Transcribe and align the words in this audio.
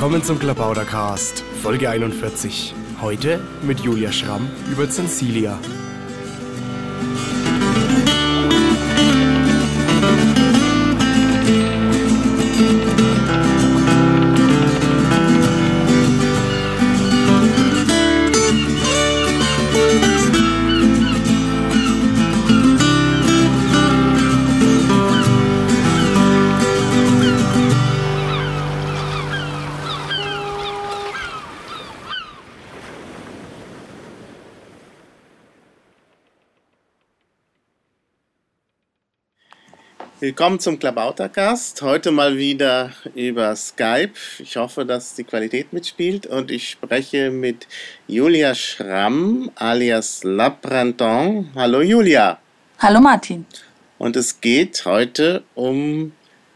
Willkommen 0.00 0.24
zum 0.24 0.38
Klabautercast, 0.38 1.44
Folge 1.62 1.90
41. 1.90 2.74
Heute 3.02 3.38
mit 3.60 3.80
Julia 3.80 4.10
Schramm 4.10 4.48
über 4.72 4.88
Zensilia. 4.88 5.58
Willkommen 40.30 40.60
zum 40.60 40.78
Klabautercast. 40.78 41.82
Heute 41.82 42.12
mal 42.12 42.36
wieder 42.36 42.92
über 43.16 43.56
Skype. 43.56 44.12
Ich 44.38 44.56
hoffe, 44.56 44.86
dass 44.86 45.16
die 45.16 45.24
Qualität 45.24 45.72
mitspielt 45.72 46.24
und 46.24 46.52
ich 46.52 46.70
spreche 46.70 47.32
mit 47.32 47.66
Julia 48.06 48.54
Schramm 48.54 49.50
alias 49.56 50.22
La 50.22 50.50
Printemps. 50.50 51.48
Hallo 51.56 51.80
Julia. 51.80 52.38
Hallo 52.78 53.00
Martin. 53.00 53.44
Und 53.98 54.14
es 54.14 54.40
geht 54.40 54.84
heute 54.84 55.42
um 55.56 56.12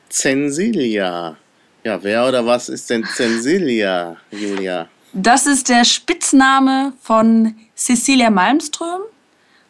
Zensilia. 0.08 1.36
Ja, 1.82 2.00
wer 2.00 2.28
oder 2.28 2.46
was 2.46 2.68
ist 2.68 2.88
denn 2.90 3.04
Zensilia, 3.04 4.16
Julia? 4.30 4.88
Das 5.12 5.46
ist 5.46 5.68
der 5.68 5.84
Spitzname 5.84 6.92
von 7.02 7.56
Cecilia 7.74 8.30
Malmström, 8.30 9.00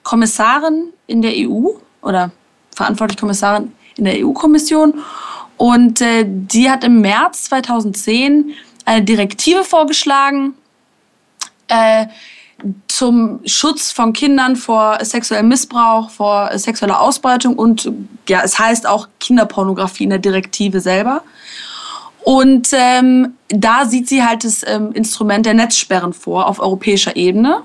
Kommissarin 0.03 0.93
in 1.07 1.23
der 1.23 1.33
EU 1.35 1.71
oder 2.03 2.33
verantwortliche 2.77 3.21
Kommissarin 3.21 3.73
in 3.97 4.05
der 4.05 4.25
EU-Kommission. 4.25 4.95
Und 5.57 6.01
äh, 6.01 6.25
die 6.27 6.71
hat 6.71 6.85
im 6.85 7.01
März 7.01 7.45
2010 7.45 8.55
eine 8.85 9.05
Direktive 9.05 9.65
vorgeschlagen 9.65 10.55
äh, 11.69 12.07
zum 12.89 13.41
Schutz 13.45 13.93
von 13.93 14.13
Kindern 14.13 14.57
vor 14.57 14.99
sexuellem 15.03 15.49
Missbrauch, 15.49 16.11
vor 16.11 16.57
sexueller 16.59 17.01
Ausbeutung 17.01 17.57
und 17.57 17.91
ja, 18.29 18.43
es 18.43 18.59
heißt 18.59 18.87
auch 18.87 19.09
Kinderpornografie 19.21 20.05
in 20.05 20.11
der 20.11 20.19
Direktive 20.19 20.81
selber. 20.81 21.23
Und 22.23 22.69
ähm, 22.73 23.35
da 23.49 23.85
sieht 23.85 24.09
sie 24.09 24.25
halt 24.25 24.45
das 24.45 24.65
ähm, 24.67 24.93
Instrument 24.93 25.45
der 25.45 25.53
Netzsperren 25.53 26.15
vor 26.15 26.47
auf 26.47 26.59
europäischer 26.59 27.17
Ebene. 27.17 27.63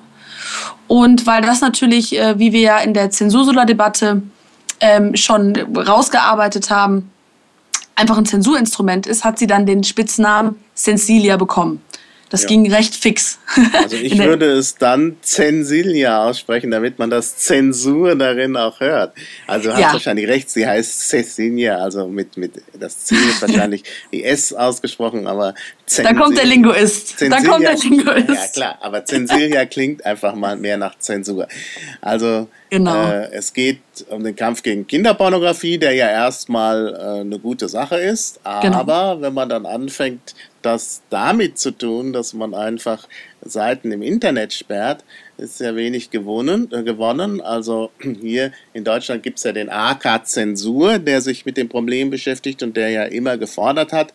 Und 0.87 1.25
weil 1.25 1.41
das 1.41 1.61
natürlich, 1.61 2.17
äh, 2.17 2.37
wie 2.39 2.51
wir 2.51 2.61
ja 2.61 2.79
in 2.79 2.93
der 2.93 3.09
Zensursula-Debatte 3.09 4.21
ähm, 4.79 5.15
schon 5.15 5.55
rausgearbeitet 5.75 6.69
haben, 6.69 7.11
einfach 7.95 8.17
ein 8.17 8.25
Zensurinstrument 8.25 9.07
ist, 9.07 9.23
hat 9.23 9.39
sie 9.39 9.47
dann 9.47 9.65
den 9.65 9.83
Spitznamen 9.83 10.55
Sensilia 10.73 11.37
bekommen. 11.37 11.81
Das 12.29 12.43
ja. 12.43 12.49
ging 12.49 12.71
recht 12.71 12.95
fix. 12.95 13.39
Also 13.73 13.95
ich 14.01 14.17
würde 14.17 14.51
es 14.51 14.75
dann 14.75 15.17
Zensilia 15.21 16.25
aussprechen, 16.25 16.69
damit 16.69 16.99
man 16.99 17.09
das 17.09 17.37
Zensur 17.37 18.15
darin 18.15 18.55
auch 18.55 18.79
hört. 18.79 19.15
Also 19.47 19.69
du 19.69 19.73
hast 19.73 19.81
ja. 19.81 19.93
wahrscheinlich 19.93 20.27
recht, 20.27 20.49
sie 20.49 20.67
heißt 20.67 21.09
Cecilia, 21.09 21.77
also 21.77 22.07
mit, 22.07 22.37
mit 22.37 22.61
das 22.79 23.05
C 23.05 23.15
ist 23.15 23.41
wahrscheinlich 23.47 23.83
die 24.13 24.23
S 24.23 24.53
ausgesprochen, 24.53 25.25
aber 25.25 25.55
Zensilia. 25.87 26.13
Da 26.13 26.23
kommt 26.23 26.37
der 26.37 26.45
Linguist. 26.45 27.17
Zensilia, 27.17 27.41
da 27.41 27.49
kommt 27.49 27.65
der 27.65 27.75
Linguist. 27.75 28.27
Ja 28.29 28.47
klar, 28.53 28.77
aber 28.81 29.05
Zensilia 29.05 29.65
klingt 29.65 30.05
einfach 30.05 30.35
mal 30.35 30.55
mehr 30.55 30.77
nach 30.77 30.99
Zensur. 30.99 31.47
Also 31.99 32.47
genau. 32.69 33.09
äh, 33.09 33.31
es 33.31 33.53
geht 33.53 33.81
um 34.09 34.23
den 34.23 34.35
Kampf 34.35 34.63
gegen 34.63 34.87
Kinderpornografie, 34.87 35.77
der 35.77 35.93
ja 35.93 36.09
erstmal 36.09 36.93
äh, 36.93 37.21
eine 37.21 37.39
gute 37.39 37.67
Sache 37.67 37.97
ist, 37.97 38.39
genau. 38.61 38.77
aber 38.77 39.15
genau. 39.15 39.21
wenn 39.21 39.33
man 39.33 39.49
dann 39.49 39.65
anfängt, 39.65 40.35
das 40.61 41.01
damit 41.09 41.57
zu 41.57 41.71
tun, 41.71 42.11
dass 42.13 42.33
man 42.33 42.53
einfach 42.53 43.07
Seiten 43.41 43.91
im 43.91 44.01
Internet 44.01 44.53
sperrt, 44.53 45.03
ist 45.37 45.57
sehr 45.57 45.75
wenig 45.75 46.09
gewonnen. 46.09 46.69
Äh, 46.71 46.83
gewonnen. 46.83 47.41
Also 47.41 47.91
hier 48.21 48.51
in 48.73 48.83
Deutschland 48.83 49.23
gibt 49.23 49.37
es 49.37 49.43
ja 49.43 49.51
den 49.51 49.69
AK 49.69 50.27
Zensur, 50.27 50.99
der 50.99 51.21
sich 51.21 51.45
mit 51.45 51.57
dem 51.57 51.69
Problem 51.69 52.09
beschäftigt 52.09 52.61
und 52.63 52.75
der 52.75 52.89
ja 52.89 53.03
immer 53.03 53.37
gefordert 53.37 53.93
hat, 53.93 54.13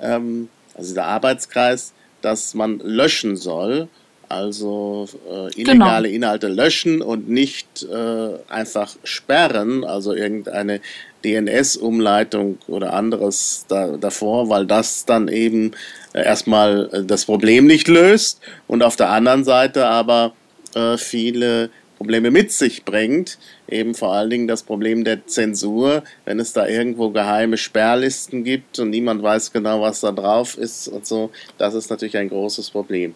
ähm, 0.00 0.48
also 0.74 0.94
der 0.94 1.06
Arbeitskreis, 1.06 1.92
dass 2.22 2.54
man 2.54 2.78
löschen 2.80 3.36
soll. 3.36 3.88
Also 4.28 5.08
äh, 5.26 5.60
illegale 5.60 6.08
genau. 6.08 6.16
Inhalte 6.16 6.48
löschen 6.48 7.00
und 7.00 7.30
nicht 7.30 7.82
äh, 7.84 8.30
einfach 8.48 8.94
sperren, 9.02 9.84
also 9.84 10.12
irgendeine 10.12 10.80
DNS-Umleitung 11.24 12.58
oder 12.66 12.92
anderes 12.92 13.64
da, 13.68 13.96
davor, 13.96 14.50
weil 14.50 14.66
das 14.66 15.06
dann 15.06 15.28
eben 15.28 15.72
äh, 16.12 16.24
erstmal 16.24 16.90
äh, 16.92 17.04
das 17.04 17.24
Problem 17.24 17.66
nicht 17.66 17.88
löst 17.88 18.40
und 18.66 18.82
auf 18.82 18.96
der 18.96 19.10
anderen 19.10 19.44
Seite 19.44 19.86
aber 19.86 20.34
äh, 20.74 20.98
viele 20.98 21.70
Probleme 21.96 22.30
mit 22.30 22.52
sich 22.52 22.84
bringt. 22.84 23.38
Eben 23.68 23.94
vor 23.94 24.12
allen 24.14 24.30
Dingen 24.30 24.46
das 24.46 24.62
Problem 24.62 25.04
der 25.04 25.26
Zensur, 25.26 26.04
wenn 26.24 26.38
es 26.38 26.52
da 26.52 26.66
irgendwo 26.66 27.10
geheime 27.10 27.56
Sperrlisten 27.56 28.44
gibt 28.44 28.78
und 28.78 28.90
niemand 28.90 29.22
weiß 29.22 29.52
genau, 29.52 29.80
was 29.80 30.00
da 30.00 30.12
drauf 30.12 30.56
ist 30.56 30.86
und 30.88 31.06
so, 31.06 31.30
das 31.58 31.74
ist 31.74 31.90
natürlich 31.90 32.16
ein 32.16 32.28
großes 32.28 32.70
Problem. 32.70 33.14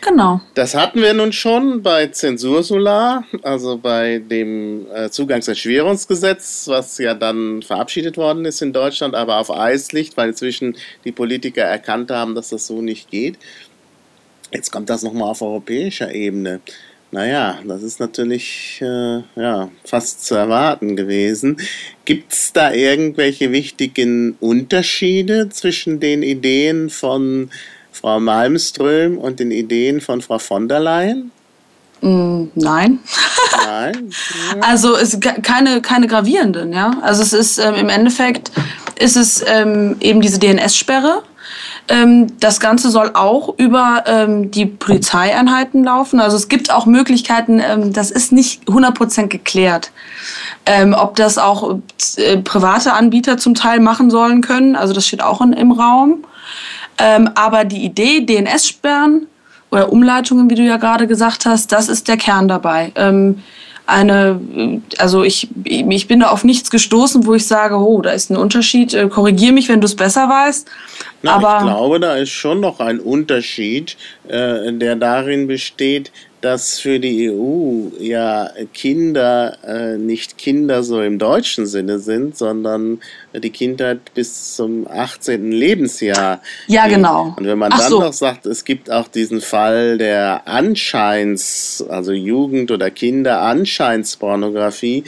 Genau. 0.00 0.40
Das 0.54 0.74
hatten 0.74 1.00
wir 1.00 1.14
nun 1.14 1.32
schon 1.32 1.82
bei 1.82 2.06
Zensursolar, 2.08 3.24
also 3.42 3.78
bei 3.78 4.18
dem 4.18 4.86
äh, 4.94 5.10
Zugangserschwerungsgesetz, 5.10 6.68
was 6.68 6.98
ja 6.98 7.14
dann 7.14 7.62
verabschiedet 7.62 8.16
worden 8.16 8.44
ist 8.44 8.62
in 8.62 8.72
Deutschland, 8.72 9.14
aber 9.14 9.38
auf 9.38 9.50
Eis 9.50 9.92
liegt, 9.92 10.16
weil 10.16 10.28
inzwischen 10.28 10.76
die 11.04 11.12
Politiker 11.12 11.62
erkannt 11.62 12.10
haben, 12.10 12.34
dass 12.34 12.50
das 12.50 12.66
so 12.66 12.82
nicht 12.82 13.10
geht. 13.10 13.38
Jetzt 14.52 14.70
kommt 14.70 14.90
das 14.90 15.02
nochmal 15.02 15.30
auf 15.30 15.42
europäischer 15.42 16.14
Ebene. 16.14 16.60
Naja, 17.12 17.60
das 17.64 17.82
ist 17.82 18.00
natürlich 18.00 18.80
äh, 18.82 19.22
ja, 19.36 19.70
fast 19.84 20.24
zu 20.24 20.34
erwarten 20.34 20.96
gewesen. 20.96 21.58
Gibt 22.04 22.32
es 22.32 22.52
da 22.52 22.72
irgendwelche 22.72 23.52
wichtigen 23.52 24.36
Unterschiede 24.40 25.48
zwischen 25.48 26.00
den 26.00 26.22
Ideen 26.22 26.90
von 26.90 27.50
Frau 28.00 28.20
Malmström 28.20 29.18
und 29.18 29.40
den 29.40 29.50
Ideen 29.50 30.00
von 30.00 30.20
Frau 30.20 30.38
von 30.38 30.68
der 30.68 30.80
Leyen? 30.80 31.30
Mm, 32.02 32.44
nein. 32.54 32.98
Nein. 33.66 34.10
also 34.60 34.96
es 34.96 35.18
keine 35.42 35.80
keine 35.80 36.06
gravierenden, 36.06 36.72
ja. 36.72 36.98
Also 37.00 37.22
es 37.22 37.32
ist 37.32 37.58
ähm, 37.58 37.74
im 37.74 37.88
Endeffekt 37.88 38.50
ist 38.98 39.16
es 39.16 39.42
ähm, 39.46 39.96
eben 40.00 40.20
diese 40.20 40.38
DNS-Sperre. 40.38 41.22
Ähm, 41.88 42.38
das 42.40 42.60
Ganze 42.60 42.90
soll 42.90 43.12
auch 43.14 43.54
über 43.58 44.04
ähm, 44.06 44.50
die 44.50 44.66
Polizeieinheiten 44.66 45.84
laufen. 45.84 46.20
Also 46.20 46.36
es 46.36 46.48
gibt 46.48 46.70
auch 46.70 46.84
Möglichkeiten, 46.84 47.60
ähm, 47.60 47.92
das 47.92 48.10
ist 48.10 48.32
nicht 48.32 48.64
100% 48.64 49.28
geklärt, 49.28 49.92
ähm, 50.66 50.94
ob 50.98 51.16
das 51.16 51.38
auch 51.38 51.78
äh, 52.16 52.38
private 52.38 52.92
Anbieter 52.92 53.38
zum 53.38 53.54
Teil 53.54 53.80
machen 53.80 54.10
sollen 54.10 54.40
können. 54.40 54.74
Also 54.74 54.92
das 54.92 55.06
steht 55.06 55.22
auch 55.22 55.40
in, 55.40 55.52
im 55.52 55.70
Raum. 55.72 56.24
Ähm, 56.98 57.30
aber 57.34 57.64
die 57.64 57.84
Idee, 57.84 58.20
DNS-Sperren 58.20 59.26
oder 59.70 59.92
Umleitungen, 59.92 60.48
wie 60.50 60.54
du 60.54 60.62
ja 60.62 60.76
gerade 60.76 61.06
gesagt 61.06 61.46
hast, 61.46 61.72
das 61.72 61.88
ist 61.88 62.08
der 62.08 62.16
Kern 62.16 62.48
dabei. 62.48 62.92
Ähm, 62.94 63.42
eine, 63.86 64.40
also 64.98 65.22
ich, 65.22 65.48
ich 65.64 66.08
bin 66.08 66.20
da 66.20 66.30
auf 66.30 66.42
nichts 66.42 66.70
gestoßen, 66.70 67.24
wo 67.24 67.34
ich 67.34 67.46
sage, 67.46 67.76
oh, 67.76 68.02
da 68.02 68.10
ist 68.10 68.30
ein 68.30 68.36
Unterschied. 68.36 68.92
Äh, 68.94 69.08
korrigier 69.08 69.52
mich, 69.52 69.68
wenn 69.68 69.80
du 69.80 69.86
es 69.86 69.94
besser 69.94 70.28
weißt. 70.28 70.68
Na, 71.22 71.34
Aber 71.36 71.58
ich 71.58 71.62
glaube, 71.62 72.00
da 72.00 72.16
ist 72.16 72.30
schon 72.30 72.60
noch 72.60 72.80
ein 72.80 72.98
Unterschied, 72.98 73.96
äh, 74.26 74.72
der 74.72 74.96
darin 74.96 75.46
besteht, 75.46 76.10
dass 76.40 76.78
für 76.78 77.00
die 77.00 77.30
EU 77.30 77.88
ja 77.98 78.50
Kinder 78.74 79.56
äh, 79.66 79.96
nicht 79.96 80.36
Kinder 80.38 80.82
so 80.82 81.00
im 81.00 81.18
deutschen 81.18 81.66
Sinne 81.66 81.98
sind, 81.98 82.36
sondern 82.36 83.00
die 83.34 83.50
Kindheit 83.50 84.14
bis 84.14 84.54
zum 84.54 84.86
18. 84.88 85.50
Lebensjahr. 85.50 86.40
Ja, 86.66 86.84
geht. 86.84 86.96
genau. 86.96 87.34
Und 87.36 87.46
wenn 87.46 87.58
man 87.58 87.72
Ach 87.72 87.78
dann 87.78 87.90
so. 87.90 88.00
noch 88.00 88.12
sagt, 88.12 88.44
es 88.46 88.64
gibt 88.64 88.90
auch 88.90 89.08
diesen 89.08 89.40
Fall 89.40 89.98
der 89.98 90.46
Anscheins, 90.46 91.84
also 91.88 92.12
Jugend- 92.12 92.70
oder 92.70 92.90
Kinder-Anscheinspornografie, 92.90 95.04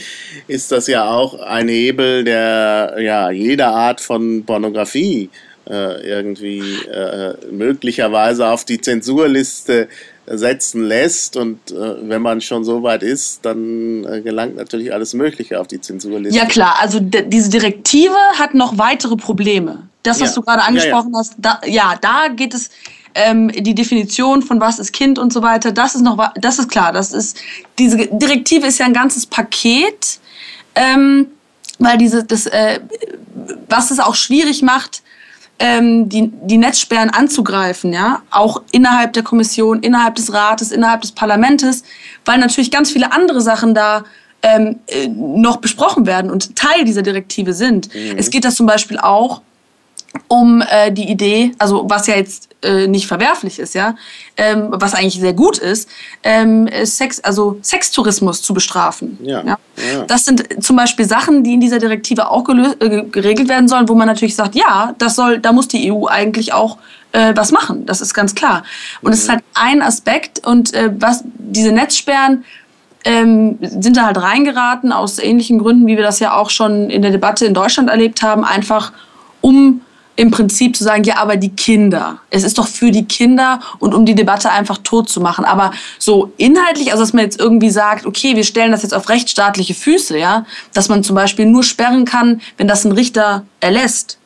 ist 0.47 0.73
das 0.73 0.87
ja 0.87 1.09
auch 1.09 1.41
ein 1.41 1.69
Hebel, 1.69 2.25
der 2.25 2.97
ja 3.01 3.31
jeder 3.31 3.69
Art 3.69 4.01
von 4.01 4.45
Pornografie 4.45 5.31
äh, 5.69 6.09
irgendwie 6.09 6.61
äh, 6.87 7.35
möglicherweise 7.51 8.49
auf 8.49 8.65
die 8.65 8.81
Zensurliste 8.81 9.89
setzen 10.31 10.85
lässt. 10.85 11.37
Und 11.37 11.71
äh, 11.71 12.09
wenn 12.09 12.23
man 12.23 12.41
schon 12.41 12.65
so 12.65 12.83
weit 12.83 13.03
ist, 13.03 13.45
dann 13.45 14.05
äh, 14.05 14.21
gelangt 14.21 14.57
natürlich 14.57 14.93
alles 14.93 15.15
Mögliche 15.15 15.61
auf 15.61 15.69
die 15.69 15.81
Zensurliste. 15.81 16.39
Ja 16.39 16.47
klar, 16.47 16.77
also 16.81 17.01
diese 17.01 17.51
Direktive 17.51 18.17
hat 18.39 18.55
noch 18.55 18.79
weitere 18.79 19.17
Probleme. 19.17 19.89
das, 20.03 20.21
was 20.21 20.31
ja. 20.31 20.35
du 20.37 20.43
gerade 20.43 20.63
angesprochen 20.63 21.13
ja, 21.13 21.13
ja. 21.13 21.19
hast, 21.19 21.35
da, 21.39 21.61
ja, 21.67 21.95
da 22.01 22.29
geht 22.29 22.55
es 22.55 22.71
ähm, 23.15 23.49
die 23.49 23.75
Definition 23.75 24.43
von 24.43 24.61
was 24.61 24.79
ist 24.79 24.93
Kind 24.93 25.19
und 25.19 25.33
so 25.33 25.43
weiter, 25.43 25.73
das 25.73 25.95
ist 25.95 26.03
noch, 26.03 26.33
das 26.37 26.59
ist 26.59 26.71
klar. 26.71 26.93
Das 26.93 27.13
ist 27.13 27.37
diese 27.79 27.97
Direktive 27.97 28.67
ist 28.67 28.79
ja 28.79 28.87
ein 28.87 28.93
ganzes 28.93 29.27
Paket, 29.27 30.21
ähm, 30.75 31.27
weil 31.79 31.99
diese 31.99 32.25
das, 32.25 32.47
äh, 32.47 32.81
was 33.69 33.91
es 33.91 33.99
auch 33.99 34.15
schwierig 34.15 34.63
macht, 34.63 35.03
ähm, 35.59 36.09
die, 36.09 36.31
die 36.43 36.59
Netzsperren 36.59 37.11
anzugreifen, 37.11 37.93
ja, 37.93 38.23
auch 38.31 38.63
innerhalb 38.71 39.13
der 39.13 39.23
Kommission, 39.23 39.81
innerhalb 39.81 40.15
des 40.15 40.33
Rates, 40.33 40.71
innerhalb 40.71 41.01
des 41.01 41.13
Parlamentes, 41.13 41.83
weil 42.25 42.39
natürlich 42.39 42.71
ganz 42.71 42.91
viele 42.93 43.13
andere 43.13 43.41
Sachen 43.41 43.75
da 43.75 44.05
ähm, 44.43 44.79
äh, 44.87 45.09
noch 45.09 45.57
besprochen 45.57 46.07
werden 46.07 46.31
und 46.31 46.55
Teil 46.55 46.85
dieser 46.85 47.03
Direktive 47.03 47.53
sind. 47.53 47.93
Mhm. 47.95 48.17
Es 48.17 48.31
geht 48.31 48.45
das 48.45 48.55
zum 48.55 48.67
Beispiel 48.67 48.99
auch 48.99 49.43
um 50.29 50.63
äh, 50.63 50.93
die 50.93 51.11
Idee, 51.11 51.53
also 51.59 51.87
was 51.89 52.07
ja 52.07 52.17
jetzt 52.17 52.49
äh, 52.63 52.87
nicht 52.87 53.07
verwerflich 53.07 53.59
ist, 53.59 53.75
ja, 53.75 53.95
ähm, 54.37 54.69
was 54.71 54.95
eigentlich 54.95 55.21
sehr 55.21 55.33
gut 55.33 55.59
ist, 55.59 55.89
ähm, 56.23 56.69
Sex, 56.85 57.21
also 57.21 57.59
Sextourismus 57.63 58.43
zu 58.43 58.53
bestrafen. 58.53 59.19
Ja, 59.23 59.43
ja. 59.45 59.59
ja. 59.77 60.05
Das 60.07 60.25
sind 60.25 60.63
zum 60.63 60.77
Beispiel 60.77 61.07
Sachen, 61.07 61.45
die 61.45 61.55
in 61.55 61.61
dieser 61.61 61.79
Direktive 61.79 62.31
auch 62.31 62.47
äh, 62.49 63.05
geregelt 63.05 63.49
werden 63.49 63.69
sollen, 63.69 63.89
wo 63.89 63.95
man 63.95 64.07
natürlich 64.07 64.35
sagt, 64.35 64.55
ja, 64.55 64.95
das 64.99 65.15
soll, 65.15 65.39
da 65.39 65.53
muss 65.53 65.69
die 65.69 65.93
EU 65.93 66.07
eigentlich 66.07 66.53
auch 66.53 66.79
äh, 67.13 67.33
was 67.35 67.53
machen. 67.53 67.87
Das 67.87 68.01
ist 68.01 68.13
ganz 68.13 68.35
klar. 68.35 68.65
Und 69.03 69.13
es 69.13 69.21
mhm. 69.21 69.23
ist 69.23 69.29
halt 69.31 69.45
ein 69.55 69.83
Aspekt 69.83 70.47
und 70.47 70.75
äh, 70.75 70.91
was 70.99 71.25
diese 71.39 71.73
Netzsperren 71.73 72.45
ähm, 73.05 73.59
sind 73.61 73.97
da 73.97 74.07
halt 74.07 74.21
reingeraten 74.21 74.93
aus 74.93 75.19
ähnlichen 75.19 75.59
Gründen, 75.59 75.87
wie 75.87 75.97
wir 75.97 76.03
das 76.03 76.19
ja 76.19 76.35
auch 76.35 76.51
schon 76.51 76.91
in 76.91 77.03
der 77.03 77.13
Debatte 77.13 77.47
in 77.47 77.55
Deutschland 77.55 77.89
erlebt 77.89 78.23
haben, 78.23 78.45
einfach 78.45 78.93
um 79.41 79.83
im 80.19 80.33
Prinzip 80.33 80.75
zu 80.75 80.83
sagen, 80.83 81.05
ja, 81.05 81.19
aber 81.19 81.37
die 81.37 81.51
Kinder. 81.51 82.19
Es 82.31 82.43
ist 82.43 82.59
doch 82.59 82.67
für 82.67 82.91
die 82.91 83.05
Kinder 83.05 83.61
und 83.79 83.95
um 83.95 84.05
die 84.05 84.17
Debatte 84.17 84.51
einfach 84.51 84.79
tot 84.79 85.09
zu 85.09 85.21
machen. 85.21 85.45
Aber 85.45 85.71
so 86.01 86.33
inhaltlich, 86.39 86.91
also 86.91 87.05
dass 87.05 87.13
man 87.13 87.23
jetzt 87.23 87.39
irgendwie 87.39 87.71
sagt, 87.71 88.05
okay, 88.05 88.35
wir 88.35 88.43
stellen 88.43 88.73
das 88.73 88.83
jetzt 88.83 88.95
auf 88.95 89.09
rechtsstaatliche 89.11 89.75
Füße, 89.75 90.19
ja, 90.19 90.45
dass 90.75 90.89
man 90.89 91.05
zum 91.05 91.15
Beispiel 91.15 91.47
nur 91.47 91.63
sperren 91.63 92.05
kann, 92.05 92.41
wenn 92.57 92.67
das 92.67 92.85
ein 92.85 92.91
Richter 92.91 93.45
erlässt. 93.61 94.19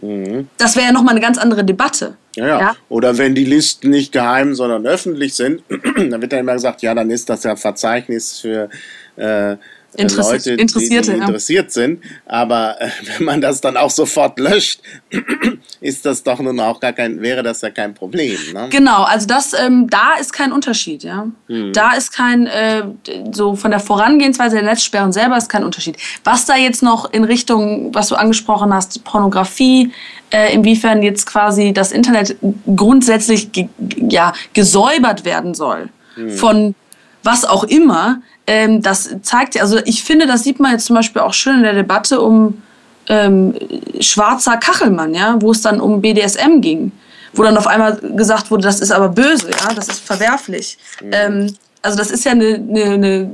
Mhm. 0.00 0.48
Das 0.56 0.76
wäre 0.76 0.86
ja 0.86 0.92
nochmal 0.92 1.14
eine 1.14 1.20
ganz 1.20 1.36
andere 1.36 1.64
Debatte. 1.64 2.16
Ja, 2.36 2.46
ja, 2.46 2.60
ja. 2.60 2.76
Oder 2.88 3.18
wenn 3.18 3.34
die 3.34 3.44
Listen 3.44 3.90
nicht 3.90 4.12
geheim, 4.12 4.54
sondern 4.54 4.86
öffentlich 4.86 5.34
sind, 5.34 5.64
dann 5.68 6.22
wird 6.22 6.30
dann 6.30 6.38
immer 6.38 6.52
gesagt, 6.52 6.80
ja, 6.82 6.94
dann 6.94 7.10
ist 7.10 7.28
das 7.28 7.42
ja 7.42 7.56
Verzeichnis 7.56 8.38
für 8.38 8.68
äh, 9.16 9.56
Interess 9.94 10.30
Leute, 10.30 10.52
Interessierte, 10.52 11.10
die, 11.10 11.16
die 11.16 11.22
interessiert 11.22 11.66
ja. 11.66 11.70
sind. 11.70 12.02
Aber 12.26 12.80
äh, 12.80 12.88
wenn 13.16 13.26
man 13.26 13.40
das 13.40 13.60
dann 13.60 13.76
auch 13.76 13.90
sofort 13.90 14.38
löscht, 14.38 14.80
ist 15.80 16.06
das 16.06 16.22
doch 16.22 16.38
nun 16.40 16.60
auch 16.60 16.80
gar 16.80 16.92
kein, 16.92 17.20
wäre 17.20 17.42
das 17.42 17.60
ja 17.60 17.70
kein 17.70 17.94
Problem. 17.94 18.38
Ne? 18.52 18.68
Genau, 18.70 19.02
also 19.02 19.26
das, 19.26 19.52
ähm, 19.52 19.88
da 19.90 20.14
ist 20.20 20.32
kein 20.32 20.52
Unterschied, 20.52 21.02
ja. 21.02 21.26
Hm. 21.48 21.72
Da 21.72 21.92
ist 21.94 22.12
kein, 22.12 22.46
äh, 22.46 22.84
so 23.32 23.56
von 23.56 23.70
der 23.70 23.80
Vorangehensweise 23.80 24.56
der 24.56 24.64
Netzsperren 24.64 25.12
selber 25.12 25.36
ist 25.36 25.48
kein 25.48 25.64
Unterschied. 25.64 25.96
Was 26.24 26.46
da 26.46 26.56
jetzt 26.56 26.82
noch 26.82 27.12
in 27.12 27.24
Richtung, 27.24 27.94
was 27.94 28.08
du 28.08 28.14
angesprochen 28.14 28.72
hast, 28.72 29.02
Pornografie, 29.04 29.92
äh, 30.30 30.54
inwiefern 30.54 31.02
jetzt 31.02 31.26
quasi 31.26 31.72
das 31.72 31.90
Internet 31.90 32.36
grundsätzlich 32.76 33.50
ge 33.52 33.68
ja, 34.08 34.32
gesäubert 34.52 35.24
werden 35.24 35.54
soll 35.54 35.88
hm. 36.14 36.30
von 36.30 36.74
was 37.22 37.44
auch 37.44 37.64
immer, 37.64 38.22
ähm, 38.50 38.82
das 38.82 39.08
zeigt, 39.22 39.60
also 39.60 39.78
ich 39.84 40.02
finde, 40.02 40.26
das 40.26 40.42
sieht 40.42 40.58
man 40.58 40.72
jetzt 40.72 40.86
zum 40.86 40.96
Beispiel 40.96 41.22
auch 41.22 41.32
schön 41.32 41.58
in 41.58 41.62
der 41.62 41.72
Debatte 41.72 42.20
um 42.20 42.60
ähm, 43.08 43.54
Schwarzer 44.00 44.56
Kachelmann, 44.56 45.14
ja, 45.14 45.36
wo 45.40 45.52
es 45.52 45.62
dann 45.62 45.80
um 45.80 46.00
BDSM 46.00 46.60
ging, 46.60 46.90
wo 47.32 47.44
dann 47.44 47.56
auf 47.56 47.68
einmal 47.68 48.00
gesagt 48.16 48.50
wurde, 48.50 48.64
das 48.64 48.80
ist 48.80 48.90
aber 48.90 49.08
böse, 49.08 49.50
ja, 49.50 49.72
das 49.72 49.86
ist 49.86 50.00
verwerflich. 50.00 50.78
Mhm. 51.00 51.10
Ähm, 51.12 51.56
also 51.80 51.96
das 51.96 52.10
ist 52.10 52.24
ja 52.24 52.32
eine, 52.32 52.54
eine, 52.56 52.84
eine 52.94 53.30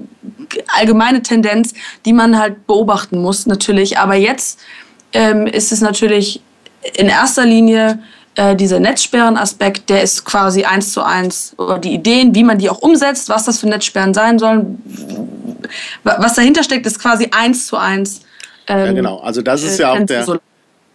allgemeine 0.76 1.22
Tendenz, 1.22 1.72
die 2.04 2.12
man 2.12 2.38
halt 2.38 2.66
beobachten 2.66 3.18
muss, 3.18 3.46
natürlich. 3.46 3.96
Aber 3.98 4.16
jetzt 4.16 4.60
ähm, 5.14 5.46
ist 5.46 5.72
es 5.72 5.80
natürlich 5.80 6.42
in 6.92 7.08
erster 7.08 7.46
Linie 7.46 8.00
äh, 8.36 8.54
dieser 8.54 8.80
Netzsperrenaspekt, 8.80 9.88
der 9.90 10.02
ist 10.02 10.24
quasi 10.24 10.64
eins 10.64 10.92
zu 10.92 11.02
eins, 11.02 11.54
oder 11.58 11.78
die 11.78 11.94
Ideen, 11.94 12.34
wie 12.34 12.44
man 12.44 12.58
die 12.58 12.70
auch 12.70 12.78
umsetzt, 12.78 13.28
was 13.28 13.44
das 13.44 13.58
für 13.58 13.68
Netzsperren 13.68 14.14
sein 14.14 14.38
sollen, 14.38 14.82
was 16.04 16.34
dahinter 16.34 16.62
steckt, 16.62 16.86
ist 16.86 17.00
quasi 17.00 17.28
eins 17.32 17.66
zu 17.66 17.76
eins. 17.76 18.20
Ähm, 18.68 18.86
ja, 18.86 18.92
genau. 18.92 19.18
Also 19.18 19.42
das 19.42 19.62
ist 19.62 19.78
äh, 19.78 19.82
ja 19.82 19.92
auch 19.92 20.06
der, 20.06 20.40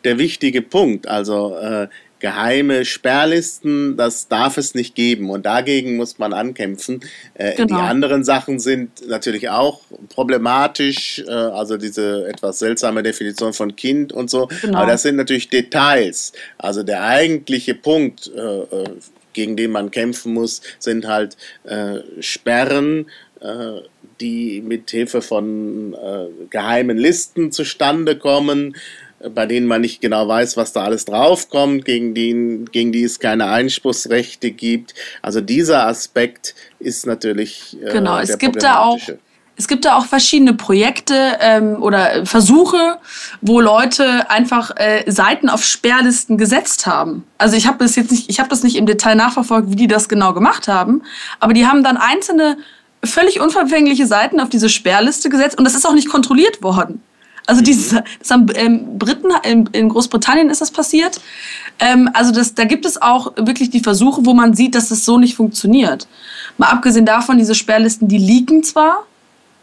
der 0.04 0.18
wichtige 0.18 0.62
Punkt. 0.62 1.08
Also 1.08 1.56
äh, 1.58 1.88
geheime 2.22 2.86
Sperrlisten, 2.86 3.98
das 3.98 4.28
darf 4.28 4.58
es 4.58 4.76
nicht 4.76 4.96
geben 4.96 5.30
und 5.30 5.46
dagegen 5.46 5.98
muss 5.98 6.20
man 6.20 6.32
ankämpfen. 6.34 7.02
Äh, 7.34 7.56
genau. 7.56 7.76
Die 7.76 7.82
anderen 7.82 8.24
Sachen 8.24 8.60
sind 8.60 9.08
natürlich 9.08 9.50
auch 9.50 9.82
problematisch, 10.10 11.24
äh, 11.28 11.32
also 11.32 11.78
diese 11.78 12.28
etwas 12.28 12.60
seltsame 12.60 13.04
Definition 13.04 13.54
von 13.54 13.76
Kind 13.76 14.14
und 14.14 14.30
so, 14.30 14.48
genau. 14.62 14.78
aber 14.78 14.92
das 14.92 15.02
sind 15.02 15.18
natürlich 15.18 15.50
Details. 15.50 16.32
Also 16.58 16.84
der 16.84 17.04
eigentliche 17.04 17.76
Punkt, 17.76 18.32
äh, 18.34 18.40
äh 18.40 18.84
gegen 19.34 19.56
den 19.56 19.72
man 19.72 19.92
kämpfen 19.92 20.34
muss, 20.34 20.62
sind 20.78 21.08
halt 21.08 21.38
äh, 21.64 22.00
Sperren, 22.20 23.10
äh, 23.40 23.80
die 24.20 24.62
mit 24.62 24.92
Hilfe 24.92 25.22
von 25.22 25.96
geheimen 26.50 26.98
Listen 26.98 27.52
zustande 27.52 28.18
kommen 28.18 28.76
bei 29.34 29.46
denen 29.46 29.68
man 29.68 29.82
nicht 29.82 30.02
genau 30.02 30.28
weiß, 30.28 30.58
was 30.58 30.74
da 30.74 30.84
alles 30.84 31.06
draufkommt, 31.06 31.86
gegen 31.86 32.14
die, 32.14 32.66
gegen 32.72 32.92
die 32.92 33.04
es 33.04 33.20
keine 33.20 33.48
Einspruchsrechte 33.48 34.52
gibt. 34.52 34.94
Also 35.22 35.42
dieser 35.42 35.88
Aspekt 35.88 36.56
ist 36.80 37.06
natürlich 37.06 37.78
äh, 37.84 37.92
genau. 37.92 38.18
Es 38.18 38.38
gibt 38.38 38.64
da 38.64 38.80
auch 38.80 39.00
es 39.58 39.68
gibt 39.68 39.86
da 39.86 39.96
auch 39.96 40.06
verschiedene 40.06 40.56
Projekte 40.56 41.38
ähm, 41.40 41.84
oder 41.84 42.26
Versuche, 42.26 42.98
wo 43.42 43.62
Leute 43.62 44.28
einfach 44.32 44.72
äh, 44.76 45.04
Seiten 45.06 45.50
auf 45.50 45.64
Sperrlisten 45.64 46.40
gesetzt 46.40 46.88
haben. 46.88 47.26
Also 47.38 47.56
ich 47.58 47.68
habe 47.68 47.78
das 47.78 47.96
jetzt 47.96 48.10
nicht, 48.10 48.28
ich 48.28 48.40
habe 48.40 48.50
das 48.50 48.64
nicht 48.64 48.76
im 48.76 48.88
Detail 48.88 49.14
nachverfolgt, 49.14 49.70
wie 49.70 49.76
die 49.76 49.88
das 49.88 50.10
genau 50.10 50.34
gemacht 50.34 50.68
haben, 50.68 51.04
aber 51.40 51.54
die 51.54 51.68
haben 51.68 51.84
dann 51.84 51.98
einzelne 51.98 52.58
völlig 53.04 53.40
unverfängliche 53.40 54.08
Seiten 54.08 54.40
auf 54.40 54.50
diese 54.50 54.68
Sperrliste 54.68 55.30
gesetzt 55.30 55.60
und 55.60 55.66
das 55.66 55.76
ist 55.76 55.86
auch 55.86 55.94
nicht 55.94 56.10
kontrolliert 56.10 56.64
worden. 56.64 57.04
Also 57.48 57.62
dieses, 57.62 57.90
das 58.20 58.32
haben 58.32 58.48
ähm, 58.56 58.98
Briten, 58.98 59.32
in, 59.44 59.68
in, 59.72 59.90
Großbritannien 59.90 60.50
ist 60.50 60.62
das 60.62 60.72
passiert. 60.72 61.20
Ähm, 61.80 62.10
also 62.14 62.32
das, 62.32 62.54
da 62.54 62.66
gibt 62.66 62.86
es 62.86 63.02
auch 63.02 63.34
wirklich 63.36 63.70
die 63.70 63.80
Versuche, 63.80 64.26
wo 64.26 64.34
man 64.34 64.54
sieht, 64.54 64.76
dass 64.76 64.90
das 64.90 65.06
so 65.06 65.18
nicht 65.18 65.36
funktioniert. 65.36 66.08
Mal 66.58 66.68
abgesehen 66.68 67.06
davon, 67.06 67.38
diese 67.38 67.56
Sperrlisten, 67.56 68.08
die 68.08 68.18
liegen 68.18 68.64
zwar, 68.64 69.06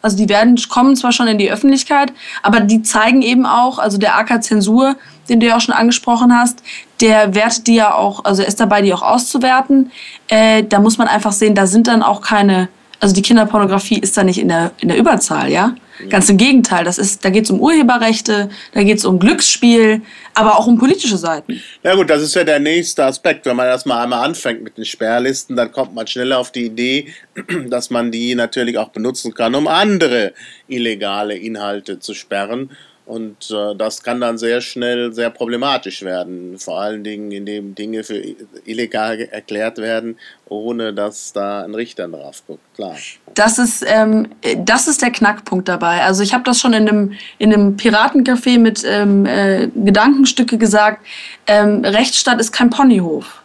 also 0.02 0.16
die 0.16 0.28
werden, 0.28 0.56
kommen 0.68 0.96
zwar 0.96 1.12
schon 1.12 1.28
in 1.28 1.38
die 1.38 1.50
Öffentlichkeit, 1.50 2.12
aber 2.42 2.60
die 2.60 2.82
zeigen 2.82 3.22
eben 3.22 3.46
auch, 3.46 3.78
also 3.78 3.98
der 3.98 4.16
AK 4.16 4.42
Zensur, 4.42 4.96
den 5.28 5.40
du 5.40 5.46
ja 5.46 5.56
auch 5.56 5.60
schon 5.60 5.74
angesprochen 5.74 6.36
hast, 6.36 6.62
der 7.00 7.34
wertet 7.34 7.66
die 7.66 7.74
ja 7.74 7.94
auch, 7.94 8.24
also 8.24 8.42
ist 8.42 8.60
dabei, 8.60 8.82
die 8.82 8.92
auch 8.92 9.02
auszuwerten. 9.02 9.90
Äh, 10.28 10.64
da 10.64 10.80
muss 10.80 10.98
man 10.98 11.08
einfach 11.08 11.32
sehen, 11.32 11.54
da 11.54 11.66
sind 11.66 11.86
dann 11.86 12.02
auch 12.02 12.20
keine, 12.20 12.68
also 13.00 13.14
die 13.14 13.22
Kinderpornografie 13.22 13.98
ist 13.98 14.16
da 14.16 14.24
nicht 14.24 14.38
in 14.38 14.48
der, 14.48 14.72
in 14.80 14.88
der 14.88 14.98
Überzahl, 14.98 15.50
ja. 15.50 15.74
Ganz 16.08 16.28
im 16.28 16.36
Gegenteil, 16.36 16.84
das 16.84 16.98
ist, 16.98 17.24
da 17.24 17.30
geht 17.30 17.44
es 17.44 17.50
um 17.50 17.60
Urheberrechte, 17.60 18.48
da 18.72 18.82
geht 18.82 18.98
es 18.98 19.04
um 19.04 19.18
Glücksspiel, 19.18 20.02
aber 20.34 20.58
auch 20.58 20.66
um 20.66 20.78
politische 20.78 21.16
Seiten. 21.16 21.60
Ja 21.82 21.94
gut, 21.94 22.08
das 22.08 22.22
ist 22.22 22.34
ja 22.34 22.44
der 22.44 22.60
nächste 22.60 23.04
Aspekt. 23.04 23.46
Wenn 23.46 23.56
man 23.56 23.66
erstmal 23.66 24.04
einmal 24.04 24.24
anfängt 24.24 24.62
mit 24.62 24.76
den 24.76 24.84
Sperrlisten, 24.84 25.56
dann 25.56 25.72
kommt 25.72 25.94
man 25.94 26.06
schneller 26.06 26.38
auf 26.38 26.52
die 26.52 26.66
Idee, 26.66 27.08
dass 27.68 27.90
man 27.90 28.12
die 28.12 28.34
natürlich 28.34 28.78
auch 28.78 28.90
benutzen 28.90 29.34
kann, 29.34 29.54
um 29.54 29.66
andere 29.66 30.32
illegale 30.68 31.36
Inhalte 31.36 31.98
zu 31.98 32.14
sperren. 32.14 32.70
Und 33.08 33.50
äh, 33.50 33.74
das 33.74 34.02
kann 34.02 34.20
dann 34.20 34.36
sehr 34.36 34.60
schnell 34.60 35.14
sehr 35.14 35.30
problematisch 35.30 36.02
werden. 36.02 36.58
Vor 36.58 36.78
allen 36.78 37.02
Dingen, 37.02 37.32
indem 37.32 37.74
Dinge 37.74 38.04
für 38.04 38.22
illegal 38.66 39.18
erklärt 39.18 39.78
werden, 39.78 40.18
ohne 40.46 40.92
dass 40.92 41.32
da 41.32 41.64
ein 41.64 41.74
Richter 41.74 42.06
drauf 42.06 42.42
guckt. 42.46 42.60
Klar. 42.74 42.96
Das 43.32 43.58
ist, 43.58 43.82
ähm, 43.88 44.28
das 44.58 44.88
ist 44.88 45.00
der 45.00 45.10
Knackpunkt 45.10 45.68
dabei. 45.68 46.02
Also 46.02 46.22
ich 46.22 46.34
habe 46.34 46.44
das 46.44 46.60
schon 46.60 46.74
in 46.74 46.86
einem, 46.86 47.12
in 47.38 47.50
einem 47.50 47.78
Piratencafé 47.78 48.58
mit 48.58 48.82
ähm, 48.84 49.24
äh, 49.24 49.68
Gedankenstücke 49.74 50.58
gesagt. 50.58 51.06
Ähm, 51.46 51.82
Rechtsstaat 51.86 52.38
ist 52.42 52.52
kein 52.52 52.68
Ponyhof. 52.68 53.42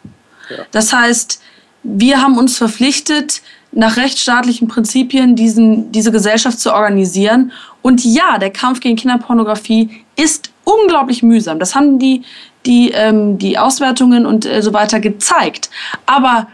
Ja. 0.49 0.65
Das 0.71 0.91
heißt, 0.91 1.41
wir 1.83 2.21
haben 2.21 2.37
uns 2.37 2.57
verpflichtet, 2.57 3.41
nach 3.75 3.97
rechtsstaatlichen 3.97 4.67
Prinzipien 4.67 5.35
diesen, 5.35 5.91
diese 5.91 6.11
Gesellschaft 6.11 6.59
zu 6.59 6.73
organisieren. 6.73 7.51
Und 7.83 8.03
ja, 8.03 8.39
der 8.39 8.49
Kampf 8.49 8.79
gegen 8.79 8.95
Kinderpornografie 8.95 10.03
ist 10.15 10.51
unglaublich 10.63 11.21
mühsam. 11.21 11.59
Das 11.59 11.75
haben 11.75 11.99
die, 11.99 12.23
die, 12.65 12.89
ähm, 12.91 13.37
die 13.37 13.59
Auswertungen 13.59 14.25
und 14.25 14.47
äh, 14.47 14.63
so 14.63 14.73
weiter 14.73 14.99
gezeigt. 14.99 15.69
Aber 16.07 16.47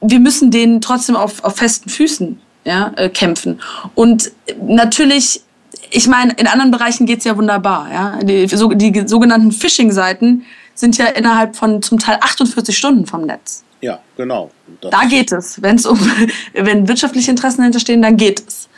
wir 0.00 0.20
müssen 0.20 0.50
denen 0.50 0.80
trotzdem 0.80 1.16
auf, 1.16 1.44
auf 1.44 1.56
festen 1.56 1.90
Füßen 1.90 2.40
ja, 2.64 2.92
äh, 2.96 3.10
kämpfen. 3.10 3.60
Und 3.94 4.32
natürlich 4.66 5.42
ich 5.90 6.08
meine, 6.08 6.32
in 6.32 6.46
anderen 6.46 6.70
Bereichen 6.70 7.06
geht 7.06 7.20
es 7.20 7.24
ja 7.24 7.36
wunderbar. 7.36 7.88
Ja? 7.92 8.18
Die, 8.22 8.46
so, 8.48 8.70
die 8.70 9.04
sogenannten 9.06 9.52
Phishing-Seiten 9.52 10.44
sind 10.74 10.98
ja 10.98 11.06
innerhalb 11.06 11.56
von 11.56 11.82
zum 11.82 11.98
Teil 11.98 12.18
48 12.20 12.76
Stunden 12.76 13.06
vom 13.06 13.22
Netz. 13.22 13.64
Ja, 13.80 14.00
genau. 14.16 14.50
Das 14.80 14.90
da 14.90 15.04
geht 15.04 15.32
es. 15.32 15.62
Wenn's 15.62 15.86
um, 15.86 15.98
wenn 16.54 16.88
wirtschaftliche 16.88 17.30
Interessen 17.30 17.62
hinterstehen, 17.62 18.02
dann 18.02 18.16
geht 18.16 18.42
es. 18.46 18.68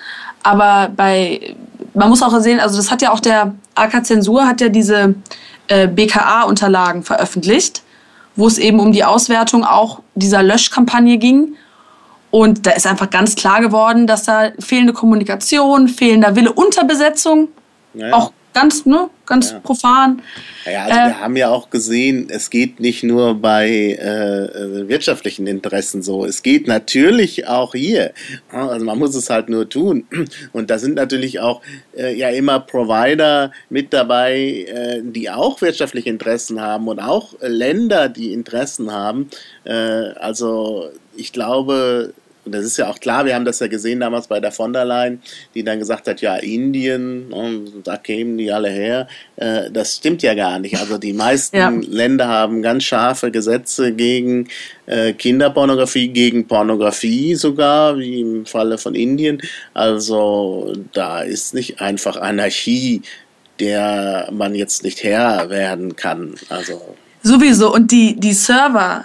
Aber 0.42 0.90
bei, 0.94 1.54
man 1.94 2.08
muss 2.08 2.22
auch 2.22 2.38
sehen, 2.40 2.60
also 2.60 2.76
das 2.76 2.90
hat 2.90 3.02
ja 3.02 3.12
auch 3.12 3.20
der 3.20 3.54
AK 3.74 4.06
Zensur 4.06 4.46
hat 4.46 4.60
ja 4.60 4.68
diese 4.68 5.14
äh, 5.68 5.86
BKA-Unterlagen 5.86 7.02
veröffentlicht, 7.02 7.82
wo 8.36 8.46
es 8.46 8.58
eben 8.58 8.80
um 8.80 8.92
die 8.92 9.04
Auswertung 9.04 9.64
auch 9.64 10.00
dieser 10.14 10.42
Löschkampagne 10.42 11.18
ging. 11.18 11.56
Und 12.30 12.66
da 12.66 12.72
ist 12.72 12.86
einfach 12.86 13.10
ganz 13.10 13.36
klar 13.36 13.60
geworden, 13.60 14.06
dass 14.06 14.24
da 14.24 14.50
fehlende 14.58 14.92
Kommunikation, 14.92 15.88
fehlender 15.88 16.36
Wille, 16.36 16.52
Unterbesetzung, 16.52 17.48
ja. 17.94 18.12
auch 18.12 18.32
ganz, 18.58 18.86
ne, 18.86 19.08
ganz 19.24 19.52
ja. 19.52 19.60
profan. 19.60 20.20
Ja, 20.64 20.84
also 20.84 20.98
äh, 20.98 21.06
wir 21.06 21.20
haben 21.20 21.36
ja 21.36 21.48
auch 21.50 21.70
gesehen, 21.70 22.26
es 22.28 22.50
geht 22.50 22.80
nicht 22.80 23.04
nur 23.04 23.36
bei 23.36 23.68
äh, 23.68 24.88
wirtschaftlichen 24.88 25.46
Interessen 25.46 26.02
so, 26.02 26.24
es 26.24 26.42
geht 26.42 26.66
natürlich 26.66 27.46
auch 27.46 27.72
hier. 27.72 28.12
Also 28.50 28.84
man 28.84 28.98
muss 28.98 29.14
es 29.14 29.30
halt 29.30 29.48
nur 29.48 29.68
tun. 29.68 30.06
Und 30.52 30.70
da 30.70 30.78
sind 30.78 30.96
natürlich 30.96 31.38
auch 31.38 31.62
äh, 31.96 32.14
ja 32.16 32.30
immer 32.30 32.58
Provider 32.58 33.52
mit 33.70 33.92
dabei, 33.92 34.66
äh, 34.66 35.02
die 35.04 35.30
auch 35.30 35.60
wirtschaftliche 35.60 36.08
Interessen 36.08 36.60
haben 36.60 36.88
und 36.88 36.98
auch 36.98 37.34
Länder, 37.40 38.08
die 38.08 38.32
Interessen 38.32 38.90
haben. 38.92 39.30
Äh, 39.64 39.72
also 39.72 40.90
ich 41.16 41.32
glaube, 41.32 42.12
und 42.48 42.52
das 42.52 42.64
ist 42.64 42.78
ja 42.78 42.88
auch 42.88 42.98
klar, 42.98 43.26
wir 43.26 43.34
haben 43.34 43.44
das 43.44 43.60
ja 43.60 43.66
gesehen 43.66 44.00
damals 44.00 44.26
bei 44.26 44.40
der 44.40 44.52
von 44.52 44.72
der 44.72 44.86
Leyen, 44.86 45.20
die 45.54 45.62
dann 45.62 45.78
gesagt 45.78 46.08
hat, 46.08 46.22
ja, 46.22 46.36
Indien, 46.36 47.28
ne, 47.28 47.60
da 47.84 47.98
kämen 47.98 48.38
die 48.38 48.50
alle 48.50 48.70
her. 48.70 49.06
Äh, 49.36 49.70
das 49.70 49.96
stimmt 49.96 50.22
ja 50.22 50.32
gar 50.32 50.58
nicht. 50.58 50.78
Also 50.78 50.96
die 50.96 51.12
meisten 51.12 51.56
ja. 51.58 51.68
Länder 51.68 52.26
haben 52.26 52.62
ganz 52.62 52.84
scharfe 52.84 53.30
Gesetze 53.30 53.92
gegen 53.92 54.48
äh, 54.86 55.12
Kinderpornografie, 55.12 56.08
gegen 56.08 56.46
Pornografie 56.46 57.34
sogar, 57.34 57.98
wie 57.98 58.22
im 58.22 58.46
Falle 58.46 58.78
von 58.78 58.94
Indien. 58.94 59.42
Also 59.74 60.72
da 60.94 61.20
ist 61.20 61.52
nicht 61.52 61.82
einfach 61.82 62.16
Anarchie, 62.16 63.02
der 63.60 64.30
man 64.32 64.54
jetzt 64.54 64.84
nicht 64.84 65.04
Herr 65.04 65.50
werden 65.50 65.96
kann. 65.96 66.34
Also 66.48 66.96
Sowieso. 67.22 67.74
Und 67.74 67.92
die, 67.92 68.18
die 68.18 68.32
Server, 68.32 69.04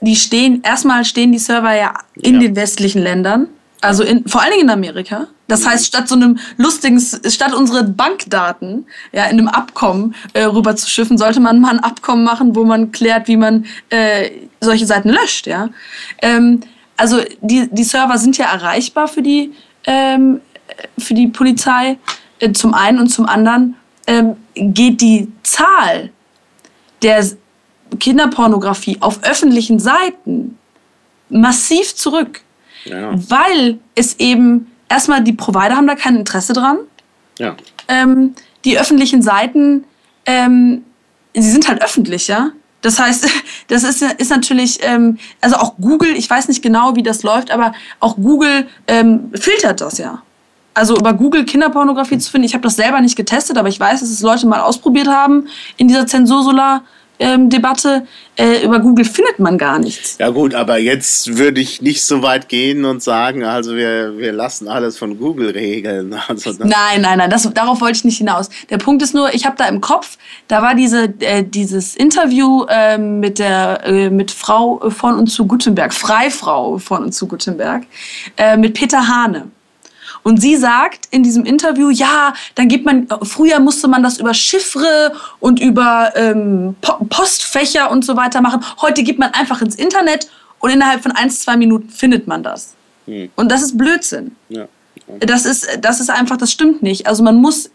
die 0.00 0.16
stehen, 0.16 0.62
erstmal 0.62 1.04
stehen 1.04 1.32
die 1.32 1.38
Server 1.38 1.74
ja 1.74 1.94
in 2.14 2.34
ja. 2.34 2.40
den 2.40 2.56
westlichen 2.56 3.02
Ländern, 3.02 3.48
also 3.80 4.02
in, 4.02 4.26
vor 4.26 4.42
allen 4.42 4.52
Dingen 4.52 4.64
in 4.64 4.70
Amerika. 4.70 5.26
Das 5.48 5.66
heißt, 5.66 5.86
statt 5.86 6.08
so 6.08 6.14
einem 6.14 6.38
lustigen, 6.58 7.00
statt 7.00 7.54
unsere 7.54 7.82
Bankdaten 7.82 8.86
ja 9.12 9.24
in 9.24 9.38
einem 9.38 9.48
Abkommen 9.48 10.14
äh, 10.32 10.44
rüber 10.44 10.76
zu 10.76 10.88
schiffen, 10.88 11.18
sollte 11.18 11.40
man 11.40 11.60
mal 11.60 11.70
ein 11.70 11.80
Abkommen 11.80 12.22
machen, 12.22 12.54
wo 12.54 12.64
man 12.64 12.92
klärt, 12.92 13.26
wie 13.26 13.36
man 13.36 13.66
äh, 13.88 14.30
solche 14.60 14.86
Seiten 14.86 15.08
löscht. 15.08 15.46
Ja, 15.46 15.70
ähm, 16.22 16.60
also 16.96 17.20
die 17.40 17.68
die 17.72 17.84
Server 17.84 18.16
sind 18.18 18.38
ja 18.38 18.46
erreichbar 18.46 19.08
für 19.08 19.22
die 19.22 19.52
ähm, 19.86 20.40
für 20.98 21.14
die 21.14 21.26
Polizei 21.26 21.98
äh, 22.38 22.52
zum 22.52 22.72
einen 22.72 23.00
und 23.00 23.08
zum 23.08 23.26
anderen 23.26 23.74
ähm, 24.06 24.36
geht 24.54 25.00
die 25.00 25.32
Zahl 25.42 26.10
der 27.02 27.24
Kinderpornografie 27.98 28.98
auf 29.00 29.22
öffentlichen 29.22 29.78
Seiten 29.78 30.58
massiv 31.28 31.94
zurück, 31.94 32.40
ja. 32.84 33.12
weil 33.28 33.78
es 33.94 34.18
eben 34.18 34.70
erstmal 34.88 35.22
die 35.22 35.32
Provider 35.32 35.76
haben 35.76 35.86
da 35.86 35.94
kein 35.94 36.16
Interesse 36.16 36.52
dran. 36.52 36.78
Ja. 37.38 37.56
Ähm, 37.88 38.34
die 38.64 38.78
öffentlichen 38.78 39.22
Seiten, 39.22 39.84
ähm, 40.26 40.84
sie 41.34 41.50
sind 41.50 41.68
halt 41.68 41.82
öffentlich, 41.82 42.28
ja. 42.28 42.50
Das 42.82 42.98
heißt, 42.98 43.28
das 43.68 43.84
ist, 43.84 44.02
ist 44.02 44.30
natürlich, 44.30 44.80
ähm, 44.82 45.18
also 45.40 45.56
auch 45.56 45.74
Google, 45.80 46.16
ich 46.16 46.28
weiß 46.28 46.48
nicht 46.48 46.62
genau, 46.62 46.96
wie 46.96 47.02
das 47.02 47.22
läuft, 47.22 47.50
aber 47.50 47.72
auch 48.00 48.16
Google 48.16 48.66
ähm, 48.86 49.30
filtert 49.34 49.80
das 49.80 49.98
ja. 49.98 50.22
Also 50.72 50.96
über 50.96 51.12
Google 51.12 51.44
Kinderpornografie 51.44 52.18
zu 52.18 52.30
finden, 52.30 52.46
ich 52.46 52.54
habe 52.54 52.62
das 52.62 52.76
selber 52.76 53.00
nicht 53.00 53.16
getestet, 53.16 53.58
aber 53.58 53.68
ich 53.68 53.80
weiß, 53.80 54.00
dass 54.00 54.08
es 54.08 54.20
Leute 54.20 54.46
mal 54.46 54.60
ausprobiert 54.60 55.08
haben 55.08 55.48
in 55.76 55.88
dieser 55.88 56.06
Zensursula 56.06 56.84
ähm, 57.20 57.50
Debatte. 57.50 58.06
Äh, 58.36 58.64
über 58.64 58.80
Google 58.80 59.04
findet 59.04 59.38
man 59.38 59.58
gar 59.58 59.78
nichts. 59.78 60.16
Ja 60.18 60.30
gut, 60.30 60.54
aber 60.54 60.78
jetzt 60.78 61.36
würde 61.36 61.60
ich 61.60 61.82
nicht 61.82 62.02
so 62.02 62.22
weit 62.22 62.48
gehen 62.48 62.84
und 62.84 63.02
sagen, 63.02 63.44
also 63.44 63.76
wir, 63.76 64.16
wir 64.16 64.32
lassen 64.32 64.66
alles 64.66 64.98
von 64.98 65.18
Google 65.18 65.50
regeln. 65.50 66.14
Also 66.30 66.52
nein, 66.58 67.00
nein, 67.00 67.18
nein, 67.18 67.28
das, 67.28 67.48
darauf 67.52 67.80
wollte 67.80 67.98
ich 67.98 68.04
nicht 68.04 68.18
hinaus. 68.18 68.50
Der 68.70 68.78
Punkt 68.78 69.02
ist 69.02 69.14
nur, 69.14 69.34
ich 69.34 69.46
habe 69.46 69.56
da 69.56 69.66
im 69.66 69.80
Kopf, 69.80 70.16
da 70.48 70.62
war 70.62 70.74
diese, 70.74 71.12
äh, 71.20 71.42
dieses 71.42 71.96
Interview 71.96 72.64
äh, 72.68 72.96
mit 72.96 73.38
der 73.38 73.84
äh, 73.84 74.10
mit 74.10 74.30
Frau 74.30 74.90
von 74.90 75.18
und 75.18 75.26
zu 75.26 75.46
Gutenberg, 75.46 75.92
Freifrau 75.92 76.78
von 76.78 77.04
und 77.04 77.12
zu 77.12 77.26
Gutenberg, 77.26 77.82
äh, 78.36 78.56
mit 78.56 78.74
Peter 78.74 79.08
Hane. 79.08 79.50
Und 80.22 80.40
sie 80.40 80.56
sagt 80.56 81.06
in 81.10 81.22
diesem 81.22 81.44
Interview, 81.44 81.90
ja, 81.90 82.34
dann 82.54 82.68
gibt 82.68 82.84
man, 82.84 83.08
früher 83.22 83.60
musste 83.60 83.88
man 83.88 84.02
das 84.02 84.18
über 84.18 84.34
Chiffre 84.34 85.12
und 85.38 85.60
über 85.60 86.12
ähm, 86.16 86.76
Postfächer 87.08 87.90
und 87.90 88.04
so 88.04 88.16
weiter 88.16 88.40
machen. 88.40 88.64
Heute 88.80 89.02
gibt 89.02 89.18
man 89.18 89.32
einfach 89.32 89.62
ins 89.62 89.74
Internet 89.74 90.28
und 90.60 90.70
innerhalb 90.70 91.02
von 91.02 91.12
ein, 91.12 91.30
zwei 91.30 91.56
Minuten 91.56 91.88
findet 91.88 92.26
man 92.26 92.42
das. 92.42 92.74
Hm. 93.06 93.30
Und 93.36 93.50
das 93.50 93.62
ist 93.62 93.76
Blödsinn. 93.76 94.36
Ja. 94.48 94.66
Das, 95.20 95.44
ist, 95.44 95.66
das 95.80 96.00
ist 96.00 96.10
einfach, 96.10 96.36
das 96.36 96.52
stimmt 96.52 96.82
nicht. 96.82 97.06
Also 97.06 97.22
man 97.22 97.36
muss 97.36 97.70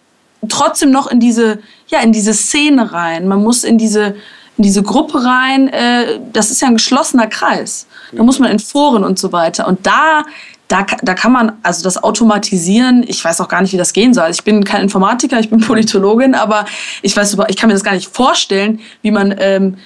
trotzdem 0.48 0.92
noch 0.92 1.08
in 1.08 1.20
diese, 1.20 1.60
ja, 1.88 2.00
in 2.02 2.12
diese 2.12 2.34
Szene 2.34 2.92
rein. 2.92 3.28
Man 3.28 3.44
muss 3.44 3.64
in 3.64 3.78
diese, 3.78 4.16
in 4.58 4.64
diese 4.64 4.84
Gruppe 4.84 5.24
rein. 5.24 5.68
Äh, 5.70 6.20
das 6.32 6.52
ist 6.52 6.62
ja 6.62 6.68
ein 6.68 6.76
geschlossener 6.76 7.28
Kreis. 7.28 7.88
Da 8.12 8.24
muss 8.24 8.40
man 8.40 8.52
in 8.52 8.60
Foren 8.60 9.04
und 9.04 9.20
so 9.20 9.32
weiter. 9.32 9.68
Und 9.68 9.86
da 9.86 10.24
da, 10.68 10.86
da 11.04 11.14
kann 11.14 11.32
man, 11.32 11.54
also 11.62 11.84
das 11.84 12.02
Automatisieren, 12.04 13.04
ich 13.08 13.24
weiß 13.24 13.40
auch 13.42 13.48
gar 13.48 13.62
nicht, 13.62 13.74
wie 13.74 13.78
das 13.78 13.94
gehen 13.94 14.14
soll. 14.14 14.30
Ich 14.32 14.44
bin 14.44 14.64
kein 14.64 14.82
Informatiker, 14.82 15.40
ich 15.40 15.50
bin 15.50 15.60
Politologin, 15.68 16.34
aber 16.34 16.66
ich 17.02 17.16
weiß, 17.16 17.38
ich 17.50 17.58
kann 17.58 17.68
mir 17.68 17.76
das 17.76 17.84
gar 17.84 17.94
nicht 17.94 18.14
vorstellen, 18.14 18.80
wie 19.02 19.12
man 19.12 19.36
ähm, 19.38 19.78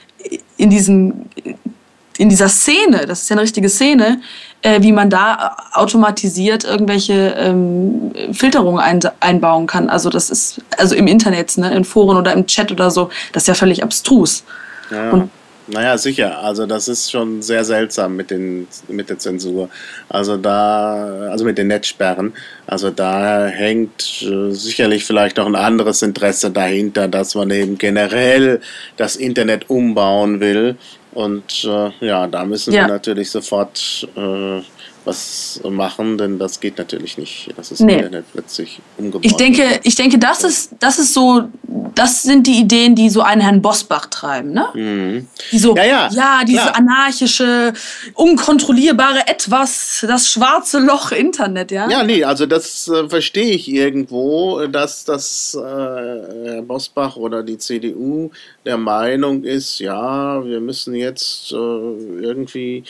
in 0.57 0.69
diesem, 0.69 1.25
in 2.17 2.29
dieser 2.29 2.49
Szene, 2.49 3.05
das 3.05 3.23
ist 3.23 3.29
ja 3.29 3.35
eine 3.35 3.43
richtige 3.43 3.69
Szene, 3.69 4.21
äh, 4.61 4.81
wie 4.81 4.91
man 4.91 5.09
da 5.09 5.55
automatisiert 5.73 6.63
irgendwelche 6.63 7.35
ähm, 7.37 8.11
Filterungen 8.31 8.79
ein, 8.79 8.99
einbauen 9.19 9.67
kann. 9.67 9.89
Also 9.89 10.09
das 10.09 10.29
ist, 10.29 10.61
also 10.77 10.95
im 10.95 11.07
Internet, 11.07 11.57
ne, 11.57 11.73
in 11.73 11.85
Foren 11.85 12.17
oder 12.17 12.33
im 12.33 12.45
Chat 12.45 12.71
oder 12.71 12.91
so, 12.91 13.09
das 13.31 13.43
ist 13.43 13.47
ja 13.47 13.53
völlig 13.53 13.83
abstrus. 13.83 14.43
Ja. 14.91 15.11
Und 15.11 15.29
naja, 15.71 15.97
sicher. 15.97 16.39
Also 16.39 16.65
das 16.65 16.87
ist 16.87 17.11
schon 17.11 17.41
sehr 17.41 17.63
seltsam 17.63 18.15
mit, 18.15 18.31
den, 18.31 18.67
mit 18.87 19.09
der 19.09 19.19
Zensur. 19.19 19.69
Also 20.07 20.37
da, 20.37 21.29
also 21.29 21.45
mit 21.45 21.57
den 21.57 21.67
Netzsperren. 21.67 22.33
Also 22.67 22.89
da 22.89 23.47
hängt 23.47 24.21
äh, 24.21 24.51
sicherlich 24.51 25.05
vielleicht 25.05 25.37
noch 25.37 25.45
ein 25.45 25.55
anderes 25.55 26.01
Interesse 26.01 26.51
dahinter, 26.51 27.07
dass 27.07 27.35
man 27.35 27.49
eben 27.51 27.77
generell 27.77 28.61
das 28.97 29.15
Internet 29.15 29.69
umbauen 29.69 30.39
will. 30.39 30.77
Und 31.11 31.65
äh, 31.65 32.05
ja, 32.05 32.27
da 32.27 32.45
müssen 32.45 32.73
ja. 32.73 32.83
wir 32.83 32.87
natürlich 32.87 33.31
sofort 33.31 34.07
äh, 34.15 34.61
was 35.09 35.59
machen, 35.67 36.17
denn 36.17 36.37
das 36.37 36.59
geht 36.59 36.77
natürlich 36.77 37.17
nicht. 37.17 37.49
Das 37.57 37.71
ist 37.71 37.81
nee. 37.81 37.95
Internet 37.95 38.25
plötzlich 38.31 38.79
umgebaut. 38.97 39.25
Ich 39.25 39.35
denke, 39.35 39.79
ich 39.83 39.95
denke, 39.95 40.19
das 40.19 40.43
ist, 40.43 40.71
das 40.79 40.99
ist 40.99 41.13
so, 41.13 41.49
das 41.95 42.21
sind 42.23 42.45
die 42.45 42.59
Ideen, 42.59 42.95
die 42.95 43.09
so 43.09 43.21
einen 43.21 43.41
Herrn 43.41 43.61
Bosbach 43.61 44.05
treiben, 44.05 44.51
ne? 44.51 44.67
Mhm. 44.73 45.27
Die 45.51 45.57
so, 45.57 45.75
ja, 45.75 45.83
ja, 45.83 46.09
ja 46.11 46.41
diese 46.45 46.61
klar. 46.61 46.75
anarchische, 46.75 47.73
unkontrollierbare 48.13 49.27
Etwas, 49.27 50.05
das 50.07 50.29
schwarze 50.29 50.79
Loch 50.79 51.11
Internet, 51.11 51.71
ja? 51.71 51.89
Ja, 51.89 52.03
nee, 52.03 52.23
also 52.23 52.45
das 52.45 52.87
äh, 52.87 53.09
verstehe 53.09 53.51
ich 53.51 53.67
irgendwo, 53.67 54.67
dass 54.67 55.05
das 55.05 55.57
äh, 55.59 55.59
Herr 55.59 56.61
Bosbach 56.61 57.15
oder 57.15 57.41
die 57.41 57.57
CDU 57.57 58.29
der 58.63 58.77
Meinung 58.77 59.43
ist, 59.43 59.79
ja, 59.79 60.45
wir 60.45 60.59
müssen 60.59 60.93
jetzt 60.93 61.51
äh, 61.51 61.55
irgendwie 61.55 62.83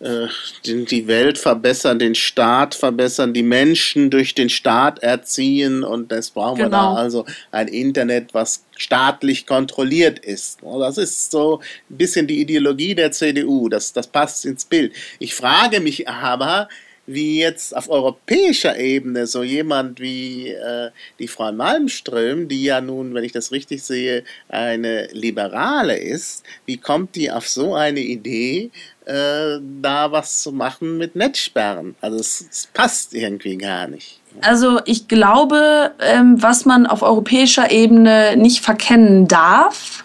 die 0.00 1.06
Welt 1.06 1.36
verbessern, 1.36 1.98
den 1.98 2.14
Staat 2.14 2.74
verbessern, 2.74 3.34
die 3.34 3.42
Menschen 3.42 4.08
durch 4.08 4.34
den 4.34 4.48
Staat 4.48 5.00
erziehen 5.00 5.84
und 5.84 6.10
das 6.10 6.30
brauchen 6.30 6.56
genau. 6.56 6.68
wir 6.68 6.70
da 6.70 6.88
genau. 6.88 6.96
also 6.96 7.26
ein 7.50 7.68
Internet, 7.68 8.32
was 8.32 8.64
staatlich 8.78 9.46
kontrolliert 9.46 10.18
ist. 10.18 10.60
Das 10.62 10.96
ist 10.96 11.30
so 11.30 11.60
ein 11.90 11.98
bisschen 11.98 12.26
die 12.26 12.40
Ideologie 12.40 12.94
der 12.94 13.12
CDU, 13.12 13.68
das, 13.68 13.92
das 13.92 14.06
passt 14.06 14.46
ins 14.46 14.64
Bild. 14.64 14.94
Ich 15.18 15.34
frage 15.34 15.80
mich 15.80 16.08
aber, 16.08 16.68
wie 17.12 17.40
jetzt 17.40 17.76
auf 17.76 17.90
europäischer 17.90 18.78
Ebene 18.78 19.26
so 19.26 19.42
jemand 19.42 20.00
wie 20.00 20.48
äh, 20.48 20.90
die 21.18 21.28
Frau 21.28 21.50
Malmström, 21.50 22.48
die 22.48 22.64
ja 22.64 22.80
nun, 22.80 23.14
wenn 23.14 23.24
ich 23.24 23.32
das 23.32 23.50
richtig 23.50 23.82
sehe, 23.82 24.22
eine 24.48 25.08
Liberale 25.08 25.96
ist, 25.96 26.44
wie 26.66 26.76
kommt 26.76 27.16
die 27.16 27.30
auf 27.30 27.48
so 27.48 27.74
eine 27.74 28.00
Idee, 28.00 28.70
äh, 29.10 29.60
da 29.82 30.12
was 30.12 30.40
zu 30.40 30.52
machen 30.52 30.96
mit 30.96 31.16
Netzsperren. 31.16 31.96
Also 32.00 32.18
es, 32.18 32.46
es 32.48 32.68
passt 32.72 33.12
irgendwie 33.12 33.56
gar 33.56 33.88
nicht. 33.88 34.20
Also 34.42 34.80
ich 34.84 35.08
glaube, 35.08 35.90
ähm, 35.98 36.40
was 36.40 36.64
man 36.64 36.86
auf 36.86 37.02
europäischer 37.02 37.72
Ebene 37.72 38.36
nicht 38.36 38.64
verkennen 38.64 39.26
darf, 39.26 40.04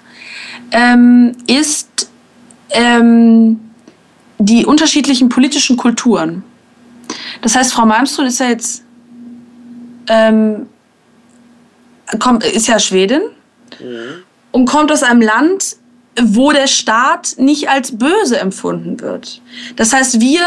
ähm, 0.72 1.34
ist 1.46 2.10
ähm, 2.72 3.60
die 4.40 4.66
unterschiedlichen 4.66 5.30
politischen 5.30 5.78
Kulturen. 5.78 6.44
Das 7.44 7.56
heißt, 7.56 7.74
Frau 7.74 7.86
Malmström 7.86 8.26
ist 8.26 8.40
ja 8.40 8.50
jetzt 8.50 8.84
ähm, 10.08 10.68
kommt, 12.18 12.44
ist 12.44 12.68
ja 12.68 12.80
Schwedin 12.80 13.22
mhm. 13.80 14.24
und 14.52 14.66
kommt 14.66 14.92
aus 14.92 15.04
einem 15.04 15.22
Land, 15.22 15.78
wo 16.22 16.52
der 16.52 16.68
Staat 16.68 17.36
nicht 17.38 17.70
als 17.70 17.98
böse 17.98 18.40
empfunden 18.40 19.00
wird. 19.02 19.42
Das 19.76 19.94
heißt, 19.94 20.22
wir 20.22 20.42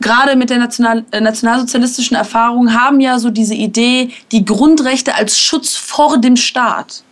gerade 0.00 0.36
mit 0.36 0.50
der 0.50 0.58
national, 0.58 1.04
äh, 1.12 1.20
nationalsozialistischen 1.20 2.16
Erfahrung 2.16 2.74
haben 2.74 3.00
ja 3.00 3.18
so 3.18 3.30
diese 3.30 3.54
Idee, 3.54 4.10
die 4.32 4.44
Grundrechte 4.44 5.14
als 5.14 5.38
Schutz 5.38 5.76
vor 5.76 6.18
dem 6.18 6.36
Staat. 6.36 7.02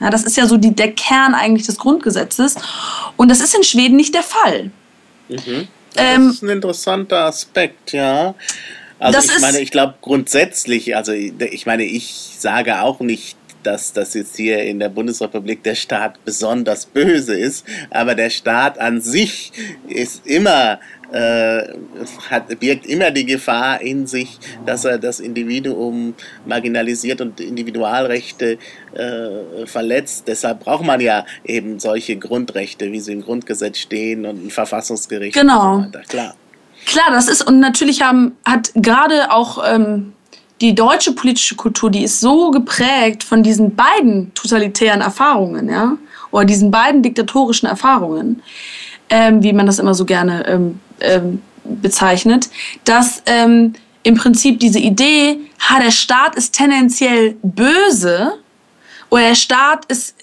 Ja, 0.00 0.10
das 0.10 0.24
ist 0.24 0.36
ja 0.36 0.46
so 0.46 0.56
die, 0.56 0.74
der 0.74 0.92
Kern 0.92 1.34
eigentlich 1.34 1.66
des 1.66 1.78
Grundgesetzes. 1.78 2.56
Und 3.16 3.30
das 3.30 3.40
ist 3.40 3.54
in 3.54 3.62
Schweden 3.62 3.96
nicht 3.96 4.14
der 4.14 4.22
Fall. 4.22 4.70
Mhm. 5.28 5.68
Das 5.94 6.04
ähm, 6.04 6.30
ist 6.30 6.42
ein 6.42 6.48
interessanter 6.48 7.24
Aspekt, 7.24 7.92
ja. 7.92 8.34
Also 8.98 9.18
ich 9.18 9.40
meine, 9.40 9.60
ich 9.60 9.70
glaube 9.70 9.94
grundsätzlich, 10.02 10.94
also 10.94 11.12
ich 11.12 11.66
meine, 11.66 11.84
ich 11.84 12.36
sage 12.38 12.82
auch 12.82 13.00
nicht, 13.00 13.36
dass 13.62 13.92
das 13.92 14.14
jetzt 14.14 14.36
hier 14.36 14.62
in 14.62 14.78
der 14.78 14.88
Bundesrepublik 14.88 15.62
der 15.62 15.74
Staat 15.74 16.24
besonders 16.24 16.86
böse 16.86 17.38
ist, 17.38 17.66
aber 17.90 18.14
der 18.14 18.30
Staat 18.30 18.78
an 18.78 19.00
sich 19.00 19.52
ist 19.88 20.26
immer 20.26 20.78
äh, 21.12 21.62
hat, 22.30 22.60
birgt 22.60 22.86
immer 22.86 23.10
die 23.10 23.26
Gefahr 23.26 23.80
in 23.80 24.06
sich, 24.06 24.38
dass 24.64 24.84
er 24.84 24.98
das 24.98 25.20
Individuum 25.20 26.14
marginalisiert 26.46 27.20
und 27.20 27.40
Individualrechte 27.40 28.58
äh, 28.94 29.66
verletzt. 29.66 30.24
Deshalb 30.28 30.60
braucht 30.60 30.84
man 30.84 31.00
ja 31.00 31.24
eben 31.44 31.80
solche 31.80 32.16
Grundrechte, 32.16 32.92
wie 32.92 33.00
sie 33.00 33.12
im 33.12 33.22
Grundgesetz 33.22 33.78
stehen 33.78 34.24
und 34.24 34.46
ein 34.46 34.50
Verfassungsgericht. 34.50 35.34
Genau. 35.34 35.74
Und 35.74 35.92
so 35.92 35.98
weiter. 35.98 36.08
Klar. 36.08 36.34
Klar, 36.86 37.06
das 37.10 37.28
ist, 37.28 37.46
und 37.46 37.60
natürlich 37.60 38.02
haben, 38.02 38.36
hat 38.44 38.70
gerade 38.74 39.30
auch 39.30 39.62
ähm, 39.66 40.12
die 40.60 40.74
deutsche 40.74 41.12
politische 41.12 41.56
Kultur, 41.56 41.90
die 41.90 42.04
ist 42.04 42.20
so 42.20 42.50
geprägt 42.50 43.24
von 43.24 43.42
diesen 43.42 43.74
beiden 43.74 44.32
totalitären 44.34 45.00
Erfahrungen, 45.00 45.68
ja, 45.68 45.96
oder 46.30 46.44
diesen 46.44 46.70
beiden 46.70 47.02
diktatorischen 47.02 47.68
Erfahrungen, 47.68 48.42
ähm, 49.08 49.42
wie 49.42 49.52
man 49.52 49.66
das 49.66 49.78
immer 49.78 49.94
so 49.94 50.04
gerne 50.04 50.46
ähm, 50.46 50.80
ähm, 51.00 51.42
bezeichnet, 51.64 52.50
dass 52.84 53.22
ähm, 53.26 53.74
im 54.02 54.14
Prinzip 54.16 54.60
diese 54.60 54.78
Idee, 54.78 55.38
ha, 55.60 55.80
der 55.80 55.90
Staat 55.90 56.36
ist 56.36 56.54
tendenziell 56.54 57.36
böse 57.42 58.34
oder 59.08 59.28
der 59.28 59.34
Staat 59.34 59.86
ist, 59.86 60.14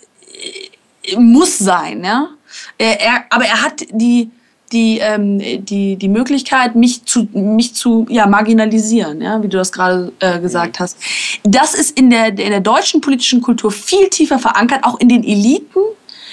äh, 1.04 1.18
muss 1.18 1.58
sein, 1.58 2.04
ja, 2.04 2.30
er, 2.78 3.02
er, 3.02 3.26
aber 3.30 3.46
er 3.46 3.62
hat 3.62 3.86
die 3.92 4.30
die, 4.72 5.00
ähm, 5.00 5.40
die, 5.40 5.96
die 5.96 6.10
Möglichkeit, 6.10 6.76
mich 6.76 7.06
zu, 7.06 7.28
mich 7.32 7.74
zu 7.74 8.06
ja, 8.10 8.28
marginalisieren, 8.28 9.22
ja, 9.22 9.42
wie 9.42 9.48
du 9.48 9.58
das 9.58 9.72
gerade 9.72 10.12
äh, 10.20 10.40
gesagt 10.40 10.80
mhm. 10.80 10.84
hast. 10.84 10.98
Das 11.44 11.74
ist 11.74 11.98
in 11.98 12.10
der, 12.10 12.28
in 12.28 12.50
der 12.50 12.60
deutschen 12.60 13.00
politischen 13.02 13.42
Kultur 13.42 13.72
viel 13.72 14.10
tiefer 14.10 14.40
verankert, 14.40 14.84
auch 14.84 15.00
in 15.00 15.10
den 15.10 15.24
Eliten, 15.24 15.80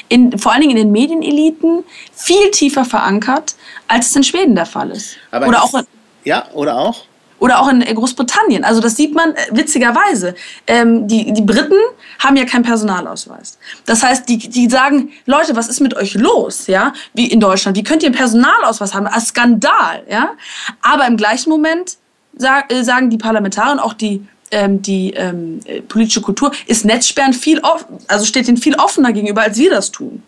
in, 0.08 0.36
vor 0.38 0.52
allen 0.52 0.62
Dingen 0.62 0.76
in 0.76 0.84
den 0.84 0.92
Medieneliten, 0.92 1.84
viel 2.12 2.50
tiefer 2.50 2.84
verankert, 2.84 3.54
als 3.86 4.08
es 4.08 4.16
in 4.16 4.24
Schweden 4.24 4.54
der 4.54 4.66
Fall 4.66 4.90
ist. 4.90 5.16
Aber 5.30 5.46
oder 5.46 5.58
ist, 5.58 5.64
auch 5.64 5.78
in, 5.78 5.86
ja, 6.24 6.46
oder 6.54 6.76
auch? 6.76 7.04
Oder 7.38 7.60
auch 7.60 7.68
in 7.68 7.80
Großbritannien. 7.82 8.64
Also 8.64 8.80
das 8.80 8.96
sieht 8.96 9.14
man 9.14 9.34
äh, 9.34 9.38
witzigerweise. 9.50 10.34
Ähm, 10.66 11.08
die, 11.08 11.32
die 11.32 11.42
Briten 11.42 11.78
haben 12.18 12.36
ja 12.36 12.44
keinen 12.44 12.62
Personalausweis. 12.62 13.58
Das 13.86 14.02
heißt, 14.02 14.28
die, 14.28 14.38
die 14.38 14.68
sagen, 14.70 15.10
Leute, 15.26 15.56
was 15.56 15.68
ist 15.68 15.80
mit 15.80 15.94
euch 15.94 16.14
los? 16.14 16.66
Ja, 16.66 16.92
wie 17.12 17.26
in 17.26 17.40
Deutschland. 17.40 17.76
Wie 17.76 17.82
könnt 17.82 18.02
ihr 18.02 18.08
einen 18.08 18.16
Personalausweis 18.16 18.94
haben? 18.94 19.06
Ein 19.06 19.20
Skandal. 19.20 20.04
Ja, 20.08 20.32
aber 20.80 21.06
im 21.06 21.16
gleichen 21.16 21.50
Moment 21.50 21.96
sag, 22.36 22.72
äh, 22.72 22.82
sagen 22.82 23.10
die 23.10 23.18
Parlamentarier 23.18 23.72
und 23.72 23.80
auch 23.80 23.94
die 23.94 24.26
ähm, 24.50 24.82
die 24.82 25.12
ähm, 25.14 25.60
äh, 25.64 25.80
politische 25.80 26.20
Kultur 26.20 26.52
ist 26.66 26.84
Netzsperren 26.84 27.32
viel 27.32 27.60
off 27.60 27.86
also 28.08 28.24
steht 28.24 28.46
ihnen 28.46 28.56
viel 28.56 28.76
offener 28.76 29.12
gegenüber, 29.12 29.42
als 29.42 29.58
wir 29.58 29.70
das 29.70 29.90
tun. 29.90 30.22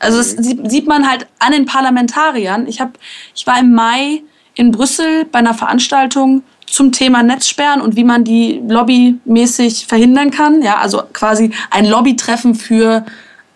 Also 0.00 0.18
das 0.18 0.36
mhm. 0.36 0.68
sieht 0.68 0.86
man 0.86 1.08
halt 1.08 1.26
an 1.38 1.52
den 1.52 1.66
Parlamentariern. 1.66 2.66
Ich 2.66 2.80
hab, 2.80 2.98
ich 3.34 3.46
war 3.46 3.58
im 3.60 3.72
Mai 3.72 4.22
in 4.54 4.72
Brüssel 4.72 5.24
bei 5.24 5.38
einer 5.38 5.54
Veranstaltung 5.54 6.42
zum 6.66 6.92
Thema 6.92 7.22
Netzsperren 7.22 7.80
und 7.80 7.96
wie 7.96 8.04
man 8.04 8.24
die 8.24 8.62
lobbymäßig 8.66 9.86
verhindern 9.86 10.30
kann. 10.30 10.62
Ja, 10.62 10.76
also 10.76 11.02
quasi 11.12 11.50
ein 11.70 11.86
Lobbytreffen 11.86 12.54
für 12.54 13.04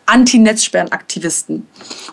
Anti-Netzsperren-Aktivisten. 0.07 1.67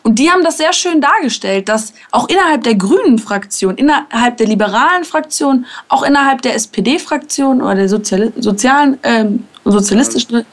Und 0.04 0.17
die 0.17 0.32
haben 0.32 0.44
das 0.44 0.58
sehr 0.58 0.74
schön 0.74 1.02
dargestellt, 1.02 1.67
dass 1.67 1.94
auch 2.12 2.30
innerhalb 2.30 2.63
der 2.63 2.76
grünen 2.76 3.20
Fraktion, 3.20 3.76
innerhalb 3.76 4.38
der 4.38 4.48
liberalen 4.48 5.04
Fraktion, 5.04 5.65
auch 5.89 6.04
innerhalb 6.04 6.41
der 6.41 6.56
SPD-Fraktion 6.56 7.62
oder 7.62 7.76
der 7.76 7.89
Sozial 7.89 8.32
sozialen 8.38 8.98
ähm, 9.04 9.46
sozialistischen 9.65 10.38
ja. 10.38 10.43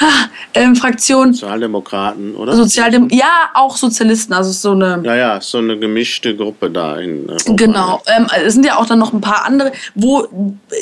ah, 0.00 0.28
ähm, 0.54 0.74
Fraktion. 0.76 1.34
Sozialdemokraten, 1.34 2.34
oder? 2.34 2.54
Sozialdem 2.54 3.08
ja, 3.10 3.50
auch 3.54 3.76
Sozialisten, 3.76 4.32
also 4.32 4.50
so 4.52 4.72
eine. 4.72 5.02
Ja, 5.04 5.16
ja, 5.16 5.40
so 5.40 5.58
eine 5.58 5.78
gemischte 5.78 6.34
Gruppe 6.36 6.70
da 6.70 6.96
in 6.98 7.28
Europa. 7.28 7.52
Genau. 7.54 8.02
Ähm, 8.06 8.26
es 8.44 8.54
sind 8.54 8.64
ja 8.64 8.78
auch 8.78 8.86
dann 8.86 8.98
noch 8.98 9.12
ein 9.12 9.20
paar 9.20 9.44
andere, 9.44 9.72
wo 9.94 10.26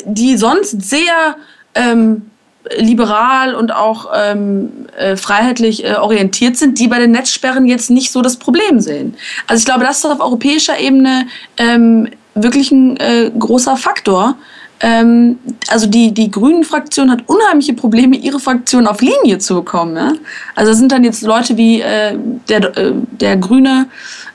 die 0.05 0.37
sonst 0.37 0.81
sehr 0.81 1.35
ähm, 1.75 2.23
liberal 2.77 3.55
und 3.55 3.73
auch 3.73 4.09
ähm, 4.15 4.87
äh, 4.97 5.15
freiheitlich 5.15 5.83
äh, 5.83 5.95
orientiert 5.95 6.57
sind, 6.57 6.79
die 6.79 6.87
bei 6.87 6.99
den 6.99 7.11
Netzsperren 7.11 7.65
jetzt 7.65 7.89
nicht 7.89 8.11
so 8.11 8.21
das 8.21 8.37
Problem 8.37 8.79
sehen. 8.79 9.15
Also 9.47 9.61
ich 9.61 9.65
glaube, 9.65 9.83
das 9.83 9.97
ist 9.97 10.05
auf 10.05 10.19
europäischer 10.19 10.79
Ebene 10.79 11.27
ähm, 11.57 12.09
wirklich 12.35 12.71
ein 12.71 12.97
äh, 12.97 13.31
großer 13.37 13.77
Faktor. 13.77 14.35
Ähm, 14.81 15.37
also 15.67 15.87
die, 15.87 16.11
die 16.11 16.31
Grünen-Fraktion 16.31 17.11
hat 17.11 17.27
unheimliche 17.27 17.73
Probleme, 17.73 18.17
ihre 18.17 18.39
Fraktion 18.39 18.87
auf 18.87 19.01
Linie 19.01 19.37
zu 19.37 19.55
bekommen. 19.55 19.95
Ja? 19.95 20.13
Also 20.55 20.73
sind 20.73 20.91
dann 20.91 21.03
jetzt 21.03 21.21
Leute 21.21 21.55
wie 21.57 21.81
äh, 21.81 22.17
der, 22.49 22.77
äh, 22.77 22.93
der 23.11 23.37
Grüne 23.37 23.87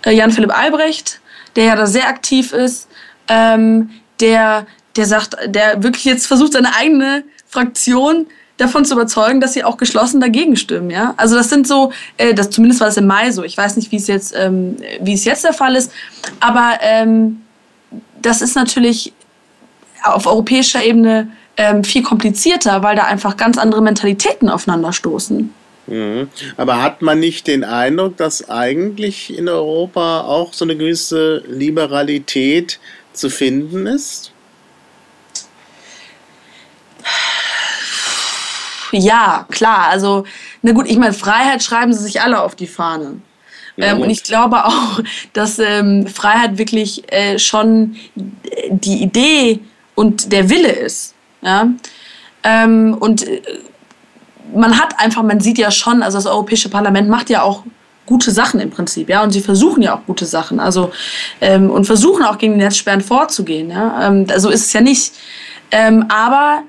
äh, 0.04 0.12
Jan-Philipp 0.12 0.56
Albrecht, 0.56 1.20
der 1.56 1.64
ja 1.64 1.76
da 1.76 1.86
sehr 1.86 2.08
aktiv 2.08 2.52
ist, 2.52 2.88
ähm, 3.28 3.90
der, 4.20 4.66
der 4.94 5.06
sagt, 5.06 5.36
der 5.46 5.82
wirklich 5.82 6.04
jetzt 6.04 6.26
versucht, 6.26 6.52
seine 6.52 6.74
eigene 6.76 7.24
Fraktion 7.48 8.26
davon 8.56 8.84
zu 8.84 8.94
überzeugen, 8.94 9.40
dass 9.40 9.52
sie 9.52 9.64
auch 9.64 9.76
geschlossen 9.76 10.20
dagegen 10.20 10.56
stimmen. 10.56 10.90
Ja? 10.90 11.14
Also 11.16 11.34
das 11.34 11.50
sind 11.50 11.66
so, 11.66 11.92
äh, 12.18 12.34
das, 12.34 12.50
zumindest 12.50 12.80
war 12.80 12.88
es 12.88 12.96
im 12.96 13.06
Mai 13.06 13.32
so. 13.32 13.42
Ich 13.42 13.58
weiß 13.58 13.76
nicht, 13.76 13.90
wie 13.90 13.96
es 13.96 14.06
jetzt, 14.06 14.32
ähm, 14.36 14.76
wie 15.00 15.14
es 15.14 15.24
jetzt 15.24 15.44
der 15.44 15.52
Fall 15.52 15.74
ist, 15.74 15.90
aber 16.38 16.78
ähm, 16.82 17.42
das 18.22 18.42
ist 18.42 18.54
natürlich 18.54 19.12
auf 20.02 20.26
europäischer 20.26 20.84
Ebene 20.84 21.28
ähm, 21.56 21.84
viel 21.84 22.02
komplizierter, 22.02 22.82
weil 22.82 22.96
da 22.96 23.04
einfach 23.04 23.36
ganz 23.36 23.58
andere 23.58 23.82
Mentalitäten 23.82 24.48
aufeinanderstoßen. 24.48 25.52
Mhm. 25.86 26.28
Aber 26.56 26.82
hat 26.82 27.02
man 27.02 27.20
nicht 27.20 27.46
den 27.46 27.64
Eindruck, 27.64 28.16
dass 28.16 28.48
eigentlich 28.48 29.36
in 29.36 29.48
Europa 29.48 30.22
auch 30.22 30.52
so 30.52 30.64
eine 30.64 30.76
gewisse 30.76 31.42
Liberalität 31.48 32.80
zu 33.12 33.30
finden 33.30 33.86
ist? 33.86 34.32
ja, 38.92 39.46
klar. 39.50 39.88
Also, 39.88 40.24
na 40.62 40.72
gut, 40.72 40.88
ich 40.88 40.98
meine, 40.98 41.12
Freiheit 41.12 41.62
schreiben 41.62 41.92
sie 41.92 42.02
sich 42.02 42.20
alle 42.20 42.42
auf 42.42 42.54
die 42.54 42.66
Fahne. 42.66 43.20
Ja, 43.76 43.88
ähm, 43.88 44.00
und 44.00 44.10
ich 44.10 44.22
glaube 44.22 44.64
auch, 44.64 45.00
dass 45.32 45.58
ähm, 45.58 46.06
Freiheit 46.06 46.58
wirklich 46.58 47.10
äh, 47.12 47.38
schon 47.38 47.96
die 48.14 49.02
Idee 49.02 49.60
und 49.96 50.30
der 50.30 50.48
Wille 50.48 50.70
ist. 50.70 51.14
Ja? 51.42 51.68
Ähm, 52.44 52.96
und 52.98 53.26
äh, 53.26 53.42
man 54.54 54.80
hat 54.80 55.00
einfach, 55.00 55.24
man 55.24 55.40
sieht 55.40 55.58
ja 55.58 55.72
schon, 55.72 56.04
also 56.04 56.18
das 56.18 56.26
Europäische 56.26 56.68
Parlament 56.68 57.08
macht 57.08 57.28
ja 57.28 57.42
auch 57.42 57.64
gute 58.06 58.30
Sachen 58.30 58.60
im 58.60 58.70
Prinzip, 58.70 59.08
ja, 59.08 59.24
und 59.24 59.32
sie 59.32 59.40
versuchen 59.40 59.82
ja 59.82 59.96
auch 59.96 60.06
gute 60.06 60.26
Sachen, 60.26 60.60
also 60.60 60.92
ähm, 61.40 61.68
und 61.72 61.86
versuchen 61.86 62.22
auch 62.22 62.38
gegen 62.38 62.52
die 62.52 62.60
Netzsperren 62.60 63.00
vorzugehen, 63.00 63.70
ja, 63.70 64.06
ähm, 64.06 64.26
so 64.36 64.48
ist 64.48 64.66
es 64.66 64.72
ja 64.72 64.80
nicht, 64.80 65.14
ähm, 65.72 66.04
aber 66.08 66.62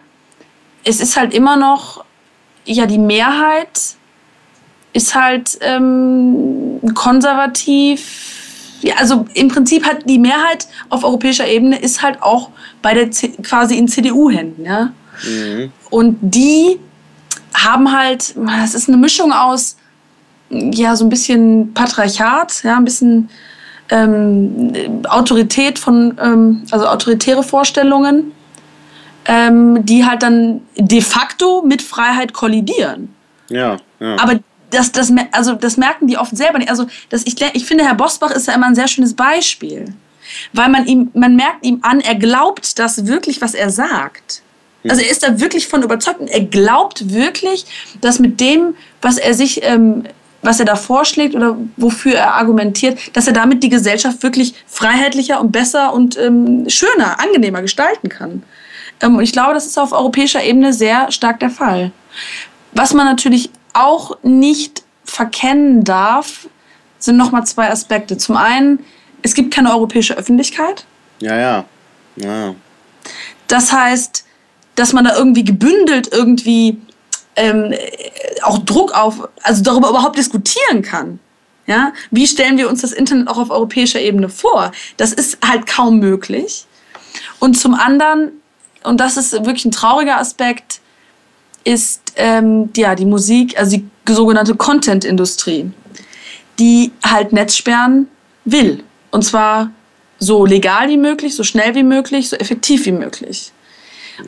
es 0.84 1.00
ist 1.00 1.16
halt 1.16 1.36
immer 1.36 1.56
noch 1.56 2.04
ja, 2.68 2.86
die 2.86 2.98
Mehrheit 2.98 3.96
ist 4.94 5.16
halt 5.16 5.58
ähm, 5.62 6.80
konservativ. 6.94 8.37
Ja, 8.88 8.96
also 9.00 9.26
im 9.34 9.50
Prinzip 9.50 9.86
hat 9.86 10.10
die 10.10 10.18
Mehrheit 10.18 10.66
auf 10.88 11.04
europäischer 11.04 11.46
Ebene 11.46 11.78
ist 11.78 12.02
halt 12.02 12.24
auch 12.24 12.52
bei 12.82 12.94
der 12.94 13.12
C 13.12 13.34
quasi 13.44 13.78
in 13.78 13.90
CDU-Händen, 13.90 14.64
ja. 14.64 14.94
Mhm. 15.28 15.74
Und 15.90 16.18
die 16.22 16.80
haben 17.54 17.92
halt, 17.92 18.34
das 18.38 18.74
ist 18.76 18.88
eine 18.88 18.96
Mischung 18.96 19.34
aus, 19.34 19.76
ja, 20.50 20.96
so 20.96 21.04
ein 21.04 21.10
bisschen 21.10 21.74
Patriarchat, 21.74 22.64
ja, 22.64 22.78
ein 22.78 22.86
bisschen 22.86 23.30
ähm, 23.90 24.72
Autorität 25.10 25.80
von, 25.80 26.18
ähm, 26.24 26.64
also 26.72 26.88
autoritäre 26.88 27.44
Vorstellungen, 27.44 28.32
ähm, 29.26 29.86
die 29.86 30.06
halt 30.06 30.24
dann 30.24 30.62
de 30.78 31.02
facto 31.02 31.62
mit 31.62 31.82
Freiheit 31.82 32.32
kollidieren. 32.32 33.14
Ja, 33.50 33.76
ja. 34.00 34.16
Aber 34.18 34.40
das, 34.70 34.92
das, 34.92 35.12
also 35.32 35.54
das 35.54 35.78
merken 35.78 36.08
die 36.08 36.18
oft 36.18 36.36
selber 36.36 36.60
nicht. 36.60 36.70
Also 36.70 36.88
das, 37.10 37.24
ich, 37.26 37.36
ich 37.54 37.66
finde, 37.66 37.86
Herr 37.86 37.96
Bosbach 37.96 38.32
ist 38.32 38.48
ja 38.48 38.54
immer 38.54 38.68
ein 38.68 38.76
sehr 38.76 38.88
schönes 38.88 39.14
Beispiel. 39.14 39.94
Weil 40.52 40.70
man 40.70 40.86
ihm, 40.86 41.10
man 41.14 41.36
merkt 41.36 41.66
ihm 41.66 41.80
an, 41.84 42.02
er 42.02 42.16
glaubt 42.16 42.80
das 42.80 43.06
wirklich, 43.08 43.42
was 43.42 43.54
er 43.54 43.70
sagt. 43.70 44.42
Also 44.90 45.02
er 45.02 45.10
ist 45.10 45.24
da 45.24 45.40
wirklich 45.40 45.68
von 45.68 45.84
überzeugt 45.84 46.20
und 46.20 46.28
er 46.28 46.44
glaubt 46.46 47.14
wirklich, 47.14 47.66
dass 48.02 48.20
mit 48.20 48.40
dem, 48.40 48.76
was 49.02 49.18
er 49.18 49.34
sich, 49.34 49.64
ähm, 49.64 50.04
was 50.42 50.60
er 50.60 50.66
da 50.66 50.76
vorschlägt 50.76 51.36
oder 51.36 51.58
wofür 51.78 52.16
er 52.16 52.36
argumentiert, 52.36 53.00
dass 53.14 53.28
er 53.28 53.34
damit 53.34 53.64
die 53.64 53.70
Gesellschaft 53.70 54.24
wirklich 54.24 54.54
freiheitlicher 54.66 55.42
und 55.42 55.52
besser 55.52 55.94
und 55.94 56.18
ähm, 56.18 56.70
schöner, 56.70 57.20
angenehmer 57.20 57.62
gestalten 57.62 58.10
kann. 58.10 58.44
Ähm, 59.02 59.16
und 59.16 59.24
ich 59.24 59.32
glaube, 59.32 59.54
das 59.54 59.66
ist 59.66 59.78
auf 59.78 59.92
europäischer 59.92 60.44
Ebene 60.44 60.74
sehr 60.74 61.12
stark 61.12 61.40
der 61.40 61.50
Fall. 61.50 61.92
Was 62.74 62.94
man 62.94 63.08
natürlich 63.08 63.50
auch 63.78 64.18
nicht 64.24 64.84
verkennen 65.04 65.84
darf, 65.84 66.48
sind 67.00 67.18
nochmal 67.18 67.46
zwei 67.46 67.70
Aspekte. 67.70 68.18
Zum 68.18 68.38
einen, 68.38 68.84
es 69.22 69.34
gibt 69.34 69.54
keine 69.54 69.72
europäische 69.72 70.18
Öffentlichkeit. 70.18 70.86
Ja, 71.20 71.38
ja. 71.38 71.66
ja. 72.16 72.56
Das 73.48 73.72
heißt, 73.72 74.26
dass 74.76 74.94
man 74.94 75.06
da 75.06 75.16
irgendwie 75.16 75.44
gebündelt 75.44 76.10
irgendwie 76.12 76.78
ähm, 77.36 77.74
auch 78.44 78.60
Druck 78.60 78.92
auf, 78.94 79.28
also 79.44 79.64
darüber 79.64 79.90
überhaupt 79.90 80.18
diskutieren 80.18 80.82
kann. 80.82 81.20
Ja? 81.66 81.94
Wie 82.12 82.28
stellen 82.28 82.58
wir 82.58 82.70
uns 82.70 82.82
das 82.82 82.92
Internet 82.92 83.28
auch 83.28 83.38
auf 83.38 83.50
europäischer 83.50 84.02
Ebene 84.02 84.30
vor? 84.30 84.72
Das 84.98 85.14
ist 85.14 85.38
halt 85.46 85.68
kaum 85.68 86.00
möglich. 86.00 86.66
Und 87.40 87.56
zum 87.58 87.74
anderen, 87.74 88.32
und 88.84 89.00
das 89.00 89.18
ist 89.18 89.32
wirklich 89.32 89.66
ein 89.66 89.72
trauriger 89.72 90.18
Aspekt, 90.18 90.82
ist 91.68 92.14
ähm, 92.16 92.70
ja, 92.78 92.96
die 92.96 93.06
Musik, 93.06 93.60
also 93.60 93.76
die 93.76 94.14
sogenannte 94.14 94.56
Content-Industrie, 94.56 95.70
die 96.60 96.94
halt 97.04 97.34
Netzsperren 97.34 98.08
will. 98.46 98.86
Und 99.12 99.24
zwar 99.24 99.72
so 100.18 100.46
legal 100.46 100.88
wie 100.88 100.96
möglich, 100.96 101.36
so 101.36 101.44
schnell 101.44 101.76
wie 101.76 101.84
möglich, 101.84 102.30
so 102.30 102.38
effektiv 102.38 102.86
wie 102.86 102.94
möglich. 102.94 103.52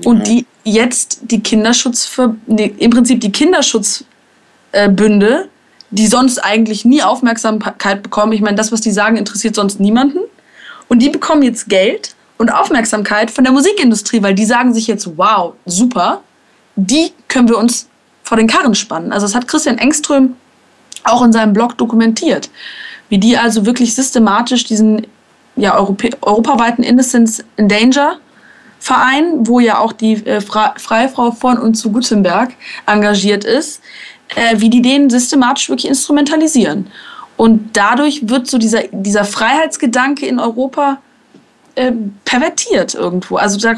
Und 0.04 0.28
die 0.28 0.46
jetzt 0.66 1.22
die 1.24 1.40
Kinderschutz, 1.40 2.12
nee, 2.46 2.74
im 2.78 2.92
Prinzip 2.92 3.22
die 3.22 3.32
Kinderschutzbünde, 3.32 5.48
die 5.92 6.08
sonst 6.08 6.40
eigentlich 6.40 6.84
nie 6.84 7.02
Aufmerksamkeit 7.02 8.04
bekommen. 8.04 8.34
Ich 8.34 8.42
meine, 8.42 8.58
das, 8.58 8.74
was 8.74 8.82
die 8.82 8.92
sagen, 8.92 9.16
interessiert 9.16 9.56
sonst 9.56 9.80
niemanden. 9.80 10.20
Und 10.90 11.00
die 11.00 11.10
bekommen 11.10 11.42
jetzt 11.42 11.70
Geld 11.70 12.16
und 12.38 12.50
Aufmerksamkeit 12.50 13.32
von 13.32 13.46
der 13.46 13.54
Musikindustrie, 13.54 14.22
weil 14.22 14.36
die 14.36 14.46
sagen 14.46 14.74
sich 14.74 14.88
jetzt, 14.88 15.18
wow, 15.18 15.54
super, 15.66 16.22
die 16.86 17.12
können 17.28 17.50
wir 17.50 17.58
uns 17.58 17.88
vor 18.24 18.38
den 18.38 18.48
Karren 18.48 18.76
spannen. 18.76 19.12
Also 19.12 19.26
das 19.26 19.36
hat 19.36 19.48
Christian 19.48 19.78
Engström 19.78 20.36
auch 21.04 21.24
in 21.24 21.32
seinem 21.32 21.54
Blog 21.54 21.78
dokumentiert, 21.78 22.50
wie 23.10 23.18
die 23.18 23.38
also 23.38 23.66
wirklich 23.66 23.96
systematisch 23.96 24.66
diesen 24.66 25.08
ja, 25.56 25.76
Europä 25.76 26.10
europaweiten 26.22 26.84
Innocence 26.84 27.44
in 27.58 27.68
Danger 27.68 28.18
Verein, 28.80 29.46
wo 29.48 29.60
ja 29.60 29.80
auch 29.80 29.92
die 29.92 30.26
äh, 30.26 30.42
Freifrau 30.42 31.32
von 31.32 31.58
und 31.58 31.76
zu 31.76 31.92
Gutenberg 31.92 32.54
engagiert 32.86 33.44
ist, 33.44 33.82
äh, 34.36 34.56
wie 34.60 34.70
die 34.70 34.82
den 34.82 35.10
systematisch 35.10 35.70
wirklich 35.70 35.90
instrumentalisieren. 35.90 36.88
Und 37.36 37.76
dadurch 37.76 38.30
wird 38.30 38.48
so 38.48 38.58
dieser, 38.58 38.84
dieser 38.92 39.26
Freiheitsgedanke 39.26 40.26
in 40.26 40.40
Europa 40.40 41.00
äh, 41.76 41.92
pervertiert 42.26 42.96
irgendwo. 42.96 43.38
Also 43.38 43.60
da 43.60 43.76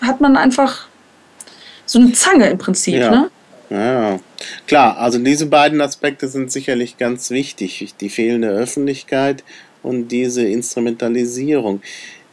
hat 0.00 0.20
man 0.20 0.36
einfach 0.36 0.87
so 1.88 1.98
eine 1.98 2.12
Zange 2.12 2.48
im 2.50 2.58
Prinzip. 2.58 2.94
Ja. 2.94 3.10
Ne? 3.10 3.30
Ja, 3.70 4.18
klar, 4.66 4.96
also 4.98 5.18
diese 5.18 5.46
beiden 5.46 5.80
Aspekte 5.80 6.28
sind 6.28 6.50
sicherlich 6.50 6.96
ganz 6.96 7.30
wichtig. 7.30 7.94
Die 8.00 8.08
fehlende 8.08 8.48
Öffentlichkeit 8.48 9.44
und 9.82 10.08
diese 10.08 10.46
Instrumentalisierung. 10.46 11.82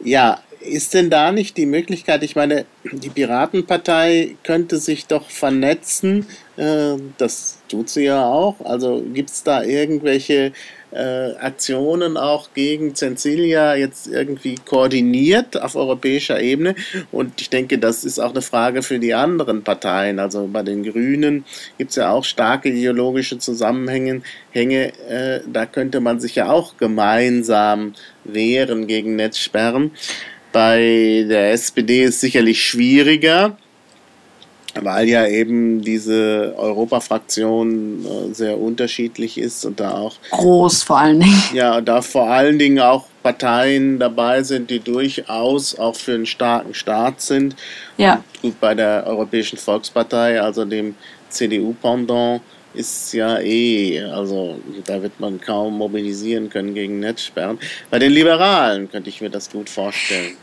Ja, 0.02 0.40
ist 0.66 0.94
denn 0.94 1.10
da 1.10 1.32
nicht 1.32 1.56
die 1.56 1.66
Möglichkeit, 1.66 2.22
ich 2.22 2.36
meine, 2.36 2.66
die 2.84 3.10
Piratenpartei 3.10 4.36
könnte 4.42 4.78
sich 4.78 5.06
doch 5.06 5.30
vernetzen, 5.30 6.26
äh, 6.56 6.96
das 7.18 7.58
tut 7.68 7.88
sie 7.88 8.04
ja 8.04 8.24
auch, 8.24 8.56
also 8.64 9.02
gibt 9.12 9.30
es 9.30 9.42
da 9.42 9.62
irgendwelche 9.62 10.52
äh, 10.92 11.34
Aktionen 11.36 12.16
auch 12.16 12.48
gegen 12.54 12.94
Censilia 12.94 13.74
jetzt 13.74 14.06
irgendwie 14.06 14.54
koordiniert 14.54 15.60
auf 15.60 15.76
europäischer 15.76 16.40
Ebene. 16.40 16.74
Und 17.12 17.40
ich 17.40 17.50
denke, 17.50 17.78
das 17.78 18.04
ist 18.04 18.18
auch 18.18 18.30
eine 18.30 18.42
Frage 18.42 18.82
für 18.82 18.98
die 18.98 19.12
anderen 19.12 19.62
Parteien. 19.62 20.18
Also 20.18 20.48
bei 20.50 20.62
den 20.62 20.84
Grünen 20.84 21.44
gibt 21.76 21.90
es 21.90 21.96
ja 21.96 22.10
auch 22.10 22.24
starke 22.24 22.70
ideologische 22.70 23.38
Zusammenhänge. 23.38 24.22
Hänge, 24.52 24.92
äh, 25.08 25.40
da 25.46 25.66
könnte 25.66 26.00
man 26.00 26.20
sich 26.20 26.36
ja 26.36 26.50
auch 26.50 26.76
gemeinsam 26.78 27.94
wehren 28.24 28.86
gegen 28.86 29.16
Netzsperren. 29.16 29.90
Bei 30.56 31.26
der 31.28 31.52
SPD 31.52 32.04
ist 32.04 32.20
sicherlich 32.20 32.62
schwieriger 32.62 33.58
weil 34.82 35.08
ja 35.08 35.26
eben 35.26 35.82
diese 35.82 36.54
Europafraktion 36.56 38.04
äh, 38.04 38.34
sehr 38.34 38.58
unterschiedlich 38.58 39.38
ist 39.38 39.64
und 39.64 39.80
da 39.80 39.92
auch 39.92 40.16
groß 40.30 40.82
vor 40.82 40.98
allen 40.98 41.20
Dingen. 41.20 41.42
Ja, 41.54 41.80
da 41.80 42.02
vor 42.02 42.28
allen 42.28 42.58
Dingen 42.58 42.80
auch 42.80 43.04
Parteien 43.22 43.98
dabei 43.98 44.42
sind, 44.42 44.70
die 44.70 44.80
durchaus 44.80 45.78
auch 45.78 45.96
für 45.96 46.14
einen 46.14 46.26
starken 46.26 46.74
Staat 46.74 47.20
sind. 47.20 47.56
Ja. 47.96 48.22
gut, 48.42 48.58
bei 48.60 48.74
der 48.74 49.04
Europäischen 49.06 49.58
Volkspartei, 49.58 50.40
also 50.40 50.64
dem 50.64 50.94
CDU-Pendant, 51.28 52.40
ist 52.76 53.12
ja 53.12 53.38
eh, 53.40 54.02
also 54.04 54.60
da 54.84 55.02
wird 55.02 55.18
man 55.18 55.40
kaum 55.40 55.78
mobilisieren 55.78 56.50
können 56.50 56.74
gegen 56.74 57.00
Netzsperren. 57.00 57.58
Bei 57.90 57.98
den 57.98 58.12
Liberalen 58.12 58.90
könnte 58.90 59.08
ich 59.08 59.20
mir 59.20 59.30
das 59.30 59.50
gut 59.50 59.68
vorstellen. 59.68 60.36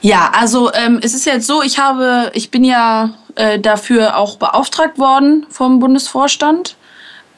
Ja, 0.00 0.30
also 0.32 0.72
ähm, 0.74 1.00
es 1.02 1.14
ist 1.14 1.26
jetzt 1.26 1.46
so, 1.46 1.62
ich 1.62 1.78
habe, 1.78 2.30
ich 2.34 2.50
bin 2.50 2.62
ja 2.62 3.14
äh, 3.34 3.58
dafür 3.58 4.16
auch 4.16 4.36
beauftragt 4.36 4.98
worden 4.98 5.46
vom 5.50 5.80
Bundesvorstand, 5.80 6.76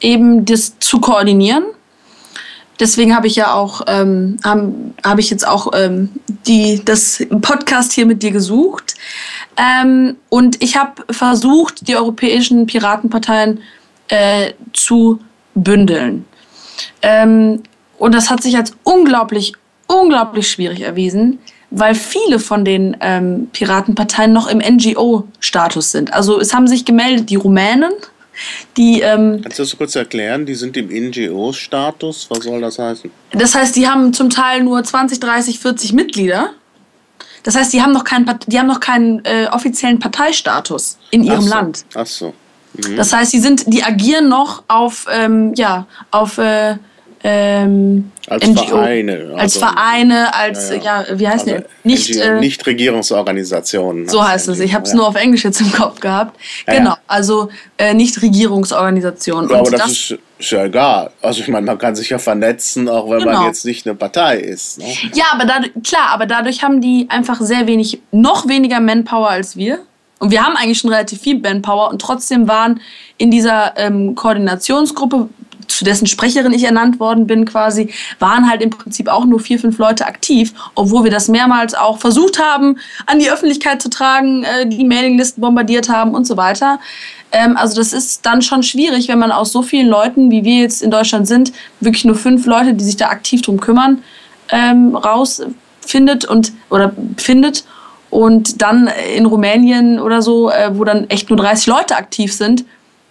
eben 0.00 0.44
das 0.44 0.78
zu 0.78 1.00
koordinieren. 1.00 1.64
Deswegen 2.78 3.14
habe 3.14 3.26
ich 3.26 3.36
ja 3.36 3.52
auch, 3.52 3.82
ähm, 3.86 4.38
habe 4.42 4.72
hab 5.04 5.18
ich 5.18 5.30
jetzt 5.30 5.46
auch 5.46 5.72
ähm, 5.74 6.08
die, 6.46 6.82
das 6.82 7.22
Podcast 7.42 7.92
hier 7.92 8.06
mit 8.06 8.22
dir 8.22 8.30
gesucht. 8.30 8.94
Ähm, 9.58 10.16
und 10.30 10.62
ich 10.62 10.78
habe 10.78 11.04
versucht, 11.10 11.86
die 11.86 11.96
europäischen 11.96 12.66
Piratenparteien 12.66 13.60
äh, 14.10 14.52
zu 14.72 15.20
bündeln. 15.54 16.26
Ähm, 17.02 17.62
und 17.98 18.14
das 18.14 18.30
hat 18.30 18.42
sich 18.42 18.56
als 18.56 18.72
unglaublich, 18.84 19.54
unglaublich 19.86 20.48
schwierig 20.48 20.80
erwiesen 20.80 21.38
weil 21.70 21.94
viele 21.94 22.38
von 22.38 22.64
den 22.64 22.96
ähm, 23.00 23.48
Piratenparteien 23.52 24.32
noch 24.32 24.48
im 24.48 24.58
NGO-Status 24.58 25.92
sind. 25.92 26.12
Also 26.12 26.40
es 26.40 26.52
haben 26.52 26.66
sich 26.66 26.84
gemeldet 26.84 27.30
die 27.30 27.36
Rumänen, 27.36 27.92
die... 28.76 29.00
Ähm, 29.00 29.40
Kannst 29.42 29.58
du 29.58 29.62
das 29.62 29.76
kurz 29.76 29.94
erklären? 29.94 30.46
Die 30.46 30.54
sind 30.54 30.76
im 30.76 30.88
NGO-Status. 30.88 32.26
Was 32.30 32.44
soll 32.44 32.60
das 32.60 32.78
heißen? 32.78 33.10
Das 33.32 33.54
heißt, 33.54 33.76
die 33.76 33.86
haben 33.88 34.12
zum 34.12 34.30
Teil 34.30 34.62
nur 34.62 34.82
20, 34.82 35.20
30, 35.20 35.58
40 35.60 35.92
Mitglieder. 35.92 36.50
Das 37.42 37.54
heißt, 37.54 37.72
die 37.72 37.82
haben 37.82 37.92
noch 37.92 38.04
keinen, 38.04 38.28
die 38.46 38.58
haben 38.58 38.66
noch 38.66 38.80
keinen 38.80 39.24
äh, 39.24 39.46
offiziellen 39.50 39.98
Parteistatus 39.98 40.98
in 41.10 41.22
ihrem 41.22 41.38
Ach 41.38 41.42
so. 41.42 41.48
Land. 41.48 41.84
Ach 41.94 42.06
so. 42.06 42.34
Mhm. 42.74 42.96
Das 42.96 43.12
heißt, 43.12 43.32
die 43.32 43.40
sind, 43.40 43.72
die 43.72 43.82
agieren 43.82 44.28
noch 44.28 44.62
auf, 44.68 45.06
ähm, 45.12 45.54
ja, 45.54 45.86
auf 46.10 46.38
äh, 46.38 46.76
ähm, 47.22 48.10
als 48.28 48.46
NGO, 48.46 48.64
Vereine. 48.64 49.12
Also, 49.12 49.36
als 49.36 49.58
Vereine, 49.58 50.34
als, 50.34 50.70
ja, 50.70 50.76
ja. 50.76 51.04
ja 51.10 51.18
wie 51.18 51.28
heißt 51.28 51.48
also 51.48 51.64
Nicht, 51.84 52.14
NGO, 52.14 52.22
äh, 52.22 52.40
nicht 52.40 52.66
Regierungsorganisationen. 52.66 54.08
So 54.08 54.26
heißt 54.26 54.48
es. 54.48 54.60
Ich 54.60 54.74
habe 54.74 54.84
es 54.86 54.94
nur 54.94 55.06
auf 55.06 55.16
Englisch 55.16 55.44
jetzt 55.44 55.60
im 55.60 55.70
Kopf 55.72 56.00
gehabt. 56.00 56.38
Ja, 56.66 56.74
genau, 56.74 56.94
also 57.06 57.50
äh, 57.76 57.92
nicht 57.92 58.22
Regierungsorganisationen. 58.22 59.50
Ja, 59.50 59.58
aber 59.58 59.70
das, 59.70 59.80
das, 59.80 59.90
ist, 59.90 60.18
ist 60.38 60.50
ja 60.50 60.64
egal. 60.64 61.10
Also 61.20 61.40
ich 61.40 61.48
meine, 61.48 61.66
man 61.66 61.76
kann 61.76 61.94
sich 61.94 62.08
ja 62.08 62.18
vernetzen, 62.18 62.88
auch 62.88 63.10
wenn 63.10 63.18
genau. 63.18 63.32
man 63.32 63.46
jetzt 63.46 63.66
nicht 63.66 63.86
eine 63.86 63.96
Partei 63.96 64.38
ist. 64.38 64.78
Ne? 64.78 64.86
Ja, 65.12 65.24
aber 65.32 65.44
dadurch, 65.44 65.72
klar, 65.84 66.08
aber 66.12 66.24
dadurch 66.24 66.62
haben 66.62 66.80
die 66.80 67.06
einfach 67.10 67.40
sehr 67.40 67.66
wenig, 67.66 68.00
noch 68.12 68.48
weniger 68.48 68.80
Manpower 68.80 69.28
als 69.28 69.56
wir. 69.56 69.80
Und 70.20 70.30
wir 70.30 70.44
haben 70.44 70.54
eigentlich 70.54 70.78
schon 70.78 70.90
relativ 70.90 71.20
viel 71.20 71.38
Manpower 71.40 71.90
und 71.90 72.00
trotzdem 72.00 72.46
waren 72.46 72.80
in 73.16 73.30
dieser 73.30 73.76
ähm, 73.76 74.14
Koordinationsgruppe 74.14 75.30
zu 75.66 75.84
dessen 75.84 76.06
Sprecherin 76.06 76.52
ich 76.52 76.64
ernannt 76.64 77.00
worden 77.00 77.26
bin 77.26 77.46
quasi, 77.46 77.90
waren 78.18 78.48
halt 78.48 78.60
im 78.60 78.70
Prinzip 78.70 79.08
auch 79.08 79.24
nur 79.24 79.40
vier, 79.40 79.58
fünf 79.58 79.78
Leute 79.78 80.06
aktiv, 80.06 80.52
obwohl 80.74 81.04
wir 81.04 81.10
das 81.10 81.28
mehrmals 81.28 81.74
auch 81.74 81.98
versucht 81.98 82.38
haben, 82.38 82.76
an 83.06 83.18
die 83.18 83.30
Öffentlichkeit 83.30 83.80
zu 83.80 83.88
tragen, 83.88 84.44
äh, 84.44 84.66
die 84.66 84.84
Mailinglisten 84.84 85.40
bombardiert 85.40 85.88
haben 85.88 86.14
und 86.14 86.26
so 86.26 86.36
weiter. 86.36 86.80
Ähm, 87.32 87.56
also 87.56 87.76
das 87.76 87.94
ist 87.94 88.26
dann 88.26 88.42
schon 88.42 88.62
schwierig, 88.62 89.08
wenn 89.08 89.18
man 89.18 89.32
aus 89.32 89.52
so 89.52 89.62
vielen 89.62 89.88
Leuten, 89.88 90.30
wie 90.30 90.44
wir 90.44 90.60
jetzt 90.60 90.82
in 90.82 90.90
Deutschland 90.90 91.26
sind, 91.26 91.52
wirklich 91.80 92.04
nur 92.04 92.16
fünf 92.16 92.44
Leute, 92.44 92.74
die 92.74 92.84
sich 92.84 92.98
da 92.98 93.08
aktiv 93.08 93.40
drum 93.40 93.58
kümmern, 93.58 94.02
ähm, 94.50 94.94
rausfindet 94.96 96.26
und 96.26 96.52
oder 96.68 96.92
findet 97.16 97.64
und 98.10 98.60
dann 98.60 98.90
in 99.16 99.26
Rumänien 99.26 100.00
oder 100.00 100.20
so, 100.20 100.50
äh, 100.50 100.76
wo 100.76 100.84
dann 100.84 101.08
echt 101.08 101.30
nur 101.30 101.38
30 101.38 101.66
Leute 101.66 101.96
aktiv 101.96 102.32
sind, 102.32 102.64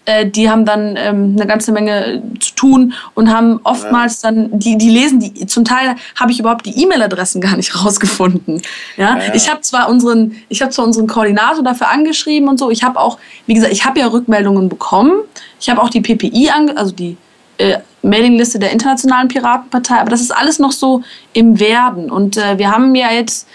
äh, 0.10 0.26
die 0.26 0.50
haben 0.50 0.66
dann 0.66 0.96
ähm, 0.98 1.36
eine 1.38 1.46
ganze 1.46 1.72
Menge 1.72 2.24
zu 2.40 2.56
tun 2.56 2.94
und 3.14 3.32
haben 3.32 3.60
oftmals 3.64 4.22
dann, 4.22 4.58
die, 4.58 4.78
die 4.78 4.90
lesen, 4.90 5.20
die, 5.20 5.46
zum 5.46 5.66
Teil 5.66 5.96
habe 6.16 6.32
ich 6.32 6.40
überhaupt 6.40 6.66
die 6.66 6.82
E-Mail-Adressen 6.82 7.42
gar 7.42 7.56
nicht 7.56 7.76
rausgefunden. 7.86 8.62
Ja? 8.98 9.20
ja. 9.20 9.34
Ich 9.36 9.50
habe 9.50 9.62
zwar 9.62 9.88
unseren, 9.88 10.36
ich 10.50 10.62
habe 10.62 10.72
zwar 10.72 10.86
unseren 10.86 11.06
Koordinator 11.06 11.64
dafür 11.64 11.90
angeschrieben 11.90 12.50
und 12.50 12.58
so, 12.58 12.72
ich 12.72 12.84
habe 12.84 13.00
auch, 13.00 13.20
wie 13.46 13.54
gesagt, 13.54 13.72
ich 13.72 13.86
habe 13.86 14.00
ja 14.00 14.08
Rückmeldungen 14.08 14.68
bekommen, 14.68 15.14
ich 15.60 15.70
habe 15.70 15.82
auch 15.82 15.90
die 15.90 16.02
PPI, 16.02 16.50
ange 16.50 16.76
also 16.76 16.92
die 16.92 17.16
äh, 17.60 17.78
Mailingliste 18.02 18.58
der 18.58 18.72
Internationalen 18.72 19.28
Piratenpartei, 19.28 20.00
aber 20.00 20.10
das 20.10 20.22
ist 20.22 20.32
alles 20.36 20.58
noch 20.58 20.72
so 20.72 21.04
im 21.34 21.60
Werden 21.60 22.10
und 22.10 22.38
äh, 22.38 22.58
wir 22.58 22.72
haben 22.72 22.96
ja 22.96 23.12
jetzt 23.12 23.48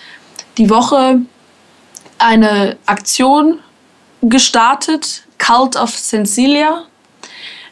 die 0.57 0.71
Woche 0.71 1.21
eine 2.19 2.77
Aktion 2.87 3.59
gestartet, 4.23 5.25
Cult 5.39 5.77
of 5.77 5.91
Sensilia 5.91 6.85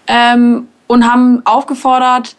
ähm, 0.06 0.68
und 0.86 1.10
haben 1.10 1.44
aufgefordert, 1.46 2.36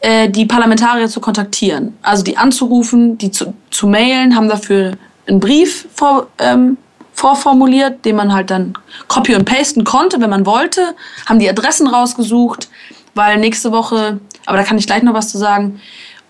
äh, 0.00 0.28
die 0.28 0.46
Parlamentarier 0.46 1.08
zu 1.08 1.20
kontaktieren. 1.20 1.96
Also 2.02 2.24
die 2.24 2.36
anzurufen, 2.36 3.18
die 3.18 3.30
zu, 3.30 3.54
zu 3.70 3.86
mailen, 3.86 4.34
haben 4.34 4.48
dafür 4.48 4.92
einen 5.26 5.38
Brief 5.38 5.86
vor, 5.94 6.26
ähm, 6.38 6.76
vorformuliert, 7.14 8.04
den 8.04 8.16
man 8.16 8.32
halt 8.32 8.50
dann 8.50 8.74
copy 9.06 9.36
und 9.36 9.44
pasten 9.44 9.84
konnte, 9.84 10.20
wenn 10.20 10.30
man 10.30 10.44
wollte, 10.44 10.96
haben 11.26 11.38
die 11.38 11.48
Adressen 11.48 11.86
rausgesucht, 11.86 12.68
weil 13.14 13.38
nächste 13.38 13.70
Woche, 13.70 14.18
aber 14.46 14.56
da 14.56 14.64
kann 14.64 14.78
ich 14.78 14.86
gleich 14.86 15.02
noch 15.02 15.14
was 15.14 15.30
zu 15.30 15.38
sagen, 15.38 15.80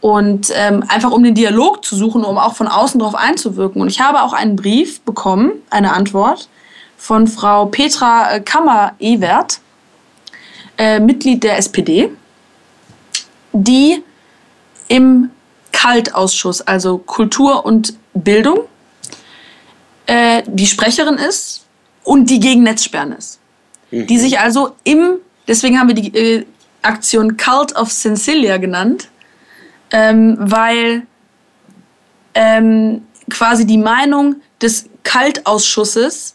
und 0.02 0.52
ähm, 0.52 0.84
einfach 0.88 1.12
um 1.12 1.22
den 1.22 1.36
Dialog 1.36 1.84
zu 1.84 1.94
suchen, 1.94 2.24
um 2.24 2.36
auch 2.36 2.56
von 2.56 2.66
außen 2.66 2.98
darauf 2.98 3.14
einzuwirken. 3.14 3.80
Und 3.80 3.88
ich 3.88 4.00
habe 4.00 4.22
auch 4.22 4.32
einen 4.32 4.56
Brief 4.56 5.00
bekommen, 5.02 5.52
eine 5.70 5.92
Antwort 5.92 6.48
von 6.98 7.28
Frau 7.28 7.66
Petra 7.66 8.34
äh, 8.34 8.40
Kammer-Ewert, 8.40 9.60
äh, 10.76 10.98
Mitglied 10.98 11.44
der 11.44 11.56
SPD, 11.56 12.10
die 13.52 14.02
im 14.88 15.30
Kaltausschuss, 15.70 16.62
also 16.62 16.98
Kultur 16.98 17.64
und 17.64 17.94
Bildung, 18.12 18.58
äh, 20.06 20.42
die 20.46 20.66
Sprecherin 20.66 21.14
ist 21.14 21.64
und 22.02 22.28
die 22.28 22.40
gegen 22.40 22.64
Netzsperren 22.64 23.12
ist. 23.12 23.38
Mhm. 23.92 24.08
Die 24.08 24.18
sich 24.18 24.40
also 24.40 24.74
im, 24.82 25.18
deswegen 25.46 25.78
haben 25.78 25.86
wir 25.86 25.94
die 25.94 26.12
äh, 26.12 26.44
Aktion 26.82 27.36
Cult 27.36 27.76
of 27.76 27.92
Sensilia 27.92 28.56
genannt, 28.56 29.08
ähm, 29.92 30.36
weil 30.38 31.06
ähm, 32.34 33.02
quasi 33.30 33.66
die 33.66 33.78
Meinung 33.78 34.36
des 34.60 34.88
Kaltausschusses 35.04 36.34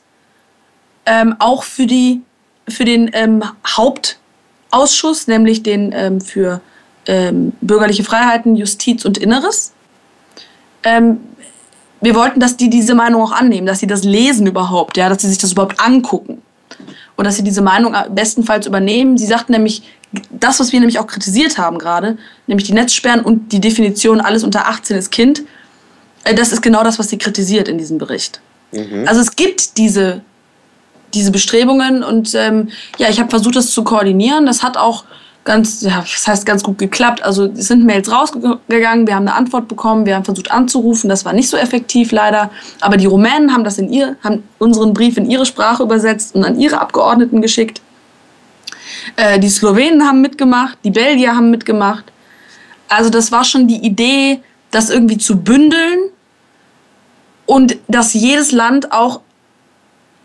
ähm, 1.05 1.35
auch 1.39 1.63
für, 1.63 1.87
die, 1.87 2.21
für 2.67 2.85
den 2.85 3.09
ähm, 3.13 3.43
Hauptausschuss, 3.65 5.27
nämlich 5.27 5.63
den 5.63 5.91
ähm, 5.93 6.21
für 6.21 6.61
ähm, 7.07 7.53
bürgerliche 7.61 8.03
Freiheiten, 8.03 8.55
Justiz 8.55 9.05
und 9.05 9.17
Inneres. 9.17 9.73
Wir 11.99 12.15
wollten, 12.15 12.39
dass 12.39 12.55
die 12.55 12.69
diese 12.69 12.95
Meinung 12.95 13.21
auch 13.21 13.31
annehmen, 13.33 13.67
dass 13.67 13.79
sie 13.79 13.87
das 13.87 14.03
lesen 14.03 14.47
überhaupt, 14.47 14.95
ja, 14.95 15.09
dass 15.09 15.21
sie 15.21 15.27
sich 15.27 15.39
das 15.39 15.51
überhaupt 15.51 15.81
angucken 15.81 16.41
und 17.15 17.25
dass 17.25 17.35
sie 17.35 17.43
diese 17.43 17.61
Meinung 17.61 17.93
bestenfalls 18.11 18.67
übernehmen. 18.67 19.17
Sie 19.17 19.25
sagten 19.25 19.51
nämlich, 19.51 19.83
das, 20.31 20.59
was 20.59 20.71
wir 20.71 20.79
nämlich 20.79 20.99
auch 20.99 21.07
kritisiert 21.07 21.57
haben 21.57 21.77
gerade, 21.79 22.17
nämlich 22.47 22.67
die 22.67 22.73
Netzsperren 22.73 23.21
und 23.21 23.51
die 23.51 23.59
Definition, 23.59 24.21
alles 24.21 24.43
unter 24.43 24.67
18 24.67 24.97
ist 24.97 25.11
Kind, 25.11 25.43
äh, 26.23 26.33
das 26.33 26.51
ist 26.51 26.61
genau 26.61 26.83
das, 26.83 26.99
was 26.99 27.09
sie 27.09 27.17
kritisiert 27.17 27.67
in 27.67 27.77
diesem 27.77 27.97
Bericht. 27.97 28.41
Mhm. 28.71 29.05
Also 29.07 29.21
es 29.21 29.35
gibt 29.35 29.77
diese 29.77 30.21
diese 31.13 31.31
Bestrebungen 31.31 32.03
und 32.03 32.33
ähm, 32.35 32.69
ja, 32.97 33.09
ich 33.09 33.19
habe 33.19 33.29
versucht, 33.29 33.55
das 33.55 33.71
zu 33.71 33.83
koordinieren. 33.83 34.45
Das 34.45 34.63
hat 34.63 34.77
auch 34.77 35.05
ganz, 35.43 35.81
ja, 35.81 36.01
das 36.01 36.27
heißt 36.27 36.45
ganz 36.45 36.63
gut 36.63 36.77
geklappt. 36.77 37.23
Also 37.23 37.45
es 37.45 37.67
sind 37.67 37.85
Mails 37.85 38.11
rausgegangen, 38.11 39.07
wir 39.07 39.15
haben 39.15 39.27
eine 39.27 39.33
Antwort 39.33 39.67
bekommen, 39.67 40.05
wir 40.05 40.15
haben 40.15 40.25
versucht 40.25 40.51
anzurufen, 40.51 41.09
das 41.09 41.23
war 41.23 41.33
nicht 41.33 41.49
so 41.49 41.57
effektiv 41.57 42.11
leider. 42.11 42.51
Aber 42.81 42.97
die 42.97 43.05
Rumänen 43.05 43.53
haben 43.53 43.63
das 43.63 43.77
in 43.77 43.91
ihr, 43.91 44.17
haben 44.23 44.43
unseren 44.59 44.93
Brief 44.93 45.17
in 45.17 45.29
ihre 45.29 45.45
Sprache 45.45 45.83
übersetzt 45.83 46.35
und 46.35 46.43
an 46.43 46.59
ihre 46.59 46.81
Abgeordneten 46.81 47.41
geschickt. 47.41 47.81
Äh, 49.15 49.39
die 49.39 49.49
Slowenen 49.49 50.03
haben 50.03 50.21
mitgemacht, 50.21 50.77
die 50.83 50.91
Belgier 50.91 51.35
haben 51.35 51.49
mitgemacht. 51.49 52.05
Also 52.89 53.09
das 53.09 53.31
war 53.31 53.43
schon 53.43 53.67
die 53.67 53.85
Idee, 53.85 54.41
das 54.71 54.89
irgendwie 54.89 55.17
zu 55.17 55.37
bündeln 55.37 55.99
und 57.45 57.77
dass 57.87 58.13
jedes 58.13 58.51
Land 58.51 58.91
auch 58.91 59.21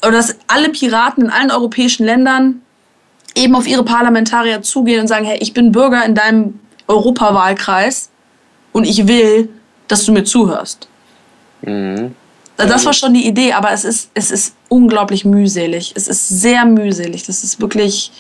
oder 0.03 0.13
dass 0.13 0.37
alle 0.49 0.69
Piraten 0.71 1.25
in 1.25 1.31
allen 1.31 1.51
europäischen 1.51 2.05
Ländern 2.05 2.63
eben 3.35 3.55
auf 3.55 3.67
ihre 3.67 3.85
Parlamentarier 3.85 4.63
zugehen 4.63 5.01
und 5.01 5.07
sagen, 5.07 5.25
hey, 5.25 5.39
ich 5.41 5.55
bin 5.55 5.73
Bürger 5.73 6.05
in 6.05 6.15
deinem 6.15 6.59
Europawahlkreis 6.89 8.11
und 8.73 8.85
ich 8.85 9.07
will, 9.07 9.49
dass 9.89 10.05
du 10.05 10.13
mir 10.13 10.25
zuhörst. 10.25 10.89
Mhm. 11.63 12.15
Das 12.57 12.85
war 12.85 12.93
schon 12.93 13.15
die 13.15 13.27
Idee, 13.27 13.53
aber 13.53 13.73
es 13.73 13.85
ist, 13.85 14.11
es 14.15 14.31
ist 14.31 14.55
unglaublich 14.69 15.25
mühselig. 15.25 15.93
Es 15.97 16.07
ist 16.07 16.29
sehr 16.29 16.65
mühselig. 16.65 17.25
Das 17.25 17.43
ist 17.43 17.61
wirklich, 17.61 18.13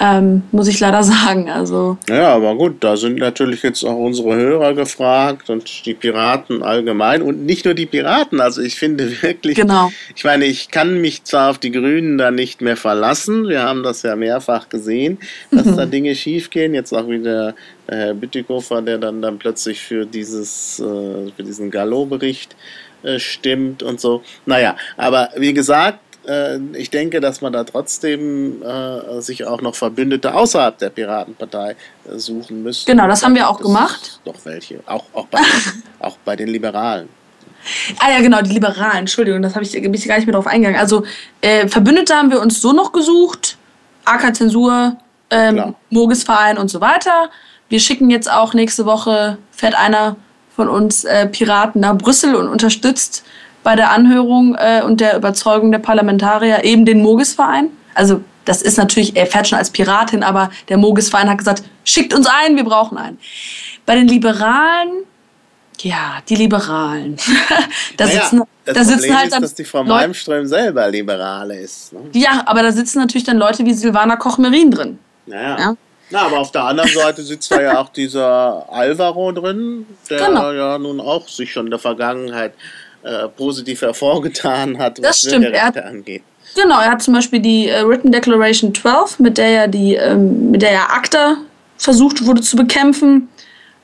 ähm, 0.00 0.42
muss 0.52 0.68
ich 0.68 0.80
leider 0.80 1.02
sagen. 1.04 1.50
Also. 1.50 1.98
Ja, 2.08 2.34
aber 2.34 2.54
gut, 2.56 2.76
da 2.80 2.96
sind 2.96 3.18
natürlich 3.18 3.62
jetzt 3.62 3.84
auch 3.84 3.96
unsere 3.96 4.34
Hörer 4.34 4.74
gefragt 4.74 5.50
und 5.50 5.86
die 5.86 5.94
Piraten 5.94 6.62
allgemein 6.62 7.22
und 7.22 7.44
nicht 7.44 7.64
nur 7.64 7.74
die 7.74 7.86
Piraten. 7.86 8.40
Also 8.40 8.62
ich 8.62 8.76
finde 8.76 9.22
wirklich, 9.22 9.56
genau. 9.56 9.90
ich 10.14 10.24
meine, 10.24 10.44
ich 10.44 10.70
kann 10.70 11.00
mich 11.00 11.24
zwar 11.24 11.50
auf 11.50 11.58
die 11.58 11.72
Grünen 11.72 12.18
da 12.18 12.30
nicht 12.30 12.60
mehr 12.60 12.76
verlassen. 12.76 13.48
Wir 13.48 13.62
haben 13.62 13.82
das 13.82 14.02
ja 14.02 14.16
mehrfach 14.16 14.68
gesehen, 14.68 15.18
dass 15.50 15.66
mhm. 15.66 15.76
da 15.76 15.86
Dinge 15.96 16.14
schiefgehen. 16.14 16.74
Jetzt 16.74 16.92
auch 16.92 17.08
wieder 17.08 17.54
der 17.88 17.98
Herr 17.98 18.14
Bütikofer, 18.14 18.82
der 18.82 18.98
dann, 18.98 19.22
dann 19.22 19.38
plötzlich 19.38 19.80
für, 19.80 20.06
dieses, 20.06 20.80
äh, 20.80 21.30
für 21.34 21.42
diesen 21.42 21.70
Gallo-Bericht 21.70 22.56
äh, 23.02 23.18
stimmt 23.18 23.82
und 23.82 24.00
so. 24.00 24.22
Naja, 24.46 24.76
aber 24.96 25.30
wie 25.36 25.54
gesagt, 25.54 26.00
äh, 26.26 26.58
ich 26.74 26.90
denke, 26.90 27.20
dass 27.20 27.40
man 27.40 27.52
da 27.52 27.64
trotzdem 27.64 28.62
äh, 28.62 29.20
sich 29.20 29.44
auch 29.44 29.60
noch 29.60 29.74
Verbündete 29.74 30.34
außerhalb 30.34 30.78
der 30.78 30.90
Piratenpartei 30.90 31.70
äh, 31.72 32.18
suchen 32.18 32.62
müsste. 32.62 32.90
Genau, 32.90 33.06
das 33.06 33.22
haben 33.22 33.34
wir 33.34 33.48
auch 33.48 33.60
gemacht. 33.60 34.20
Doch 34.24 34.34
welche, 34.44 34.80
auch, 34.86 35.04
auch, 35.12 35.26
bei, 35.26 35.40
auch 36.00 36.16
bei 36.24 36.36
den 36.36 36.48
Liberalen. 36.48 37.08
Ah 37.98 38.10
ja, 38.12 38.20
genau, 38.20 38.42
die 38.42 38.52
Liberalen, 38.52 38.98
Entschuldigung, 39.00 39.42
das 39.42 39.54
habe 39.54 39.64
ich, 39.64 39.72
bin 39.72 39.92
ich 39.92 40.06
gar 40.06 40.16
nicht 40.16 40.26
mehr 40.26 40.34
drauf 40.34 40.46
eingegangen. 40.46 40.78
Also 40.78 41.04
äh, 41.40 41.66
Verbündete 41.66 42.14
haben 42.14 42.30
wir 42.30 42.40
uns 42.40 42.60
so 42.60 42.72
noch 42.72 42.92
gesucht, 42.92 43.58
AK-Zensur, 44.04 44.96
ähm, 45.30 45.74
Mogesverein 45.90 46.58
und 46.58 46.68
so 46.70 46.80
weiter. 46.80 47.30
Wir 47.68 47.80
schicken 47.80 48.10
jetzt 48.10 48.30
auch 48.30 48.54
nächste 48.54 48.86
Woche, 48.86 49.38
fährt 49.50 49.74
einer 49.74 50.16
von 50.54 50.68
uns 50.68 51.04
äh, 51.04 51.26
Piraten 51.26 51.80
nach 51.80 51.98
Brüssel 51.98 52.34
und 52.36 52.48
unterstützt 52.48 53.24
bei 53.66 53.74
der 53.74 53.90
Anhörung 53.90 54.54
äh, 54.54 54.82
und 54.84 55.00
der 55.00 55.16
Überzeugung 55.16 55.72
der 55.72 55.80
Parlamentarier 55.80 56.62
eben 56.62 56.84
den 56.84 57.02
Mogisverein. 57.02 57.70
Also 57.94 58.20
das 58.44 58.62
ist 58.62 58.78
natürlich, 58.78 59.16
er 59.16 59.26
fährt 59.26 59.48
schon 59.48 59.58
als 59.58 59.70
Piratin, 59.70 60.22
aber 60.22 60.52
der 60.68 60.76
Mogisverein 60.76 61.28
hat 61.28 61.38
gesagt, 61.38 61.64
schickt 61.82 62.14
uns 62.14 62.28
ein, 62.28 62.54
wir 62.54 62.62
brauchen 62.62 62.96
einen. 62.96 63.18
Bei 63.84 63.96
den 63.96 64.06
Liberalen, 64.06 65.02
ja, 65.80 66.18
die 66.28 66.36
Liberalen. 66.36 67.16
da 67.96 68.06
naja, 68.06 68.20
sitzen, 68.20 68.42
das 68.64 68.74
da 68.76 68.82
Problem 68.82 68.98
sitzen 69.00 69.18
halt 69.18 69.32
ist, 69.32 69.42
dass 69.42 69.54
die 69.54 69.64
Frau 69.64 69.82
Malmström 69.82 70.46
selber 70.46 70.88
Liberale 70.88 71.58
ist. 71.58 71.92
Ne? 71.92 72.02
Ja, 72.12 72.44
aber 72.46 72.62
da 72.62 72.70
sitzen 72.70 73.00
natürlich 73.00 73.24
dann 73.24 73.36
Leute 73.36 73.64
wie 73.64 73.74
Silvana 73.74 74.14
Koch-Merin 74.14 74.70
drin. 74.70 74.98
Naja. 75.26 75.56
Ja? 75.58 75.76
Na, 76.10 76.20
aber 76.20 76.38
auf 76.38 76.52
der 76.52 76.62
anderen 76.62 76.90
Seite 76.90 77.24
sitzt 77.24 77.50
da 77.50 77.60
ja 77.60 77.80
auch 77.80 77.88
dieser 77.88 78.64
Alvaro 78.70 79.32
drin, 79.32 79.86
der 80.08 80.24
genau. 80.24 80.52
ja 80.52 80.78
nun 80.78 81.00
auch 81.00 81.26
sich 81.26 81.52
schon 81.52 81.66
in 81.66 81.70
der 81.70 81.80
Vergangenheit 81.80 82.54
äh, 83.06 83.28
positiv 83.28 83.82
hervorgetan 83.82 84.78
hat, 84.78 85.00
was 85.00 85.20
das 85.20 85.30
Bürgerrechte 85.30 85.84
angeht. 85.84 86.22
Genau, 86.56 86.80
er 86.80 86.90
hat 86.90 87.02
zum 87.02 87.14
Beispiel 87.14 87.38
die 87.38 87.68
äh, 87.68 87.86
Written 87.86 88.10
Declaration 88.10 88.74
12, 88.74 89.20
mit 89.20 89.38
der 89.38 89.50
ja 89.50 89.66
die, 89.68 89.94
ähm, 89.94 90.50
mit 90.50 90.62
der 90.62 90.72
ja 90.72 90.88
ACTA 90.90 91.36
versucht 91.76 92.26
wurde 92.26 92.40
zu 92.40 92.56
bekämpfen 92.56 93.28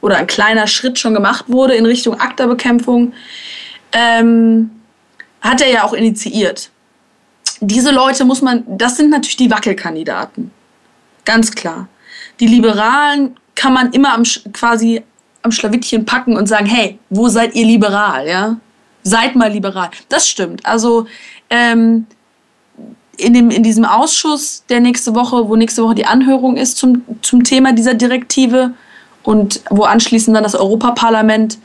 oder 0.01 0.17
ein 0.17 0.27
kleiner 0.27 0.67
Schritt 0.67 0.99
schon 0.99 1.15
gemacht 1.15 1.45
wurde 1.49 1.75
in 1.75 1.87
Richtung 1.87 2.19
ACTA-Bekämpfung, 2.19 3.13
ähm, 3.93 4.71
hat 5.41 5.61
er 5.61 5.71
ja 5.71 5.85
auch 5.85 5.93
initiiert. 5.93 6.71
Diese 7.61 7.93
Leute 7.93 8.25
muss 8.25 8.43
man, 8.43 8.65
das 8.67 8.97
sind 8.97 9.11
natürlich 9.11 9.37
die 9.37 9.51
Wackelkandidaten. 9.51 10.51
Ganz 11.25 11.53
klar. 11.53 11.89
Die 12.41 12.49
Liberalen 12.49 13.37
kann 13.55 13.73
man 13.73 13.93
immer 13.93 14.15
am, 14.15 14.25
quasi 14.53 15.03
am 15.43 15.53
Schlawittchen 15.53 16.05
packen 16.05 16.37
und 16.37 16.49
sagen, 16.49 16.67
hey, 16.67 16.99
wo 17.11 17.29
seid 17.29 17.55
ihr 17.55 17.67
liberal, 17.67 18.27
ja? 18.27 18.57
Seid 19.03 19.35
mal 19.37 19.51
liberal. 19.51 19.91
Das 20.09 20.29
stimmt. 20.29 20.65
Also 20.65 21.07
ähm, 21.51 22.07
in, 23.17 23.35
dem, 23.35 23.51
in 23.51 23.63
diesem 23.63 23.85
Ausschuss, 23.85 24.65
der 24.69 24.81
nächste 24.81 25.15
Woche, 25.15 25.49
wo 25.49 25.57
nächste 25.57 25.83
Woche 25.83 25.95
die 25.95 26.07
Anhörung 26.07 26.57
ist 26.57 26.77
zum, 26.79 27.03
zum 27.23 27.45
Thema 27.45 27.73
dieser 27.73 27.95
Direktive 27.95 28.73
und 29.23 29.61
wo 29.71 29.85
anschließend 29.85 30.37
dann 30.37 30.45
das 30.45 30.55
Europaparlament 30.55 31.59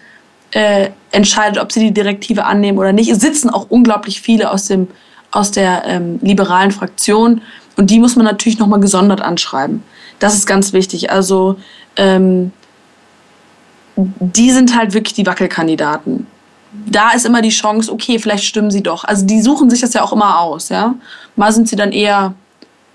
äh, 0.51 0.89
entscheidet, 1.11 1.61
ob 1.61 1.71
sie 1.71 1.79
die 1.79 1.93
Direktive 1.93 2.45
annehmen 2.45 2.77
oder 2.77 2.93
nicht. 2.93 3.13
Sitzen 3.19 3.49
auch 3.49 3.67
unglaublich 3.69 4.21
viele 4.21 4.51
aus, 4.51 4.65
dem, 4.65 4.87
aus 5.31 5.51
der 5.51 5.83
ähm, 5.85 6.19
liberalen 6.21 6.71
Fraktion 6.71 7.41
und 7.75 7.89
die 7.89 7.99
muss 7.99 8.15
man 8.15 8.25
natürlich 8.25 8.59
nochmal 8.59 8.79
gesondert 8.79 9.21
anschreiben. 9.21 9.83
Das 10.19 10.33
ist 10.33 10.45
ganz 10.47 10.73
wichtig. 10.73 11.11
Also 11.11 11.57
ähm, 11.95 12.51
die 13.95 14.51
sind 14.51 14.75
halt 14.75 14.93
wirklich 14.93 15.13
die 15.13 15.25
Wackelkandidaten. 15.25 16.27
Da 16.71 17.11
ist 17.11 17.25
immer 17.25 17.41
die 17.41 17.49
Chance, 17.49 17.91
okay, 17.91 18.19
vielleicht 18.19 18.43
stimmen 18.43 18.71
sie 18.71 18.83
doch. 18.83 19.03
Also 19.03 19.25
die 19.25 19.41
suchen 19.41 19.69
sich 19.69 19.81
das 19.81 19.93
ja 19.93 20.03
auch 20.03 20.13
immer 20.13 20.39
aus. 20.39 20.69
Ja? 20.69 20.95
Mal 21.35 21.51
sind 21.51 21.69
sie 21.69 21.75
dann 21.75 21.91
eher 21.91 22.33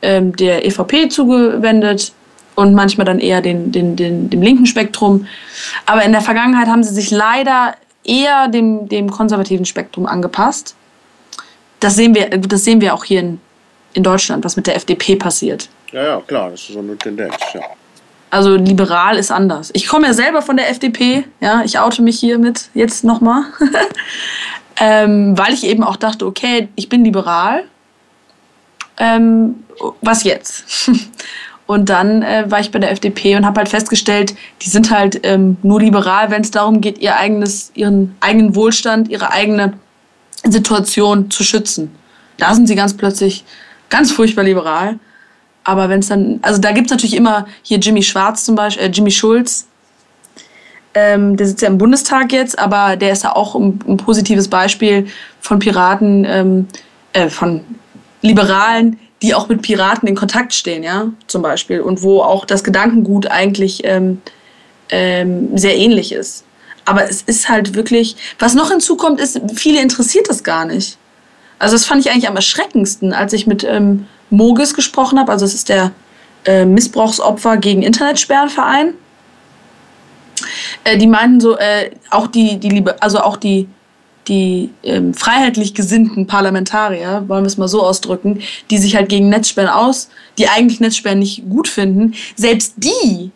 ähm, 0.02 0.34
der 0.36 0.66
EVP 0.66 1.08
zugewendet 1.08 2.12
und 2.54 2.74
manchmal 2.74 3.06
dann 3.06 3.18
eher 3.18 3.40
den, 3.40 3.72
den, 3.72 3.96
den, 3.96 4.28
dem 4.30 4.42
linken 4.42 4.66
Spektrum. 4.66 5.26
Aber 5.86 6.04
in 6.04 6.12
der 6.12 6.20
Vergangenheit 6.20 6.68
haben 6.68 6.82
sie 6.82 6.94
sich 6.94 7.10
leider 7.10 7.74
eher 8.04 8.48
dem, 8.48 8.88
dem 8.88 9.10
konservativen 9.10 9.64
Spektrum 9.64 10.06
angepasst. 10.06 10.74
Das 11.80 11.96
sehen 11.96 12.14
wir, 12.14 12.28
das 12.28 12.64
sehen 12.64 12.80
wir 12.80 12.94
auch 12.94 13.04
hier 13.04 13.20
in, 13.20 13.40
in 13.94 14.02
Deutschland, 14.02 14.44
was 14.44 14.56
mit 14.56 14.66
der 14.66 14.76
FDP 14.76 15.16
passiert. 15.16 15.68
Ja, 15.92 16.02
ja, 16.02 16.20
klar, 16.20 16.50
das 16.50 16.60
ist 16.60 16.72
so 16.72 16.78
eine 16.78 16.96
Tendenz, 16.96 17.34
ja. 17.54 17.60
Also 18.32 18.56
liberal 18.56 19.18
ist 19.18 19.30
anders. 19.30 19.68
Ich 19.74 19.86
komme 19.86 20.06
ja 20.06 20.14
selber 20.14 20.40
von 20.40 20.56
der 20.56 20.70
FDP, 20.70 21.24
ja, 21.40 21.64
ich 21.66 21.78
oute 21.78 22.00
mich 22.00 22.18
hiermit 22.18 22.70
jetzt 22.72 23.04
nochmal, 23.04 23.44
ähm, 24.80 25.36
weil 25.36 25.52
ich 25.52 25.64
eben 25.64 25.84
auch 25.84 25.96
dachte, 25.96 26.24
okay, 26.24 26.68
ich 26.74 26.88
bin 26.88 27.04
liberal, 27.04 27.64
ähm, 28.96 29.64
was 30.00 30.24
jetzt? 30.24 30.64
Und 31.66 31.90
dann 31.90 32.22
äh, 32.22 32.50
war 32.50 32.60
ich 32.60 32.70
bei 32.70 32.78
der 32.78 32.90
FDP 32.90 33.36
und 33.36 33.46
habe 33.46 33.58
halt 33.58 33.68
festgestellt, 33.68 34.34
die 34.62 34.68
sind 34.68 34.90
halt 34.90 35.20
ähm, 35.22 35.56
nur 35.62 35.80
liberal, 35.80 36.30
wenn 36.30 36.42
es 36.42 36.50
darum 36.50 36.80
geht, 36.80 36.98
ihr 36.98 37.16
eigenes, 37.16 37.70
ihren 37.74 38.16
eigenen 38.20 38.56
Wohlstand, 38.56 39.08
ihre 39.08 39.30
eigene 39.30 39.74
Situation 40.44 41.30
zu 41.30 41.44
schützen. 41.44 41.94
Da 42.36 42.54
sind 42.54 42.66
sie 42.66 42.74
ganz 42.74 42.94
plötzlich 42.94 43.44
ganz 43.88 44.10
furchtbar 44.10 44.42
liberal. 44.42 44.98
Aber 45.64 45.88
wenn 45.88 46.00
es 46.00 46.08
dann, 46.08 46.40
also 46.42 46.60
da 46.60 46.72
gibt 46.72 46.86
es 46.86 46.90
natürlich 46.90 47.16
immer 47.16 47.46
hier 47.62 47.78
Jimmy 47.78 48.02
Schwarz 48.02 48.44
zum 48.44 48.54
Beispiel, 48.54 48.84
äh, 48.84 48.90
Jimmy 48.90 49.10
Schulz, 49.10 49.66
ähm, 50.94 51.36
der 51.36 51.46
sitzt 51.46 51.62
ja 51.62 51.68
im 51.68 51.78
Bundestag 51.78 52.32
jetzt, 52.32 52.58
aber 52.58 52.96
der 52.96 53.12
ist 53.12 53.24
ja 53.24 53.34
auch 53.34 53.54
ein, 53.54 53.78
ein 53.86 53.96
positives 53.96 54.48
Beispiel 54.48 55.06
von 55.40 55.58
Piraten, 55.58 56.26
ähm, 56.28 56.68
äh, 57.12 57.28
von 57.28 57.64
Liberalen, 58.20 58.98
die 59.22 59.34
auch 59.34 59.48
mit 59.48 59.62
Piraten 59.62 60.08
in 60.08 60.14
Kontakt 60.14 60.52
stehen, 60.52 60.82
ja, 60.82 61.08
zum 61.28 61.42
Beispiel. 61.42 61.80
Und 61.80 62.02
wo 62.02 62.20
auch 62.20 62.44
das 62.44 62.64
Gedankengut 62.64 63.28
eigentlich 63.28 63.82
ähm, 63.84 64.20
ähm, 64.90 65.56
sehr 65.56 65.76
ähnlich 65.76 66.12
ist. 66.12 66.44
Aber 66.84 67.08
es 67.08 67.22
ist 67.22 67.48
halt 67.48 67.74
wirklich, 67.74 68.16
was 68.38 68.54
noch 68.54 68.70
hinzukommt, 68.70 69.20
ist, 69.20 69.40
viele 69.54 69.80
interessiert 69.80 70.28
das 70.28 70.42
gar 70.42 70.64
nicht. 70.64 70.98
Also 71.58 71.76
das 71.76 71.84
fand 71.84 72.04
ich 72.04 72.10
eigentlich 72.10 72.28
am 72.28 72.34
erschreckendsten, 72.34 73.12
als 73.12 73.32
ich 73.32 73.46
mit 73.46 73.62
ähm, 73.62 74.06
Mogis 74.32 74.74
gesprochen 74.74 75.18
habe. 75.18 75.30
Also 75.30 75.44
es 75.44 75.54
ist 75.54 75.68
der 75.68 75.92
äh, 76.44 76.64
Missbrauchsopfer 76.64 77.56
gegen 77.56 77.82
Internetsperrenverein. 77.82 78.94
Äh, 80.84 80.98
die 80.98 81.06
meinten 81.06 81.40
so, 81.40 81.56
äh, 81.56 81.90
auch 82.10 82.26
die, 82.26 82.58
die 82.58 82.68
Liebe, 82.68 83.00
also 83.00 83.20
auch 83.20 83.36
die, 83.36 83.68
die 84.28 84.70
ähm, 84.82 85.14
freiheitlich 85.14 85.74
gesinnten 85.74 86.26
Parlamentarier, 86.26 87.24
wollen 87.28 87.44
wir 87.44 87.48
es 87.48 87.58
mal 87.58 87.68
so 87.68 87.82
ausdrücken, 87.82 88.40
die 88.70 88.78
sich 88.78 88.96
halt 88.96 89.08
gegen 89.08 89.28
Netzsperren 89.28 89.68
aus, 89.70 90.08
die 90.38 90.48
eigentlich 90.48 90.80
Netzsperren 90.80 91.18
nicht 91.18 91.48
gut 91.48 91.68
finden, 91.68 92.14
selbst 92.36 92.74
die 92.76 93.30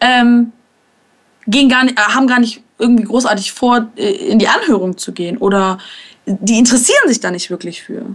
ähm, 0.00 0.52
gehen 1.46 1.68
gar 1.68 1.84
nicht, 1.84 1.98
haben 1.98 2.26
gar 2.26 2.40
nicht 2.40 2.62
irgendwie 2.78 3.04
großartig 3.04 3.52
vor, 3.52 3.90
äh, 3.96 4.10
in 4.10 4.38
die 4.38 4.48
Anhörung 4.48 4.96
zu 4.96 5.12
gehen 5.12 5.38
oder 5.38 5.78
die 6.26 6.58
interessieren 6.58 7.08
sich 7.08 7.20
da 7.20 7.30
nicht 7.30 7.50
wirklich 7.50 7.82
für. 7.82 8.06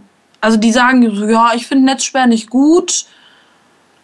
Also 0.41 0.58
die 0.58 0.71
sagen 0.71 1.15
so, 1.15 1.28
ja, 1.28 1.52
ich 1.56 1.67
finde 1.67 1.86
Netzsperren 1.86 2.30
nicht 2.30 2.50
gut, 2.50 3.06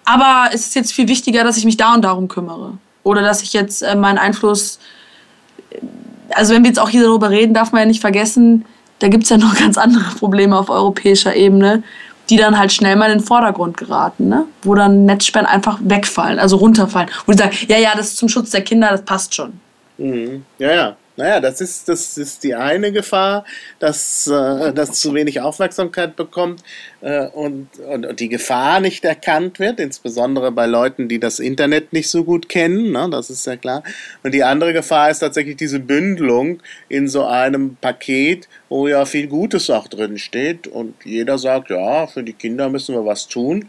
aber 0.05 0.49
es 0.53 0.67
ist 0.67 0.75
jetzt 0.75 0.93
viel 0.93 1.07
wichtiger, 1.07 1.43
dass 1.43 1.57
ich 1.57 1.65
mich 1.65 1.77
da 1.77 1.93
und 1.93 2.03
darum 2.03 2.27
kümmere. 2.27 2.73
Oder 3.03 3.21
dass 3.21 3.41
ich 3.41 3.53
jetzt 3.53 3.81
äh, 3.81 3.95
meinen 3.95 4.17
Einfluss, 4.17 4.79
also 6.31 6.53
wenn 6.53 6.63
wir 6.63 6.69
jetzt 6.69 6.79
auch 6.79 6.89
hier 6.89 7.03
darüber 7.03 7.29
reden, 7.29 7.53
darf 7.53 7.71
man 7.71 7.81
ja 7.81 7.87
nicht 7.87 8.01
vergessen, 8.01 8.65
da 8.99 9.07
gibt 9.07 9.23
es 9.23 9.29
ja 9.29 9.37
noch 9.37 9.55
ganz 9.59 9.77
andere 9.77 10.15
Probleme 10.15 10.57
auf 10.57 10.69
europäischer 10.69 11.35
Ebene, 11.35 11.83
die 12.29 12.37
dann 12.37 12.57
halt 12.57 12.71
schnell 12.71 12.95
mal 12.95 13.11
in 13.11 13.19
den 13.19 13.25
Vordergrund 13.25 13.77
geraten, 13.77 14.29
ne? 14.29 14.45
wo 14.63 14.73
dann 14.75 15.05
Netzsperren 15.05 15.45
einfach 15.45 15.79
wegfallen, 15.81 16.39
also 16.39 16.57
runterfallen. 16.57 17.09
Wo 17.25 17.31
die 17.31 17.37
sagen, 17.37 17.55
ja, 17.67 17.77
ja, 17.77 17.91
das 17.95 18.09
ist 18.09 18.17
zum 18.17 18.29
Schutz 18.29 18.51
der 18.51 18.61
Kinder, 18.61 18.89
das 18.89 19.03
passt 19.03 19.35
schon. 19.35 19.59
Mhm. 19.97 20.45
Ja, 20.57 20.73
ja. 20.73 20.95
Naja, 21.17 21.41
das 21.41 21.59
ist, 21.59 21.89
das 21.89 22.17
ist 22.17 22.43
die 22.43 22.55
eine 22.55 22.93
Gefahr, 22.93 23.45
dass 23.79 24.27
äh, 24.27 24.73
das 24.73 24.93
zu 24.93 25.13
wenig 25.13 25.41
Aufmerksamkeit 25.41 26.15
bekommt 26.15 26.63
äh, 27.01 27.27
und, 27.27 27.67
und, 27.79 28.05
und, 28.05 28.19
die 28.19 28.29
Gefahr 28.29 28.79
nicht 28.79 29.03
erkannt 29.03 29.59
wird, 29.59 29.81
insbesondere 29.81 30.51
bei 30.53 30.67
Leuten, 30.67 31.09
die 31.09 31.19
das 31.19 31.39
Internet 31.39 31.91
nicht 31.91 32.09
so 32.09 32.23
gut 32.23 32.47
kennen, 32.47 32.91
ne, 32.93 33.09
das 33.11 33.29
ist 33.29 33.45
ja 33.45 33.57
klar. 33.57 33.83
Und 34.23 34.33
die 34.33 34.43
andere 34.43 34.71
Gefahr 34.71 35.09
ist 35.09 35.19
tatsächlich 35.19 35.57
diese 35.57 35.79
Bündelung 35.79 36.63
in 36.87 37.09
so 37.09 37.25
einem 37.25 37.75
Paket, 37.75 38.47
wo 38.69 38.87
ja 38.87 39.03
viel 39.05 39.27
Gutes 39.27 39.69
auch 39.69 39.89
drin 39.89 40.17
steht 40.17 40.67
und 40.67 40.95
jeder 41.03 41.37
sagt, 41.37 41.71
ja, 41.71 42.07
für 42.07 42.23
die 42.23 42.33
Kinder 42.33 42.69
müssen 42.69 42.95
wir 42.95 43.05
was 43.05 43.27
tun 43.27 43.67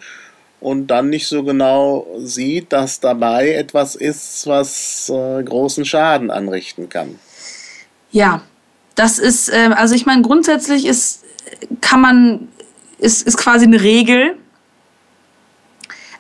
und 0.61 0.87
dann 0.87 1.11
nicht 1.11 1.27
so 1.27 1.43
genau 1.43 2.07
sieht, 2.19 2.73
dass 2.73 3.01
dabei 3.01 3.53
etwas 3.53 3.97
ist, 3.97 4.47
was 4.47 5.09
äh, 5.09 5.43
großen 5.43 5.85
Schaden 5.85 6.31
anrichten 6.31 6.89
kann. 6.89 7.19
Ja, 8.13 8.43
das 8.95 9.19
ist, 9.19 9.49
äh, 9.49 9.71
also 9.75 9.95
ich 9.95 10.07
meine, 10.07 10.23
grundsätzlich 10.23 10.87
ist, 10.87 11.25
kann 11.81 12.01
man, 12.01 12.49
ist, 12.99 13.27
ist 13.27 13.37
quasi 13.37 13.65
eine 13.65 13.83
Regel, 13.83 14.37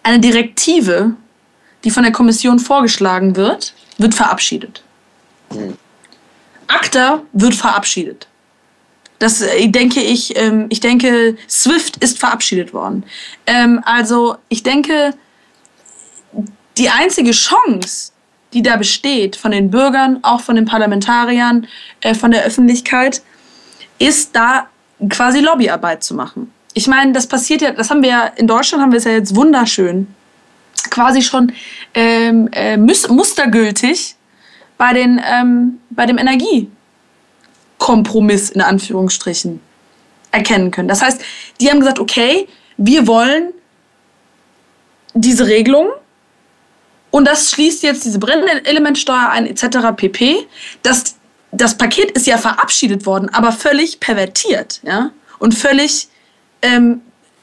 eine 0.03 0.19
Direktive, 0.19 1.15
die 1.85 1.91
von 1.91 2.03
der 2.03 2.13
Kommission 2.13 2.59
vorgeschlagen 2.59 3.37
wird, 3.37 3.75
wird 3.99 4.15
verabschiedet. 4.15 4.83
Hm. 5.51 5.77
ACTA 6.67 7.23
wird 7.33 7.55
verabschiedet. 7.55 8.27
Das 9.19 9.41
äh, 9.43 9.69
denke 9.69 10.01
ich, 10.01 10.37
ähm, 10.37 10.67
ich 10.71 10.81
denke, 10.81 11.37
SWIFT 11.49 11.99
ist 11.99 12.19
verabschiedet 12.19 12.73
worden. 12.73 13.05
Ähm, 13.47 13.81
also 13.85 14.37
ich 14.49 14.63
denke, 14.63 15.15
die 16.79 16.89
einzige 16.89 17.33
Chance, 17.33 18.12
die 18.53 18.63
da 18.63 18.77
besteht, 18.77 19.37
von 19.37 19.51
den 19.51 19.71
Bürgern, 19.71 20.19
auch 20.23 20.41
von 20.41 20.57
den 20.57 20.65
Parlamentariern, 20.65 21.67
äh, 22.01 22.15
von 22.15 22.31
der 22.31 22.45
Öffentlichkeit, 22.45 23.21
ist 23.99 24.35
da 24.35 24.69
quasi 25.09 25.41
Lobbyarbeit 25.41 26.05
zu 26.05 26.15
machen. 26.15 26.53
Ich 26.75 26.87
meine, 26.87 27.13
das 27.13 27.27
passiert 27.27 27.63
ja, 27.63 27.73
das 27.73 27.91
haben 27.91 28.03
wir 28.03 28.11
ja, 28.11 28.27
in 28.27 28.47
Deutschland 28.47 28.83
haben 28.83 28.93
wir 28.93 28.99
es 28.99 29.05
ja 29.05 29.13
jetzt 29.13 29.35
wunderschön, 29.37 30.07
quasi 30.91 31.23
schon 31.23 31.53
ähm, 31.95 32.49
äh, 32.53 32.77
mustergültig 32.77 34.17
bei, 34.79 34.93
den, 34.93 35.21
ähm, 35.25 35.79
bei 35.91 36.07
dem 36.07 36.19
Energiekompromiss 36.19 38.51
in 38.51 38.63
Anführungsstrichen 38.63 39.61
erkennen 40.31 40.71
können. 40.71 40.87
Das 40.89 41.03
heißt, 41.03 41.21
die 41.61 41.71
haben 41.71 41.81
gesagt, 41.81 42.01
okay, 42.01 42.49
wir 42.79 43.07
wollen 43.07 43.53
diese 45.15 45.47
Regelung 45.47 45.89
und 47.13 47.27
das 47.27 47.51
schließt 47.51 47.83
jetzt 47.83 48.05
diese 48.07 48.19
Brennelementsteuer 48.19 49.29
ein, 49.29 49.47
etc. 49.47 49.95
pp. 49.95 50.47
Das, 50.83 51.15
das 51.53 51.77
Paket 51.77 52.11
ist 52.13 52.27
ja 52.27 52.39
verabschiedet 52.39 53.07
worden, 53.07 53.29
aber 53.29 53.53
völlig 53.53 54.01
pervertiert 54.01 54.81
ja? 54.83 55.11
und 55.39 55.55
völlig, 55.55 56.09
ähm, 56.63 57.03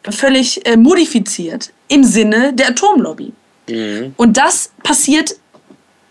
völlig 0.09 0.65
äh, 0.65 0.75
modifiziert 0.75 1.71
im 1.87 2.03
Sinne 2.03 2.51
der 2.51 2.69
Atomlobby. 2.69 3.31
Mhm. 3.69 4.15
Und 4.17 4.37
das 4.37 4.71
passiert 4.81 5.35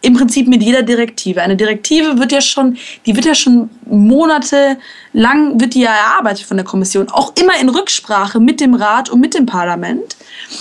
im 0.03 0.14
Prinzip 0.14 0.47
mit 0.47 0.62
jeder 0.62 0.83
Direktive. 0.83 1.42
Eine 1.42 1.57
Direktive 1.57 2.16
wird 2.16 2.31
ja 2.31 2.40
schon, 2.40 2.79
die 3.07 3.16
wird 3.16 3.24
ja 3.24 3.35
schon 3.35 3.70
monatelang 3.87 5.61
wird 5.61 5.74
die 5.74 5.80
ja 5.80 5.93
erarbeitet 5.93 6.47
von 6.47 6.57
der 6.57 6.64
Kommission, 6.64 7.09
auch 7.09 7.32
immer 7.35 7.59
in 7.61 7.68
Rücksprache 7.68 8.39
mit 8.39 8.61
dem 8.61 8.74
Rat 8.74 9.11
und 9.11 9.18
mit 9.18 9.35
dem 9.35 9.47
Parlament. 9.47 10.16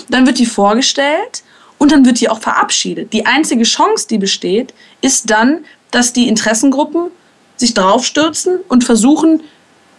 Dann 0.09 0.25
wird 0.25 0.39
die 0.39 0.47
vorgestellt 0.47 1.43
und 1.77 1.91
dann 1.91 2.05
wird 2.05 2.19
die 2.19 2.29
auch 2.29 2.39
verabschiedet. 2.39 3.13
Die 3.13 3.25
einzige 3.25 3.63
Chance, 3.63 4.07
die 4.07 4.17
besteht, 4.17 4.73
ist 5.01 5.29
dann, 5.29 5.65
dass 5.91 6.13
die 6.13 6.27
Interessengruppen 6.27 7.11
sich 7.55 7.73
draufstürzen 7.73 8.59
und 8.67 8.83
versuchen, 8.83 9.43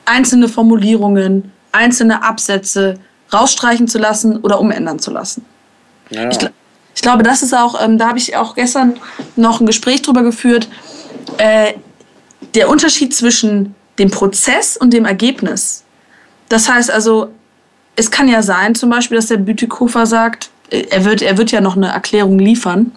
einzelne 0.05 0.49
Formulierungen, 0.49 1.53
einzelne 1.73 2.23
Absätze 2.23 2.99
rausstreichen 3.33 3.89
zu 3.89 3.99
lassen 3.99 4.39
oder 4.39 4.61
umändern 4.61 4.99
zu 4.99 5.11
lassen. 5.11 5.45
Ja. 6.11 6.29
Ich, 6.31 6.39
ich, 6.95 7.03
glaube, 7.03 7.23
das 7.23 7.43
ist 7.43 7.55
auch, 7.55 7.81
ähm, 7.83 7.99
da 7.99 8.09
habe 8.09 8.19
ich 8.19 8.37
auch 8.37 8.55
gestern 8.55 8.99
noch 9.37 9.61
ein 9.61 9.67
Gespräch 9.67 10.03
drüber 10.03 10.23
geführt, 10.23 10.69
äh, 11.37 11.75
der 12.55 12.71
Unterschied 12.71 13.15
zwischen 13.15 13.75
dem 13.99 14.11
Prozess 14.11 14.77
und 14.77 14.93
dem 14.93 15.05
Ergebnis. 15.05 15.85
Das 16.49 16.69
heißt 16.69 16.91
also, 16.91 17.31
es 17.97 18.11
kann 18.11 18.29
ja 18.29 18.43
sein, 18.43 18.75
zum 18.75 18.91
Beispiel, 18.91 19.17
dass 19.17 19.27
der 19.27 19.37
Bütikofer 19.37 20.07
sagt, 20.07 20.51
er 20.71 21.05
wird, 21.05 21.23
er 21.23 21.39
wird 21.39 21.51
ja 21.51 21.61
noch 21.61 21.77
eine 21.77 21.89
Erklärung 21.89 22.39
liefern. 22.39 22.93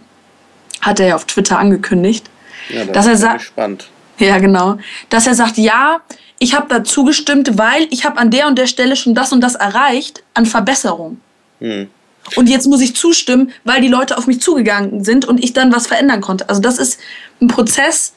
hat 0.82 1.00
er 1.00 1.08
ja 1.08 1.16
auf 1.16 1.26
Twitter 1.26 1.60
angekündigt. 1.60 2.30
Ja, 2.70 2.86
das 2.86 2.94
dass 2.94 3.08
er 3.08 3.18
sagt, 3.18 3.40
gespannt. 3.40 3.90
Ja, 4.18 4.38
genau. 4.40 4.78
Dass 5.10 5.28
er 5.28 5.36
sagt, 5.36 5.58
ja, 5.58 6.02
ich 6.40 6.56
habe 6.56 6.68
da 6.70 6.84
zugestimmt, 6.84 7.58
weil 7.58 7.88
ich 7.92 8.06
habe 8.06 8.18
an 8.18 8.32
der 8.32 8.48
und 8.48 8.58
der 8.58 8.68
Stelle 8.68 8.96
schon 8.96 9.16
das 9.16 9.32
und 9.32 9.42
das 9.42 9.56
erreicht 9.56 10.24
an 10.34 10.46
Verbesserung. 10.46 11.20
Hm. 11.60 11.90
Und 12.36 12.50
jetzt 12.50 12.68
muss 12.68 12.82
ich 12.82 12.96
zustimmen, 12.96 13.52
weil 13.64 13.82
die 13.82 13.88
Leute 13.88 14.18
auf 14.18 14.28
mich 14.28 14.42
zugegangen 14.42 15.04
sind 15.04 15.26
und 15.26 15.44
ich 15.44 15.54
dann 15.54 15.74
was 15.74 15.88
verändern 15.88 16.22
konnte. 16.22 16.50
Also 16.50 16.62
das 16.62 16.78
ist 16.78 17.00
ein 17.42 17.48
Prozess, 17.48 18.14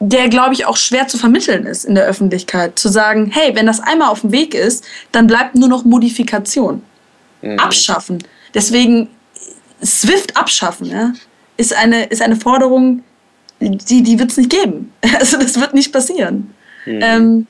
der, 0.00 0.28
glaube 0.28 0.54
ich, 0.54 0.66
auch 0.66 0.76
schwer 0.76 1.06
zu 1.08 1.18
vermitteln 1.18 1.66
ist 1.66 1.84
in 1.84 1.94
der 1.94 2.04
Öffentlichkeit. 2.04 2.78
Zu 2.78 2.88
sagen, 2.88 3.30
hey, 3.32 3.54
wenn 3.54 3.66
das 3.66 3.80
einmal 3.80 4.08
auf 4.08 4.20
dem 4.22 4.32
Weg 4.32 4.54
ist, 4.54 4.84
dann 5.12 5.26
bleibt 5.26 5.54
nur 5.54 5.68
noch 5.68 5.84
Modifikation. 5.84 6.82
Mhm. 7.42 7.58
Abschaffen. 7.58 8.18
Deswegen 8.54 9.08
SWIFT 9.82 10.36
abschaffen 10.36 10.86
ja, 10.86 11.12
ist, 11.56 11.74
eine, 11.76 12.04
ist 12.04 12.22
eine 12.22 12.36
Forderung, 12.36 13.02
die, 13.60 14.02
die 14.02 14.18
wird 14.18 14.30
es 14.30 14.36
nicht 14.36 14.50
geben. 14.50 14.92
Also 15.18 15.38
das 15.38 15.60
wird 15.60 15.74
nicht 15.74 15.92
passieren. 15.92 16.54
Mhm. 16.86 17.00
Ähm, 17.02 17.46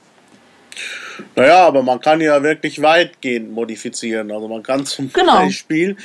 naja, 1.37 1.67
aber 1.67 1.83
man 1.83 2.01
kann 2.01 2.21
ja 2.21 2.43
wirklich 2.43 2.81
weitgehend 2.81 3.53
modifizieren. 3.53 4.31
Also 4.31 4.49
man 4.49 4.63
kann 4.63 4.87
zum 4.87 5.13
genau. 5.13 5.41
Beispiel 5.45 5.97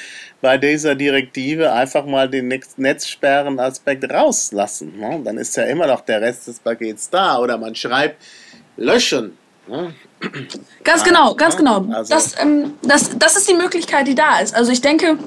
bei 0.41 0.57
dieser 0.57 0.95
Direktive 0.95 1.71
einfach 1.71 2.05
mal 2.05 2.29
den 2.29 2.47
Netzsperren-Aspekt 2.77 4.09
rauslassen. 4.11 4.99
Ne? 4.99 5.21
Dann 5.23 5.37
ist 5.37 5.55
ja 5.55 5.63
immer 5.63 5.87
noch 5.87 6.01
der 6.01 6.21
Rest 6.21 6.47
des 6.47 6.59
Pakets 6.59 7.09
da. 7.09 7.37
Oder 7.37 7.57
man 7.57 7.75
schreibt 7.75 8.23
löschen. 8.77 9.37
Ne? 9.67 9.93
Ganz 10.83 11.03
genau, 11.03 11.35
ganz 11.35 11.55
ne? 11.55 11.59
genau. 11.59 11.85
Also 11.93 12.13
das, 12.13 12.35
ähm, 12.41 12.73
das, 12.81 13.17
das 13.17 13.37
ist 13.37 13.49
die 13.49 13.53
Möglichkeit, 13.53 14.07
die 14.07 14.15
da 14.15 14.39
ist. 14.39 14.55
Also 14.55 14.71
ich 14.71 14.81
denke, 14.81 15.17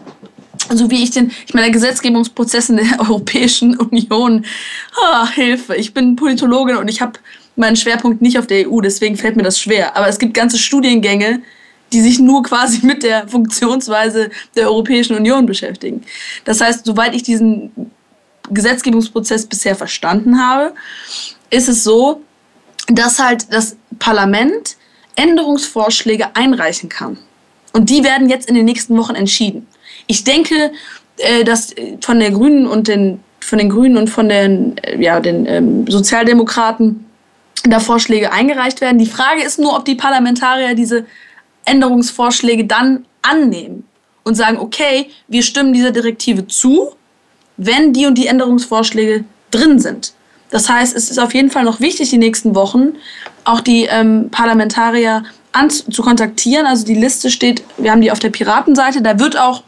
so 0.71 0.91
wie 0.91 1.03
ich 1.03 1.11
den, 1.11 1.31
ich 1.47 1.55
meine, 1.55 1.67
der 1.67 1.73
Gesetzgebungsprozess 1.73 2.71
in 2.71 2.77
der 2.77 2.87
Europäischen 3.01 3.77
Union, 3.77 4.45
oh, 4.97 5.27
Hilfe, 5.29 5.77
ich 5.77 5.95
bin 5.95 6.17
Politologin 6.17 6.77
und 6.77 6.89
ich 6.89 7.01
habe 7.01 7.19
meinen 7.57 7.77
Schwerpunkt 7.77 8.23
nicht 8.23 8.39
auf 8.39 8.47
der 8.47 8.71
EU, 8.71 8.81
deswegen 8.81 9.17
fällt 9.17 9.37
mir 9.37 9.43
das 9.43 9.59
schwer. 9.59 9.97
Aber 9.97 10.09
es 10.09 10.19
gibt 10.19 10.35
ganze 10.35 10.59
Studiengänge, 10.59 11.43
die 11.93 12.01
sich 12.01 12.19
nur 12.19 12.43
quasi 12.43 12.85
mit 12.85 13.03
der 13.03 13.29
Funktionsweise 13.29 14.31
der 14.57 14.69
Europäischen 14.69 15.17
Union 15.17 15.47
beschäftigen. 15.47 16.03
Das 16.45 16.61
heißt, 16.61 16.85
soweit 16.85 17.15
ich 17.15 17.23
diesen 17.23 17.91
Gesetzgebungsprozess 18.51 19.47
bisher 19.47 19.77
verstanden 19.77 20.41
habe, 20.41 20.75
ist 21.51 21.69
es 21.69 21.85
so, 21.85 22.23
dass 22.89 23.19
halt 23.19 23.53
das 23.53 23.77
Parlament 23.99 24.77
Änderungsvorschläge 25.17 26.35
einreichen 26.35 26.89
kann. 26.89 27.19
Und 27.73 27.91
die 27.91 28.05
werden 28.05 28.29
jetzt 28.29 28.49
in 28.49 28.55
den 28.55 28.65
nächsten 28.65 28.97
Wochen 28.97 29.15
entschieden. 29.15 29.67
Ich 30.07 30.25
denke, 30.25 30.73
äh, 31.19 31.45
dass 31.45 31.75
von 32.01 32.21
der 32.21 32.31
Grünen 32.31 32.67
und 32.67 32.89
den 32.89 33.21
von 33.45 33.59
den 33.59 33.69
Grünen 33.69 33.97
und 33.97 34.09
von 34.09 34.29
den, 34.29 34.79
äh, 34.79 35.03
ja, 35.03 35.21
den 35.21 35.47
ähm, 35.47 35.87
Sozialdemokraten 35.89 37.05
da 37.65 37.81
Vorschläge 37.81 38.33
eingereicht 38.33 38.81
werden. 38.81 38.99
Die 38.99 39.07
Frage 39.07 39.43
ist 39.43 39.59
nur, 39.59 39.77
ob 39.77 39.85
die 39.85 39.95
Parlamentarier 39.95 40.75
diese 40.75 41.07
Änderungsvorschläge 41.65 42.65
dann 42.65 43.05
annehmen 43.21 43.85
und 44.25 44.35
sagen, 44.35 44.59
okay, 44.59 45.11
wir 45.29 45.43
stimmen 45.43 45.73
dieser 45.73 45.91
Direktive 45.91 46.47
zu, 46.47 46.93
wenn 47.57 47.93
die 47.93 48.07
und 48.07 48.17
die 48.17 48.27
Änderungsvorschläge 48.27 49.25
drin 49.51 49.79
sind. 49.79 50.15
Das 50.53 50.69
heißt, 50.69 50.95
es 50.95 51.11
ist 51.11 51.19
auf 51.19 51.35
jeden 51.35 51.51
Fall 51.51 51.65
noch 51.65 51.81
wichtig, 51.81 52.11
die 52.11 52.19
nächsten 52.19 52.55
Wochen 52.55 52.93
auch 53.45 53.61
die 53.61 53.87
ähm, 53.91 54.29
Parlamentarier 54.31 55.25
an, 55.51 55.69
zu 55.71 56.03
kontaktieren. 56.03 56.67
Also 56.67 56.85
die 56.85 56.95
Liste 56.95 57.31
steht, 57.31 57.65
wir 57.79 57.91
haben 57.91 58.01
die 58.01 58.13
auf 58.13 58.21
der 58.21 58.31
Piratenseite, 58.31 59.03
da 59.03 59.19
wird 59.19 59.37
auch 59.37 59.65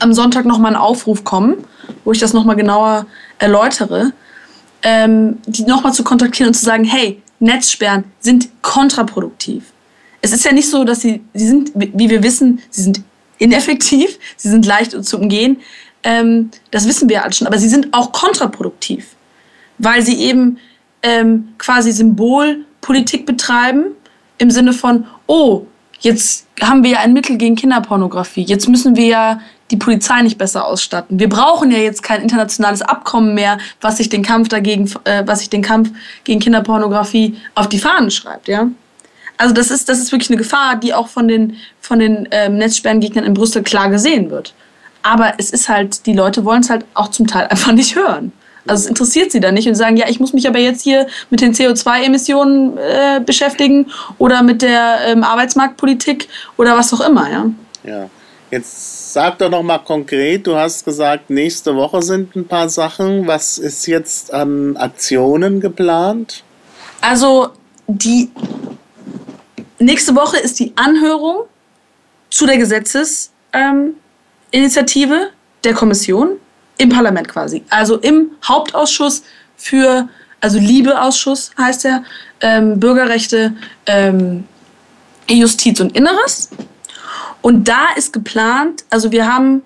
am 0.00 0.12
Sonntag 0.12 0.44
nochmal 0.44 0.72
ein 0.72 0.80
Aufruf 0.80 1.22
kommen, 1.22 1.64
wo 2.04 2.10
ich 2.10 2.18
das 2.18 2.32
nochmal 2.32 2.56
genauer 2.56 3.06
erläutere 3.38 4.12
ähm, 4.82 5.38
die 5.46 5.62
nochmal 5.64 5.92
zu 5.92 6.04
kontaktieren 6.04 6.48
und 6.48 6.54
zu 6.54 6.64
sagen, 6.64 6.84
hey, 6.84 7.22
Netzsperren 7.40 8.04
sind 8.20 8.48
kontraproduktiv. 8.62 9.64
Es 10.20 10.32
ist 10.32 10.44
ja 10.44 10.52
nicht 10.52 10.68
so, 10.68 10.84
dass 10.84 11.00
sie, 11.00 11.22
sie 11.34 11.48
sind, 11.48 11.72
wie 11.74 12.10
wir 12.10 12.22
wissen, 12.22 12.60
sie 12.70 12.82
sind 12.82 13.02
ineffektiv, 13.38 14.18
sie 14.36 14.48
sind 14.48 14.66
leicht 14.66 15.04
zu 15.04 15.18
umgehen. 15.18 15.60
Ähm, 16.04 16.50
das 16.70 16.86
wissen 16.86 17.08
wir 17.08 17.24
alle 17.24 17.32
schon, 17.32 17.46
aber 17.46 17.58
sie 17.58 17.68
sind 17.68 17.92
auch 17.92 18.12
kontraproduktiv, 18.12 19.06
weil 19.82 20.00
sie 20.02 20.16
eben 20.20 20.58
ähm, 21.02 21.48
quasi 21.58 21.92
Symbolpolitik 21.92 23.26
betreiben 23.26 23.86
im 24.38 24.50
Sinne 24.50 24.72
von, 24.72 25.06
oh, 25.26 25.66
jetzt 26.00 26.46
haben 26.60 26.82
wir 26.82 26.92
ja 26.92 26.98
ein 27.00 27.12
Mittel 27.12 27.36
gegen 27.36 27.56
Kinderpornografie, 27.56 28.42
jetzt 28.42 28.68
müssen 28.68 28.96
wir 28.96 29.06
ja 29.06 29.40
die 29.70 29.76
Polizei 29.76 30.22
nicht 30.22 30.38
besser 30.38 30.66
ausstatten. 30.66 31.18
Wir 31.18 31.28
brauchen 31.28 31.70
ja 31.70 31.78
jetzt 31.78 32.02
kein 32.02 32.20
internationales 32.20 32.82
Abkommen 32.82 33.34
mehr, 33.34 33.58
was 33.80 33.96
sich 33.96 34.08
den 34.08 34.22
Kampf 34.22 34.48
dagegen, 34.48 34.90
äh, 35.04 35.22
was 35.26 35.40
sich 35.40 35.50
den 35.50 35.62
Kampf 35.62 35.90
gegen 36.24 36.40
Kinderpornografie 36.40 37.36
auf 37.54 37.68
die 37.68 37.78
Fahnen 37.78 38.10
schreibt, 38.10 38.48
ja. 38.48 38.68
Also 39.38 39.54
das 39.54 39.70
ist, 39.70 39.88
das 39.88 39.98
ist 39.98 40.12
wirklich 40.12 40.30
eine 40.30 40.36
Gefahr, 40.36 40.76
die 40.76 40.94
auch 40.94 41.08
von 41.08 41.26
den, 41.26 41.56
von 41.80 41.98
den 41.98 42.28
ähm, 42.30 42.58
Netzsperrengegnern 42.58 43.24
in 43.24 43.34
Brüssel 43.34 43.62
klar 43.62 43.90
gesehen 43.90 44.30
wird. 44.30 44.54
Aber 45.02 45.34
es 45.38 45.50
ist 45.50 45.68
halt, 45.68 46.06
die 46.06 46.12
Leute 46.12 46.44
wollen 46.44 46.60
es 46.60 46.70
halt 46.70 46.84
auch 46.94 47.08
zum 47.08 47.26
Teil 47.26 47.46
einfach 47.50 47.72
nicht 47.72 47.96
hören. 47.96 48.32
Also 48.66 48.84
es 48.84 48.88
interessiert 48.88 49.32
sie 49.32 49.40
dann 49.40 49.54
nicht 49.54 49.68
und 49.68 49.74
sagen, 49.74 49.96
ja, 49.96 50.08
ich 50.08 50.20
muss 50.20 50.32
mich 50.32 50.46
aber 50.46 50.58
jetzt 50.58 50.82
hier 50.82 51.06
mit 51.30 51.40
den 51.40 51.52
CO2-Emissionen 51.52 52.78
äh, 52.78 53.20
beschäftigen 53.24 53.90
oder 54.18 54.42
mit 54.42 54.62
der 54.62 54.98
ähm, 55.06 55.24
Arbeitsmarktpolitik 55.24 56.28
oder 56.56 56.76
was 56.76 56.92
auch 56.94 57.00
immer, 57.00 57.30
ja. 57.30 57.46
Ja. 57.84 58.10
Jetzt 58.50 59.14
sag 59.14 59.38
doch 59.38 59.48
noch 59.48 59.62
mal 59.62 59.78
konkret, 59.78 60.46
du 60.46 60.54
hast 60.54 60.84
gesagt, 60.84 61.30
nächste 61.30 61.74
Woche 61.74 62.02
sind 62.02 62.36
ein 62.36 62.46
paar 62.46 62.68
Sachen. 62.68 63.26
Was 63.26 63.56
ist 63.56 63.86
jetzt 63.86 64.32
an 64.32 64.76
Aktionen 64.76 65.60
geplant? 65.60 66.44
Also 67.00 67.48
die 67.86 68.30
nächste 69.78 70.14
Woche 70.14 70.38
ist 70.38 70.60
die 70.60 70.72
Anhörung 70.76 71.44
zu 72.30 72.46
der 72.46 72.58
Gesetzesinitiative 72.58 75.14
ähm, 75.14 75.28
der 75.64 75.74
Kommission 75.74 76.28
im 76.82 76.88
Parlament 76.88 77.28
quasi. 77.28 77.62
Also 77.70 77.96
im 77.98 78.32
Hauptausschuss 78.44 79.22
für, 79.56 80.08
also 80.40 80.58
Liebeausschuss 80.58 81.52
heißt 81.56 81.84
er, 81.84 82.02
ähm, 82.40 82.80
Bürgerrechte, 82.80 83.54
ähm, 83.86 84.44
Justiz 85.28 85.80
und 85.80 85.96
Inneres. 85.96 86.50
Und 87.40 87.68
da 87.68 87.86
ist 87.96 88.12
geplant, 88.12 88.84
also 88.90 89.12
wir 89.12 89.32
haben 89.32 89.62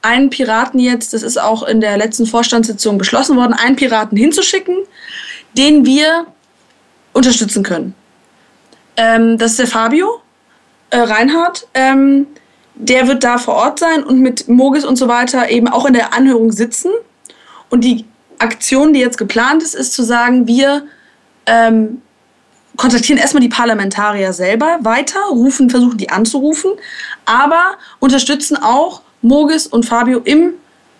einen 0.00 0.30
Piraten 0.30 0.80
jetzt, 0.80 1.12
das 1.12 1.22
ist 1.22 1.38
auch 1.38 1.62
in 1.62 1.80
der 1.80 1.96
letzten 1.98 2.26
Vorstandssitzung 2.26 2.96
beschlossen 2.96 3.36
worden, 3.36 3.52
einen 3.52 3.76
Piraten 3.76 4.16
hinzuschicken, 4.16 4.76
den 5.56 5.84
wir 5.84 6.26
unterstützen 7.12 7.62
können. 7.62 7.94
Ähm, 8.96 9.36
das 9.36 9.52
ist 9.52 9.58
der 9.58 9.66
Fabio 9.66 10.22
äh, 10.90 10.98
Reinhardt. 10.98 11.66
Ähm, 11.74 12.26
der 12.76 13.08
wird 13.08 13.24
da 13.24 13.38
vor 13.38 13.54
Ort 13.54 13.78
sein 13.78 14.04
und 14.04 14.20
mit 14.20 14.48
Mogis 14.48 14.84
und 14.84 14.96
so 14.96 15.08
weiter 15.08 15.50
eben 15.50 15.68
auch 15.68 15.86
in 15.86 15.94
der 15.94 16.14
Anhörung 16.14 16.52
sitzen. 16.52 16.90
Und 17.70 17.82
die 17.82 18.04
Aktion, 18.38 18.92
die 18.92 19.00
jetzt 19.00 19.18
geplant 19.18 19.62
ist, 19.62 19.74
ist 19.74 19.94
zu 19.94 20.02
sagen, 20.02 20.46
wir 20.46 20.86
ähm, 21.46 22.02
kontaktieren 22.76 23.18
erstmal 23.18 23.40
die 23.40 23.48
Parlamentarier 23.48 24.32
selber 24.32 24.78
weiter, 24.82 25.20
rufen, 25.30 25.70
versuchen 25.70 25.96
die 25.96 26.10
anzurufen, 26.10 26.72
aber 27.24 27.76
unterstützen 27.98 28.56
auch 28.60 29.00
Mogis 29.22 29.66
und 29.66 29.86
Fabio 29.86 30.20
im, 30.24 30.52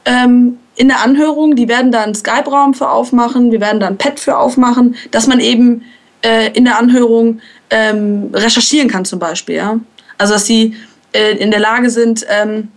ähm, 0.06 0.58
in 0.76 0.88
der 0.88 1.02
Anhörung. 1.02 1.56
Die 1.56 1.68
werden 1.68 1.92
da 1.92 2.02
einen 2.02 2.14
Skype-Raum 2.14 2.74
für 2.74 2.88
aufmachen, 2.88 3.52
wir 3.52 3.60
werden 3.60 3.80
da 3.80 3.86
ein 3.86 3.98
Pad 3.98 4.18
für 4.18 4.38
aufmachen, 4.38 4.96
dass 5.10 5.26
man 5.26 5.40
eben 5.40 5.82
äh, 6.22 6.50
in 6.52 6.64
der 6.64 6.78
Anhörung 6.78 7.40
ähm, 7.68 8.30
recherchieren 8.32 8.88
kann 8.88 9.04
zum 9.04 9.18
Beispiel. 9.18 9.56
Ja? 9.56 9.78
Also 10.18 10.32
dass 10.32 10.46
sie 10.46 10.76
äh, 11.16 11.36
in 11.36 11.50
der 11.50 11.60
Lage 11.60 11.90
sind, 11.90 12.26
ähm, 12.28 12.68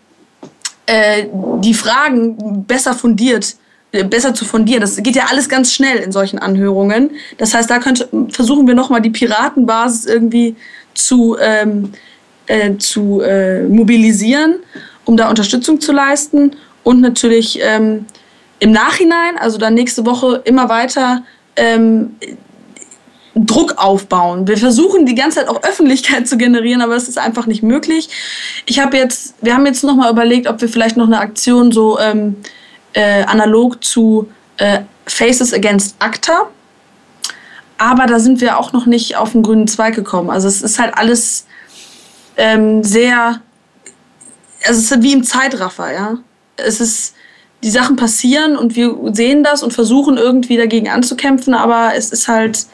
äh, 0.85 1.25
die 1.61 1.73
Fragen 1.73 2.65
besser 2.65 2.93
fundiert 2.93 3.55
äh, 3.91 4.03
besser 4.03 4.35
zu 4.35 4.45
fundieren. 4.45 4.81
Das 4.81 4.97
geht 4.97 5.15
ja 5.15 5.25
alles 5.31 5.49
ganz 5.49 5.73
schnell 5.73 5.97
in 5.97 6.11
solchen 6.11 6.37
Anhörungen. 6.37 7.09
Das 7.39 7.55
heißt, 7.55 7.69
da 7.71 7.79
könnte, 7.79 8.07
versuchen 8.31 8.67
wir 8.67 8.75
nochmal 8.75 9.01
die 9.01 9.09
Piratenbasis 9.09 10.05
irgendwie 10.05 10.55
zu, 10.93 11.37
ähm, 11.41 11.91
äh, 12.45 12.77
zu 12.77 13.21
äh, 13.21 13.63
mobilisieren, 13.63 14.57
um 15.05 15.17
da 15.17 15.27
Unterstützung 15.27 15.81
zu 15.81 15.91
leisten. 15.91 16.55
Und 16.83 17.01
natürlich 17.01 17.59
ähm, 17.63 18.05
im 18.59 18.71
Nachhinein, 18.71 19.39
also 19.39 19.57
dann 19.57 19.73
nächste 19.73 20.05
Woche 20.05 20.41
immer 20.45 20.69
weiter 20.69 21.23
ähm, 21.55 22.15
Druck 23.45 23.75
aufbauen. 23.77 24.47
Wir 24.47 24.57
versuchen 24.57 25.05
die 25.05 25.15
ganze 25.15 25.39
Zeit 25.39 25.47
auch 25.47 25.63
Öffentlichkeit 25.63 26.27
zu 26.27 26.37
generieren, 26.37 26.81
aber 26.81 26.95
es 26.95 27.07
ist 27.07 27.17
einfach 27.17 27.45
nicht 27.45 27.63
möglich. 27.63 28.09
Ich 28.65 28.79
habe 28.79 28.97
jetzt, 28.97 29.35
wir 29.41 29.53
haben 29.53 29.65
jetzt 29.65 29.83
nochmal 29.83 30.11
überlegt, 30.11 30.47
ob 30.47 30.61
wir 30.61 30.69
vielleicht 30.69 30.97
noch 30.97 31.07
eine 31.07 31.19
Aktion 31.19 31.71
so 31.71 31.99
ähm, 31.99 32.35
äh, 32.93 33.23
analog 33.23 33.83
zu 33.83 34.29
äh, 34.57 34.81
Faces 35.05 35.53
Against 35.53 35.95
ACTA. 35.99 36.49
Aber 37.77 38.07
da 38.07 38.19
sind 38.19 38.41
wir 38.41 38.59
auch 38.59 38.73
noch 38.73 38.85
nicht 38.85 39.15
auf 39.15 39.31
den 39.31 39.43
grünen 39.43 39.67
Zweig 39.67 39.95
gekommen. 39.95 40.29
Also 40.29 40.47
es 40.47 40.61
ist 40.61 40.79
halt 40.79 40.97
alles 40.97 41.45
ähm, 42.35 42.83
sehr, 42.83 43.41
also 44.65 44.79
es 44.79 44.91
ist 44.91 45.01
wie 45.01 45.13
im 45.13 45.23
Zeitraffer, 45.23 45.93
ja. 45.93 46.17
Es 46.57 46.81
ist, 46.81 47.15
die 47.63 47.69
Sachen 47.69 47.95
passieren 47.95 48.57
und 48.57 48.75
wir 48.75 48.97
sehen 49.13 49.43
das 49.43 49.63
und 49.63 49.73
versuchen 49.73 50.17
irgendwie 50.17 50.57
dagegen 50.57 50.89
anzukämpfen, 50.89 51.53
aber 51.53 51.93
es 51.95 52.11
ist 52.11 52.27
halt 52.27 52.67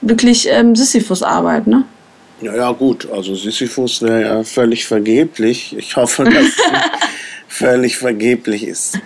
wirklich 0.00 0.48
ähm, 0.48 0.74
Sisyphus-Arbeit, 0.74 1.66
ne? 1.66 1.84
Ja, 2.40 2.54
ja, 2.54 2.72
gut. 2.72 3.08
Also 3.10 3.34
Sisyphus 3.34 4.02
wäre 4.02 4.22
ja 4.22 4.44
völlig 4.44 4.86
vergeblich. 4.86 5.74
Ich 5.78 5.96
hoffe, 5.96 6.24
dass 6.24 6.44
es 6.44 6.56
völlig 7.48 7.96
vergeblich 7.96 8.64
ist. 8.64 8.98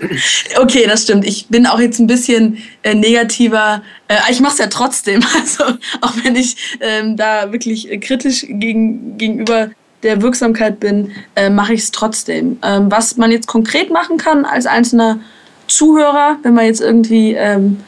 Okay, 0.57 0.84
das 0.86 1.05
stimmt. 1.05 1.24
Ich 1.24 1.47
bin 1.47 1.66
auch 1.66 1.78
jetzt 1.78 2.01
ein 2.01 2.09
bisschen 2.09 2.59
äh, 2.82 2.95
negativer. 2.95 3.82
Äh, 4.09 4.16
ich 4.30 4.41
mache 4.41 4.55
es 4.55 4.59
ja 4.59 4.66
trotzdem. 4.66 5.22
Also 5.41 5.64
auch 6.01 6.14
wenn 6.24 6.34
ich 6.34 6.57
ähm, 6.80 7.16
da 7.16 7.53
wirklich 7.53 7.91
äh, 7.91 7.99
kritisch 7.99 8.45
gegen, 8.49 9.16
gegenüber 9.16 9.70
der 10.03 10.22
Wirksamkeit 10.22 10.80
bin, 10.80 11.12
äh, 11.36 11.51
mache 11.51 11.74
ich 11.74 11.80
es 11.80 11.91
trotzdem. 11.93 12.59
Ähm, 12.62 12.91
was 12.91 13.16
man 13.16 13.30
jetzt 13.30 13.47
konkret 13.47 13.91
machen 13.91 14.16
kann 14.16 14.45
als 14.45 14.66
einzelner 14.66 15.20
Zuhörer, 15.68 16.38
wenn 16.43 16.55
man 16.55 16.64
jetzt 16.64 16.80
irgendwie 16.80 17.34
ähm, 17.34 17.78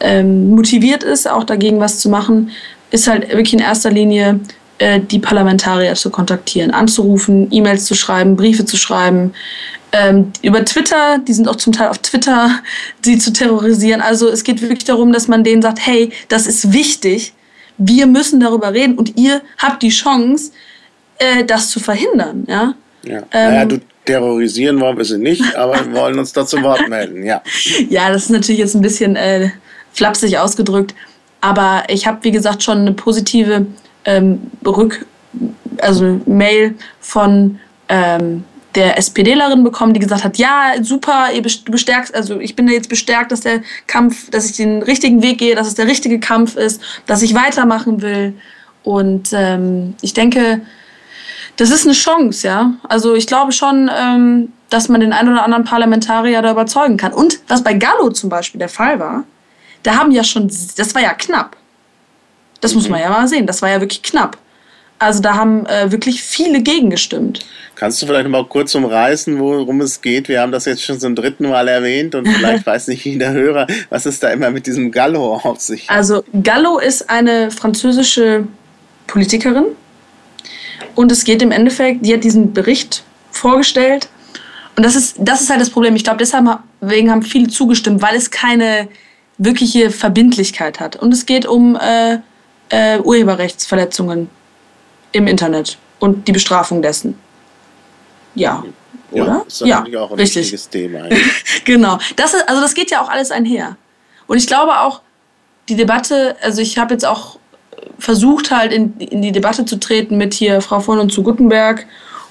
ähm, 0.00 0.50
motiviert 0.50 1.02
ist, 1.02 1.28
auch 1.28 1.44
dagegen 1.44 1.80
was 1.80 1.98
zu 1.98 2.08
machen, 2.08 2.50
ist 2.90 3.08
halt 3.08 3.28
wirklich 3.28 3.54
in 3.54 3.60
erster 3.60 3.90
Linie 3.90 4.40
äh, 4.78 5.00
die 5.00 5.18
Parlamentarier 5.18 5.94
zu 5.94 6.10
kontaktieren, 6.10 6.70
anzurufen, 6.70 7.48
E-Mails 7.50 7.86
zu 7.86 7.94
schreiben, 7.94 8.36
Briefe 8.36 8.64
zu 8.64 8.76
schreiben, 8.76 9.32
ähm, 9.92 10.32
über 10.42 10.64
Twitter, 10.64 11.18
die 11.18 11.32
sind 11.32 11.48
auch 11.48 11.56
zum 11.56 11.72
Teil 11.72 11.88
auf 11.88 11.98
Twitter, 11.98 12.50
sie 13.02 13.18
zu 13.18 13.32
terrorisieren. 13.32 14.00
Also 14.00 14.28
es 14.28 14.44
geht 14.44 14.60
wirklich 14.60 14.84
darum, 14.84 15.12
dass 15.12 15.28
man 15.28 15.44
denen 15.44 15.62
sagt, 15.62 15.86
hey, 15.86 16.10
das 16.28 16.46
ist 16.46 16.72
wichtig, 16.72 17.32
wir 17.78 18.06
müssen 18.06 18.40
darüber 18.40 18.72
reden 18.72 18.96
und 18.96 19.18
ihr 19.18 19.42
habt 19.58 19.82
die 19.82 19.90
Chance, 19.90 20.52
äh, 21.18 21.44
das 21.44 21.70
zu 21.70 21.80
verhindern. 21.80 22.44
Ja? 22.48 22.74
Ja. 23.02 23.18
Ähm, 23.32 23.52
naja, 23.52 23.64
du 23.66 23.80
terrorisieren 24.04 24.80
wollen 24.80 24.96
wir 24.96 25.04
sie 25.04 25.18
nicht, 25.18 25.56
aber 25.56 25.74
wir 25.74 25.92
wollen 25.92 26.18
uns 26.18 26.32
dazu 26.32 26.62
Wort 26.62 26.88
melden, 26.88 27.24
ja. 27.24 27.42
Ja, 27.88 28.10
das 28.10 28.24
ist 28.24 28.30
natürlich 28.30 28.60
jetzt 28.60 28.74
ein 28.74 28.82
bisschen 28.82 29.16
äh, 29.16 29.50
flapsig 29.96 30.38
ausgedrückt, 30.38 30.94
aber 31.40 31.84
ich 31.88 32.06
habe, 32.06 32.18
wie 32.22 32.30
gesagt, 32.30 32.62
schon 32.62 32.78
eine 32.78 32.92
positive 32.92 33.66
ähm, 34.04 34.50
Rück-, 34.64 35.06
also 35.78 36.20
Mail 36.26 36.74
von 37.00 37.58
ähm, 37.88 38.44
der 38.74 38.98
SPDlerin 38.98 39.64
bekommen, 39.64 39.94
die 39.94 40.00
gesagt 40.00 40.22
hat, 40.22 40.36
ja, 40.36 40.74
super, 40.82 41.28
ihr 41.32 41.42
bestärkt, 41.42 42.14
also 42.14 42.38
ich 42.40 42.54
bin 42.54 42.68
jetzt 42.68 42.90
bestärkt, 42.90 43.32
dass 43.32 43.40
der 43.40 43.62
Kampf, 43.86 44.30
dass 44.30 44.48
ich 44.48 44.56
den 44.56 44.82
richtigen 44.82 45.22
Weg 45.22 45.38
gehe, 45.38 45.54
dass 45.54 45.66
es 45.66 45.74
der 45.74 45.86
richtige 45.86 46.20
Kampf 46.20 46.56
ist, 46.56 46.80
dass 47.06 47.22
ich 47.22 47.34
weitermachen 47.34 48.02
will. 48.02 48.34
Und 48.82 49.30
ähm, 49.32 49.94
ich 50.02 50.12
denke, 50.12 50.60
das 51.56 51.70
ist 51.70 51.86
eine 51.86 51.94
Chance, 51.94 52.46
ja. 52.46 52.74
Also 52.86 53.14
ich 53.14 53.26
glaube 53.26 53.52
schon, 53.52 53.90
ähm, 53.96 54.52
dass 54.68 54.88
man 54.88 55.00
den 55.00 55.12
einen 55.12 55.32
oder 55.32 55.44
anderen 55.44 55.64
Parlamentarier 55.64 56.42
da 56.42 56.50
überzeugen 56.50 56.98
kann. 56.98 57.12
Und 57.12 57.40
was 57.48 57.64
bei 57.64 57.72
Gallo 57.72 58.10
zum 58.10 58.28
Beispiel 58.28 58.58
der 58.58 58.68
Fall 58.68 59.00
war, 59.00 59.24
da 59.86 59.96
haben 59.96 60.10
ja 60.10 60.24
schon, 60.24 60.48
das 60.48 60.94
war 60.94 61.02
ja 61.02 61.14
knapp. 61.14 61.56
Das 62.60 62.72
mhm. 62.72 62.78
muss 62.78 62.88
man 62.88 63.00
ja 63.00 63.08
mal 63.08 63.28
sehen, 63.28 63.46
das 63.46 63.62
war 63.62 63.70
ja 63.70 63.80
wirklich 63.80 64.02
knapp. 64.02 64.36
Also 64.98 65.20
da 65.20 65.34
haben 65.34 65.66
äh, 65.66 65.92
wirklich 65.92 66.22
viele 66.22 66.62
gegengestimmt. 66.62 67.44
Kannst 67.74 68.00
du 68.00 68.06
vielleicht 68.06 68.28
mal 68.28 68.46
kurz 68.46 68.74
umreißen, 68.74 69.38
worum 69.38 69.82
es 69.82 70.00
geht? 70.00 70.28
Wir 70.28 70.40
haben 70.40 70.52
das 70.52 70.64
jetzt 70.64 70.82
schon 70.82 70.98
zum 70.98 71.14
dritten 71.14 71.50
Mal 71.50 71.68
erwähnt 71.68 72.14
und 72.14 72.26
vielleicht 72.26 72.66
weiß 72.66 72.88
nicht 72.88 73.04
jeder 73.04 73.32
Hörer, 73.32 73.66
was 73.90 74.06
ist 74.06 74.22
da 74.22 74.30
immer 74.30 74.50
mit 74.50 74.66
diesem 74.66 74.90
Gallo 74.90 75.34
auf 75.34 75.60
sich? 75.60 75.88
Also 75.90 76.24
Gallo 76.42 76.78
ist 76.78 77.10
eine 77.10 77.50
französische 77.50 78.46
Politikerin 79.06 79.66
und 80.94 81.12
es 81.12 81.24
geht 81.24 81.42
im 81.42 81.52
Endeffekt, 81.52 82.06
die 82.06 82.14
hat 82.14 82.24
diesen 82.24 82.54
Bericht 82.54 83.04
vorgestellt 83.30 84.08
und 84.76 84.82
das 84.82 84.96
ist, 84.96 85.16
das 85.18 85.42
ist 85.42 85.50
halt 85.50 85.60
das 85.60 85.68
Problem. 85.70 85.94
Ich 85.94 86.04
glaube, 86.04 86.18
deswegen 86.18 87.10
haben 87.10 87.22
viele 87.22 87.48
zugestimmt, 87.48 88.00
weil 88.00 88.16
es 88.16 88.30
keine 88.30 88.88
wirkliche 89.38 89.90
Verbindlichkeit 89.90 90.80
hat. 90.80 90.96
Und 90.96 91.12
es 91.12 91.26
geht 91.26 91.46
um 91.46 91.76
äh, 91.76 92.18
äh, 92.70 92.98
Urheberrechtsverletzungen 93.00 94.30
im 95.12 95.26
Internet 95.26 95.78
und 95.98 96.26
die 96.28 96.32
Bestrafung 96.32 96.82
dessen. 96.82 97.18
Ja, 98.34 98.64
ja 99.10 99.22
oder? 99.22 99.44
Ist 99.46 99.60
ja, 99.60 99.82
auch 99.82 100.10
ein 100.10 100.18
richtig. 100.18 100.42
wichtiges 100.42 100.68
Thema. 100.68 101.08
genau. 101.64 101.98
Das 102.16 102.34
ist, 102.34 102.48
also 102.48 102.60
das 102.60 102.74
geht 102.74 102.90
ja 102.90 103.02
auch 103.02 103.08
alles 103.08 103.30
einher. 103.30 103.76
Und 104.26 104.38
ich 104.38 104.46
glaube 104.46 104.80
auch, 104.80 105.02
die 105.68 105.76
Debatte, 105.76 106.36
also 106.42 106.60
ich 106.60 106.78
habe 106.78 106.94
jetzt 106.94 107.04
auch 107.04 107.38
versucht 107.98 108.50
halt 108.50 108.72
in, 108.72 108.96
in 108.98 109.22
die 109.22 109.32
Debatte 109.32 109.64
zu 109.64 109.78
treten 109.78 110.16
mit 110.16 110.34
hier 110.34 110.60
Frau 110.60 110.80
von 110.80 110.98
und 110.98 111.12
zu 111.12 111.22
Guttenberg 111.22 111.86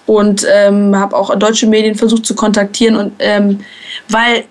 und 0.06 0.46
ähm, 0.50 0.96
habe 0.96 1.16
auch 1.16 1.36
deutsche 1.36 1.68
Medien 1.68 1.96
versucht 1.96 2.26
zu 2.26 2.36
kontaktieren 2.36 2.96
und 2.96 3.14
ähm, 3.20 3.62
weil 4.10 4.46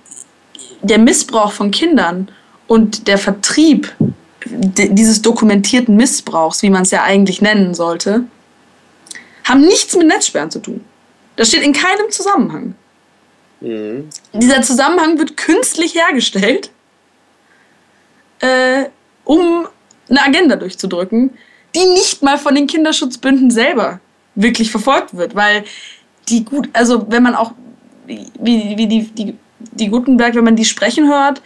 der 0.83 0.99
Missbrauch 0.99 1.53
von 1.53 1.71
Kindern 1.71 2.29
und 2.67 3.09
der 3.09 3.19
Vertrieb 3.19 3.95
dieses 4.47 5.23
dokumentierten 5.23 5.97
Missbrauchs, 5.97 6.63
wie 6.63 6.71
man 6.71 6.83
es 6.83 6.91
ja 6.91 7.03
eigentlich 7.03 7.41
nennen 7.41 7.75
sollte, 7.75 8.25
haben 9.45 9.61
nichts 9.61 9.97
mit 9.97 10.07
Netzsperren 10.07 10.51
zu 10.51 10.59
tun. 10.61 10.85
Das 11.37 11.49
steht 11.49 11.63
in 11.63 11.73
keinem 11.73 12.11
Zusammenhang. 12.11 12.75
Mhm. 13.61 14.09
Dieser 14.33 14.63
Zusammenhang 14.63 15.19
wird 15.19 15.37
künstlich 15.37 15.95
hergestellt, 15.95 16.71
äh, 18.41 18.85
um 19.25 19.67
eine 20.09 20.23
Agenda 20.23 20.57
durchzudrücken, 20.57 21.31
die 21.75 21.85
nicht 21.87 22.23
mal 22.23 22.39
von 22.39 22.55
den 22.55 22.67
Kinderschutzbünden 22.67 23.51
selber 23.51 24.01
wirklich 24.35 24.71
verfolgt 24.71 25.17
wird. 25.17 25.35
Weil 25.35 25.65
die 26.29 26.45
gut, 26.45 26.69
also 26.73 27.07
wenn 27.11 27.23
man 27.23 27.35
auch, 27.35 27.53
wie, 28.07 28.77
wie 28.77 28.87
die, 28.87 29.03
die, 29.05 29.37
die 29.59 29.89
Gutenberg, 29.89 30.35
wenn 30.35 30.45
man 30.45 30.57
die 30.57 30.65
sprechen 30.65 31.09
hört, 31.09 31.41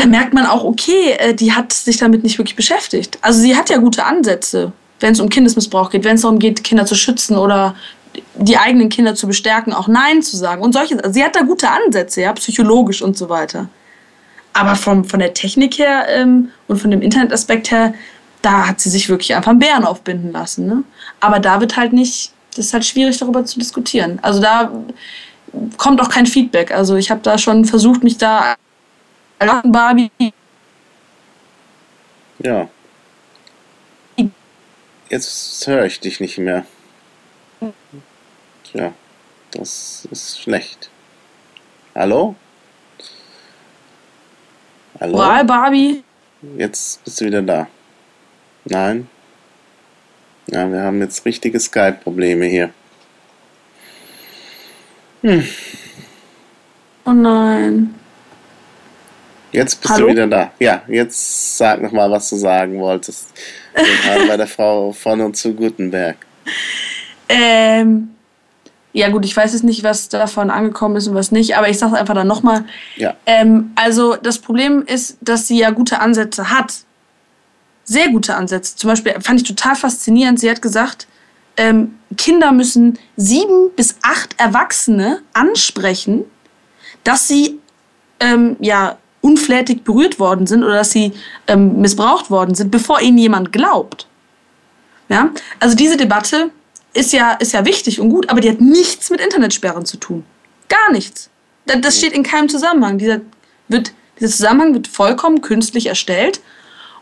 da 0.00 0.06
merkt 0.06 0.32
man 0.32 0.46
auch, 0.46 0.64
okay, 0.64 1.12
äh, 1.18 1.34
die 1.34 1.52
hat 1.52 1.72
sich 1.72 1.98
damit 1.98 2.22
nicht 2.22 2.38
wirklich 2.38 2.56
beschäftigt. 2.56 3.18
Also 3.20 3.40
sie 3.40 3.56
hat 3.56 3.70
ja 3.70 3.78
gute 3.78 4.04
Ansätze, 4.04 4.72
wenn 5.00 5.12
es 5.12 5.20
um 5.20 5.28
Kindesmissbrauch 5.28 5.90
geht, 5.90 6.04
wenn 6.04 6.16
es 6.16 6.22
darum 6.22 6.38
geht, 6.38 6.64
Kinder 6.64 6.86
zu 6.86 6.94
schützen 6.94 7.36
oder 7.36 7.74
die 8.36 8.56
eigenen 8.56 8.88
Kinder 8.88 9.14
zu 9.14 9.26
bestärken, 9.26 9.72
auch 9.72 9.88
Nein 9.88 10.22
zu 10.22 10.36
sagen 10.36 10.62
und 10.62 10.72
solche. 10.72 10.96
Also 11.02 11.12
sie 11.12 11.24
hat 11.24 11.36
da 11.36 11.42
gute 11.42 11.70
Ansätze, 11.70 12.22
ja, 12.22 12.32
psychologisch 12.32 13.02
und 13.02 13.16
so 13.16 13.28
weiter. 13.28 13.68
Aber 14.52 14.74
vom, 14.74 15.04
von 15.04 15.20
der 15.20 15.32
Technik 15.32 15.78
her 15.78 16.06
ähm, 16.08 16.50
und 16.66 16.78
von 16.78 16.90
dem 16.90 17.02
Internetaspekt 17.02 17.70
her, 17.70 17.94
da 18.42 18.66
hat 18.66 18.80
sie 18.80 18.90
sich 18.90 19.08
wirklich 19.08 19.34
einfach 19.34 19.50
einen 19.50 19.60
Bären 19.60 19.84
aufbinden 19.84 20.32
lassen. 20.32 20.66
Ne? 20.66 20.82
Aber 21.20 21.38
da 21.38 21.60
wird 21.60 21.76
halt 21.76 21.92
nicht, 21.92 22.32
das 22.56 22.66
ist 22.66 22.72
halt 22.72 22.84
schwierig 22.84 23.18
darüber 23.18 23.44
zu 23.44 23.58
diskutieren. 23.58 24.18
Also 24.22 24.40
da 24.40 24.72
kommt 25.76 26.00
auch 26.00 26.08
kein 26.08 26.26
Feedback. 26.26 26.72
Also 26.72 26.96
ich 26.96 27.10
habe 27.10 27.20
da 27.22 27.38
schon 27.38 27.64
versucht, 27.64 28.02
mich 28.02 28.18
da 28.18 28.56
Barbie. 29.64 30.10
Ja. 32.38 32.68
Jetzt 35.08 35.66
höre 35.66 35.86
ich 35.86 35.98
dich 36.00 36.20
nicht 36.20 36.38
mehr. 36.38 36.64
Tja, 38.64 38.92
das 39.50 40.06
ist 40.10 40.40
schlecht. 40.40 40.90
Hallo? 41.94 42.36
Hallo? 45.00 45.16
Moral 45.16 45.44
Barbie? 45.44 46.04
Jetzt 46.56 47.02
bist 47.04 47.20
du 47.20 47.26
wieder 47.26 47.42
da. 47.42 47.66
Nein? 48.66 49.08
Ja, 50.46 50.70
wir 50.70 50.82
haben 50.82 51.00
jetzt 51.00 51.24
richtige 51.24 51.58
Skype-Probleme 51.58 52.46
hier. 52.46 52.72
Hm. 55.22 55.46
Oh 57.04 57.12
nein. 57.12 57.99
Jetzt 59.52 59.80
bist 59.80 59.94
Hallo? 59.94 60.06
du 60.06 60.12
wieder 60.12 60.26
da. 60.26 60.52
Ja, 60.58 60.82
jetzt 60.88 61.58
sag 61.58 61.82
noch 61.82 61.92
mal, 61.92 62.10
was 62.10 62.28
du 62.30 62.36
sagen 62.36 62.78
wolltest. 62.78 63.28
bei 64.28 64.36
der 64.36 64.46
Frau 64.46 64.92
von 64.92 65.20
und 65.20 65.36
zu 65.36 65.54
Gutenberg. 65.54 66.16
Ähm, 67.28 68.10
ja 68.92 69.08
gut, 69.08 69.24
ich 69.24 69.36
weiß 69.36 69.52
jetzt 69.52 69.64
nicht, 69.64 69.84
was 69.84 70.08
davon 70.08 70.50
angekommen 70.50 70.96
ist 70.96 71.06
und 71.06 71.14
was 71.14 71.30
nicht, 71.30 71.56
aber 71.56 71.68
ich 71.68 71.78
sage 71.78 71.96
einfach 71.96 72.14
dann 72.14 72.26
nochmal. 72.26 72.64
Ja. 72.96 73.14
Ähm, 73.26 73.72
also 73.76 74.16
das 74.16 74.38
Problem 74.38 74.84
ist, 74.86 75.18
dass 75.20 75.46
sie 75.46 75.58
ja 75.58 75.70
gute 75.70 76.00
Ansätze 76.00 76.50
hat. 76.50 76.72
Sehr 77.84 78.08
gute 78.08 78.34
Ansätze. 78.34 78.76
Zum 78.76 78.88
Beispiel 78.88 79.14
fand 79.20 79.40
ich 79.40 79.46
total 79.46 79.74
faszinierend. 79.74 80.38
Sie 80.38 80.50
hat 80.50 80.62
gesagt, 80.62 81.06
ähm, 81.56 81.98
Kinder 82.16 82.52
müssen 82.52 82.98
sieben 83.16 83.70
bis 83.74 83.96
acht 84.02 84.38
Erwachsene 84.38 85.22
ansprechen, 85.32 86.24
dass 87.04 87.28
sie 87.28 87.58
ähm, 88.20 88.56
ja 88.60 88.98
unflätig 89.30 89.84
berührt 89.84 90.18
worden 90.18 90.46
sind 90.46 90.64
oder 90.64 90.74
dass 90.74 90.90
sie 90.90 91.12
ähm, 91.46 91.80
missbraucht 91.80 92.30
worden 92.30 92.54
sind, 92.54 92.70
bevor 92.70 93.00
ihnen 93.00 93.18
jemand 93.18 93.52
glaubt. 93.52 94.06
Ja? 95.08 95.30
Also 95.58 95.76
diese 95.76 95.96
Debatte 95.96 96.50
ist 96.92 97.12
ja, 97.12 97.32
ist 97.32 97.52
ja 97.52 97.64
wichtig 97.64 98.00
und 98.00 98.10
gut, 98.10 98.28
aber 98.28 98.40
die 98.40 98.50
hat 98.50 98.60
nichts 98.60 99.10
mit 99.10 99.20
Internetsperren 99.20 99.84
zu 99.84 99.96
tun. 99.96 100.24
Gar 100.68 100.92
nichts. 100.92 101.30
Das 101.66 101.98
steht 101.98 102.12
in 102.12 102.22
keinem 102.22 102.48
Zusammenhang. 102.48 102.98
Dieser, 102.98 103.20
wird, 103.68 103.92
dieser 104.18 104.30
Zusammenhang 104.32 104.74
wird 104.74 104.88
vollkommen 104.88 105.40
künstlich 105.40 105.86
erstellt. 105.86 106.40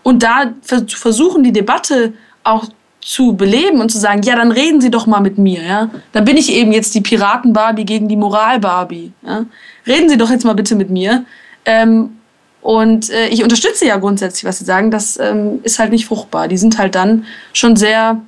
Und 0.02 0.22
da 0.22 0.52
versuchen 0.62 1.42
die 1.42 1.52
Debatte 1.52 2.12
auch 2.44 2.66
zu 3.00 3.34
beleben 3.34 3.80
und 3.80 3.90
zu 3.90 3.98
sagen, 3.98 4.22
ja, 4.22 4.36
dann 4.36 4.52
reden 4.52 4.80
Sie 4.80 4.90
doch 4.90 5.06
mal 5.06 5.20
mit 5.20 5.38
mir, 5.38 5.62
ja. 5.62 5.90
Dann 6.12 6.24
bin 6.24 6.36
ich 6.36 6.52
eben 6.52 6.72
jetzt 6.72 6.94
die 6.94 7.00
Piraten-Barbie 7.00 7.84
gegen 7.84 8.08
die 8.08 8.16
Moral-Barbie, 8.16 9.12
ja. 9.24 9.46
Reden 9.86 10.08
Sie 10.08 10.18
doch 10.18 10.30
jetzt 10.30 10.44
mal 10.44 10.54
bitte 10.54 10.74
mit 10.74 10.90
mir. 10.90 11.24
Ähm, 11.64 12.17
und 12.60 13.10
äh, 13.10 13.28
ich 13.28 13.42
unterstütze 13.42 13.86
ja 13.86 13.96
grundsätzlich, 13.96 14.44
was 14.44 14.58
Sie 14.58 14.64
sagen. 14.64 14.90
Das 14.90 15.18
ähm, 15.18 15.60
ist 15.62 15.78
halt 15.78 15.90
nicht 15.90 16.06
fruchtbar. 16.06 16.48
Die 16.48 16.56
sind 16.56 16.78
halt 16.78 16.94
dann 16.94 17.24
schon 17.52 17.76
sehr 17.76 18.20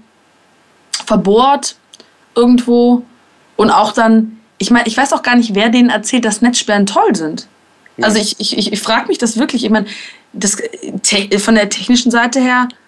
verbohrt 1.06 1.76
irgendwo 2.34 3.02
und 3.56 3.70
auch 3.70 3.92
dann, 3.92 4.38
ich 4.58 4.70
meine, 4.70 4.86
ich 4.86 4.96
weiß 4.96 5.12
auch 5.12 5.22
gar 5.22 5.36
nicht, 5.36 5.54
wer 5.54 5.68
denen 5.68 5.90
erzählt, 5.90 6.24
dass 6.24 6.42
Netzsperren 6.42 6.86
toll 6.86 7.14
sind. 7.14 7.48
Also 8.02 8.18
ich, 8.18 8.36
ich, 8.38 8.56
ich, 8.56 8.72
ich 8.72 8.80
frage 8.80 9.08
mich 9.08 9.18
das 9.18 9.36
wirklich. 9.36 9.64
Ich 9.64 9.70
meine, 9.70 9.86
das, 10.32 10.56
von 11.38 11.54
der 11.54 11.68
technischen 11.68 12.10
Seite 12.10 12.40
her 12.40 12.68
äh, 12.68 12.79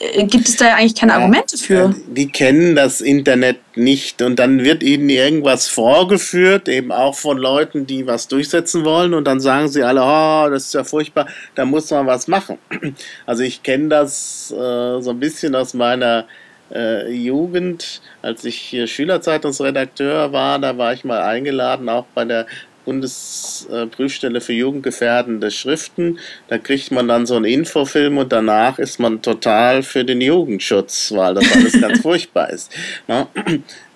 gibt 0.00 0.48
es 0.48 0.56
da 0.56 0.68
ja 0.68 0.74
eigentlich 0.76 0.94
keine 0.94 1.14
Argumente 1.14 1.58
für. 1.58 1.94
Die 2.08 2.28
kennen 2.28 2.74
das 2.74 3.02
Internet 3.02 3.58
nicht 3.76 4.22
und 4.22 4.38
dann 4.38 4.64
wird 4.64 4.82
ihnen 4.82 5.10
irgendwas 5.10 5.68
vorgeführt, 5.68 6.68
eben 6.68 6.90
auch 6.90 7.14
von 7.14 7.36
Leuten, 7.36 7.86
die 7.86 8.06
was 8.06 8.26
durchsetzen 8.26 8.84
wollen 8.86 9.12
und 9.12 9.24
dann 9.24 9.40
sagen 9.40 9.68
sie 9.68 9.82
alle, 9.82 10.00
oh, 10.02 10.48
das 10.50 10.66
ist 10.66 10.74
ja 10.74 10.84
furchtbar, 10.84 11.26
da 11.54 11.66
muss 11.66 11.90
man 11.90 12.06
was 12.06 12.28
machen. 12.28 12.58
Also 13.26 13.42
ich 13.42 13.62
kenne 13.62 13.88
das 13.88 14.50
äh, 14.50 15.00
so 15.00 15.10
ein 15.10 15.20
bisschen 15.20 15.54
aus 15.54 15.74
meiner 15.74 16.26
äh, 16.72 17.10
Jugend, 17.12 18.00
als 18.22 18.44
ich 18.44 18.56
hier 18.56 18.86
Schülerzeitungsredakteur 18.86 20.32
war, 20.32 20.58
da 20.58 20.76
war 20.78 20.92
ich 20.92 21.04
mal 21.04 21.22
eingeladen, 21.22 21.88
auch 21.88 22.06
bei 22.14 22.24
der 22.24 22.46
Bundesprüfstelle 22.90 24.40
für 24.40 24.52
jugendgefährdende 24.52 25.52
Schriften. 25.52 26.18
Da 26.48 26.58
kriegt 26.58 26.90
man 26.90 27.06
dann 27.06 27.24
so 27.24 27.36
einen 27.36 27.44
Infofilm 27.44 28.18
und 28.18 28.32
danach 28.32 28.80
ist 28.80 28.98
man 28.98 29.22
total 29.22 29.84
für 29.84 30.04
den 30.04 30.20
Jugendschutz, 30.20 31.12
weil 31.14 31.34
das 31.34 31.44
alles 31.52 31.80
ganz 31.80 32.00
furchtbar 32.02 32.50
ist. 32.50 32.72
Ne? 33.06 33.28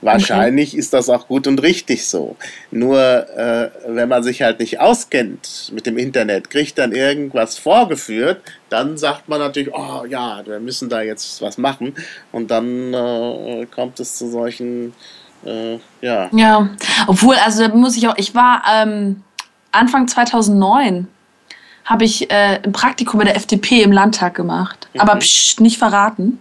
Wahrscheinlich 0.01 0.71
okay. 0.71 0.79
ist 0.79 0.93
das 0.93 1.09
auch 1.09 1.27
gut 1.27 1.49
und 1.49 1.61
richtig 1.61 2.07
so. 2.07 2.37
Nur 2.71 3.01
äh, 3.01 3.71
wenn 3.89 4.09
man 4.09 4.23
sich 4.23 4.43
halt 4.43 4.61
nicht 4.61 4.79
auskennt 4.79 5.73
mit 5.75 5.87
dem 5.87 5.99
Internet, 5.99 6.49
kriegt 6.51 6.79
dann 6.79 6.93
irgendwas 6.93 7.59
vorgeführt, 7.59 8.43
dann 8.69 8.97
sagt 8.97 9.29
man 9.29 9.41
natürlich, 9.41 9.75
oh 9.75 10.05
ja, 10.09 10.41
wir 10.47 10.61
müssen 10.61 10.89
da 10.89 11.03
jetzt 11.03 11.43
was 11.43 11.59
machen. 11.59 11.95
Und 12.31 12.53
dann 12.53 12.95
äh, 12.95 13.67
kommt 13.75 13.99
es 13.99 14.15
zu 14.15 14.31
solchen 14.31 14.93
äh, 15.45 15.79
ja. 16.01 16.29
Ja, 16.33 16.69
obwohl, 17.07 17.37
also 17.37 17.67
da 17.67 17.75
muss 17.75 17.97
ich 17.97 18.09
auch, 18.09 18.17
ich 18.17 18.35
war 18.35 18.63
ähm, 18.73 19.23
Anfang 19.73 20.09
2009 20.09 21.09
habe 21.85 22.05
ich 22.05 22.31
äh, 22.31 22.61
ein 22.65 22.73
Praktikum 22.73 23.19
bei 23.19 23.25
der 23.25 23.37
FDP 23.37 23.83
im 23.83 23.93
Landtag 23.93 24.35
gemacht, 24.35 24.89
mhm. 24.95 25.01
aber 25.01 25.17
psch, 25.17 25.61
nicht 25.61 25.79
verraten. 25.79 26.39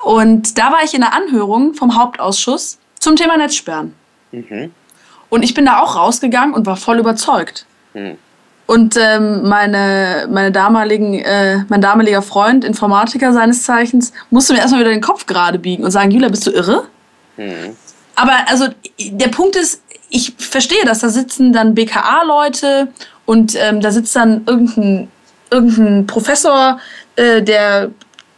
Und 0.00 0.58
da 0.58 0.72
war 0.72 0.82
ich 0.82 0.94
in 0.94 1.02
der 1.02 1.14
Anhörung 1.14 1.74
vom 1.74 1.96
Hauptausschuss 1.96 2.78
zum 2.98 3.16
Thema 3.16 3.36
Netzsperren. 3.36 3.94
Mhm. 4.32 4.72
Und 5.28 5.42
ich 5.44 5.54
bin 5.54 5.66
da 5.66 5.80
auch 5.80 5.94
rausgegangen 5.94 6.54
und 6.54 6.66
war 6.66 6.76
voll 6.76 6.98
überzeugt. 6.98 7.66
Mhm. 7.94 8.18
Und 8.66 8.96
ähm, 8.96 9.48
meine, 9.48 10.28
meine 10.30 10.52
damaligen, 10.52 11.14
äh, 11.14 11.64
mein 11.68 11.80
damaliger 11.80 12.22
Freund, 12.22 12.64
Informatiker 12.64 13.32
seines 13.32 13.64
Zeichens, 13.64 14.12
musste 14.30 14.52
mir 14.52 14.60
erstmal 14.60 14.80
wieder 14.80 14.92
den 14.92 15.00
Kopf 15.00 15.26
gerade 15.26 15.58
biegen 15.58 15.84
und 15.84 15.90
sagen, 15.90 16.12
Julia, 16.12 16.28
bist 16.28 16.46
du 16.46 16.52
irre? 16.52 16.86
Aber 18.20 18.34
also 18.48 18.66
der 18.98 19.28
Punkt 19.28 19.56
ist, 19.56 19.82
ich 20.10 20.34
verstehe 20.36 20.84
das. 20.84 20.98
Da 20.98 21.08
sitzen 21.08 21.54
dann 21.54 21.74
BKA-Leute 21.74 22.88
und 23.24 23.54
ähm, 23.56 23.80
da 23.80 23.90
sitzt 23.90 24.14
dann 24.14 24.42
irgendein, 24.46 25.08
irgendein 25.50 26.06
Professor, 26.06 26.78
äh, 27.16 27.40
der 27.40 27.90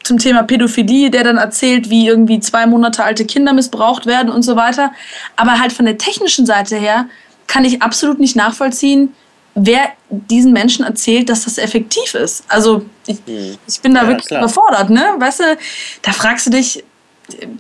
zum 0.05 0.19
Thema 0.19 0.45
Pädophilie, 0.45 1.11
der 1.11 1.25
dann 1.25 1.37
erzählt, 1.37 1.91
wie 1.91 2.07
irgendwie 2.07 2.39
zwei 2.39 2.65
Monate 2.67 3.03
alte 3.03 3.25
Kinder 3.25 3.53
missbraucht 3.53 4.07
werden 4.07 4.31
und 4.31 4.43
so 4.43 4.55
weiter. 4.55 4.93
Aber 5.35 5.59
halt 5.59 5.73
von 5.73 5.85
der 5.85 5.99
technischen 5.99 6.47
Seite 6.47 6.77
her 6.77 7.07
kann 7.49 7.65
ich 7.65 7.83
absolut 7.83 8.21
nicht 8.21 8.37
nachvollziehen, 8.37 9.13
wer 9.57 9.81
diesen 10.11 10.53
Menschen 10.53 10.85
erzählt, 10.85 11.29
dass 11.29 11.45
das 11.45 11.59
effektiv 11.59 12.15
ist. 12.15 12.45
Also 12.47 12.87
ich, 13.07 13.19
hm. 13.27 13.59
ich 13.67 13.81
bin 13.81 13.95
da 13.95 14.03
ja, 14.03 14.09
wirklich 14.09 14.29
klar. 14.29 14.43
überfordert, 14.43 14.91
ne? 14.91 15.15
Weißt 15.19 15.41
du, 15.41 15.57
da 16.03 16.13
fragst 16.13 16.47
du 16.47 16.51
dich, 16.51 16.85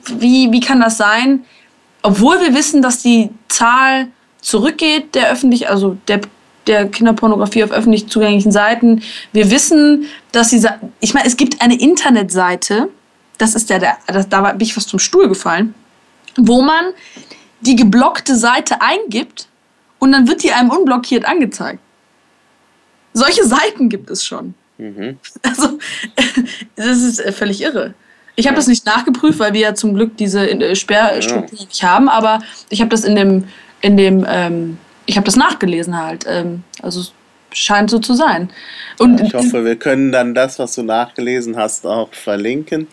wie, 0.07 0.53
wie 0.53 0.61
kann 0.61 0.81
das 0.81 0.97
sein? 0.99 1.45
Obwohl 2.03 2.41
wir 2.41 2.55
wissen, 2.55 2.83
dass 2.83 3.03
die 3.03 3.31
Zahl 3.49 4.09
zurückgeht, 4.41 5.15
der 5.15 5.31
öffentlich, 5.31 5.69
also 5.69 5.97
der, 6.09 6.21
der 6.67 6.89
Kinderpornografie 6.89 7.65
auf 7.65 7.71
öffentlich 7.71 8.09
zugänglichen 8.09 8.53
Seiten. 8.53 9.03
Wir 9.33 9.51
wissen, 9.51 10.07
dass 10.33 10.51
sie, 10.51 10.67
ich 11.01 11.15
meine, 11.15 11.27
es 11.27 11.37
gibt 11.37 11.63
eine 11.63 11.79
Internetseite, 11.79 12.89
das 13.39 13.55
ist 13.55 13.71
der, 13.71 13.79
der 13.79 13.99
das, 14.07 14.29
da 14.29 14.41
bin 14.53 14.61
ich 14.61 14.75
fast 14.75 14.89
zum 14.89 14.99
Stuhl 14.99 15.29
gefallen, 15.29 15.75
wo 16.37 16.63
man 16.63 16.87
die 17.61 17.77
geblockte 17.77 18.37
Seite 18.37 18.81
eingibt 18.81 19.49
und 19.99 20.13
dann 20.13 20.27
wird 20.29 20.43
die 20.43 20.53
einem 20.53 20.71
unblockiert 20.71 21.25
angezeigt. 21.25 21.81
Solche 23.15 23.45
Seiten 23.45 23.89
gibt 23.89 24.11
es 24.11 24.25
schon. 24.25 24.55
Mhm. 24.79 25.19
Also, 25.43 25.79
das 26.77 27.03
ist 27.03 27.21
äh, 27.21 27.33
völlig 27.33 27.61
irre. 27.61 27.95
Ich 28.35 28.47
habe 28.47 28.57
das 28.57 28.66
nicht 28.66 28.87
nachgeprüft, 28.87 29.39
weil 29.39 29.53
wir 29.53 29.61
ja 29.61 29.74
zum 29.74 29.95
Glück 29.95 30.16
diese 30.16 30.49
äh, 30.49 30.74
Sperrstruktur 30.74 31.59
ja. 31.59 31.64
nicht 31.66 31.83
haben, 31.83 32.09
aber 32.09 32.41
ich 32.70 32.80
habe 32.80 32.91
das 32.91 33.05
in 33.05 33.16
dem, 33.16 33.45
in 33.80 33.97
dem, 33.97 34.26
ähm, 34.28 34.78
ich 35.07 35.16
habe 35.16 35.24
das 35.26 35.37
nachgelesen 35.37 36.01
halt. 36.01 36.24
Ähm, 36.26 36.64
also 36.83 37.03
scheint 37.55 37.91
so 37.91 37.99
zu 37.99 38.14
sein. 38.14 38.51
Und 38.99 39.20
ja, 39.20 39.26
ich 39.26 39.35
hoffe, 39.35 39.64
wir 39.64 39.76
können 39.76 40.12
dann 40.12 40.35
das, 40.35 40.59
was 40.59 40.74
du 40.74 40.83
nachgelesen 40.83 41.57
hast, 41.57 41.87
auch 41.87 42.12
verlinken. 42.12 42.89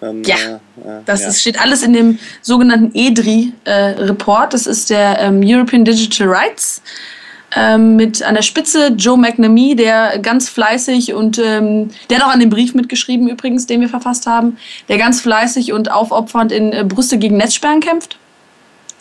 Dann, 0.00 0.22
ja, 0.24 0.36
äh, 0.36 0.50
äh, 0.52 1.02
das 1.04 1.22
ja. 1.22 1.28
Ist, 1.28 1.40
steht 1.40 1.60
alles 1.60 1.82
in 1.82 1.92
dem 1.92 2.18
sogenannten 2.42 2.90
EDRI-Report. 2.94 4.46
Äh, 4.46 4.50
das 4.50 4.66
ist 4.66 4.90
der 4.90 5.18
ähm, 5.20 5.40
European 5.44 5.84
Digital 5.84 6.28
Rights 6.28 6.82
ähm, 7.56 7.96
mit 7.96 8.22
an 8.22 8.34
der 8.34 8.42
Spitze 8.42 8.88
Joe 8.88 9.16
McNamee, 9.16 9.74
der 9.74 10.18
ganz 10.18 10.48
fleißig 10.48 11.14
und 11.14 11.38
ähm, 11.38 11.90
der 12.10 12.18
hat 12.18 12.26
auch 12.26 12.32
an 12.32 12.40
dem 12.40 12.50
Brief 12.50 12.74
mitgeschrieben 12.74 13.28
übrigens, 13.28 13.66
den 13.66 13.80
wir 13.80 13.88
verfasst 13.88 14.26
haben, 14.26 14.58
der 14.88 14.98
ganz 14.98 15.22
fleißig 15.22 15.72
und 15.72 15.90
aufopfernd 15.90 16.52
in 16.52 16.72
äh, 16.72 16.84
Brüste 16.86 17.18
gegen 17.18 17.38
Netzsperren 17.38 17.80
kämpft. 17.80 18.18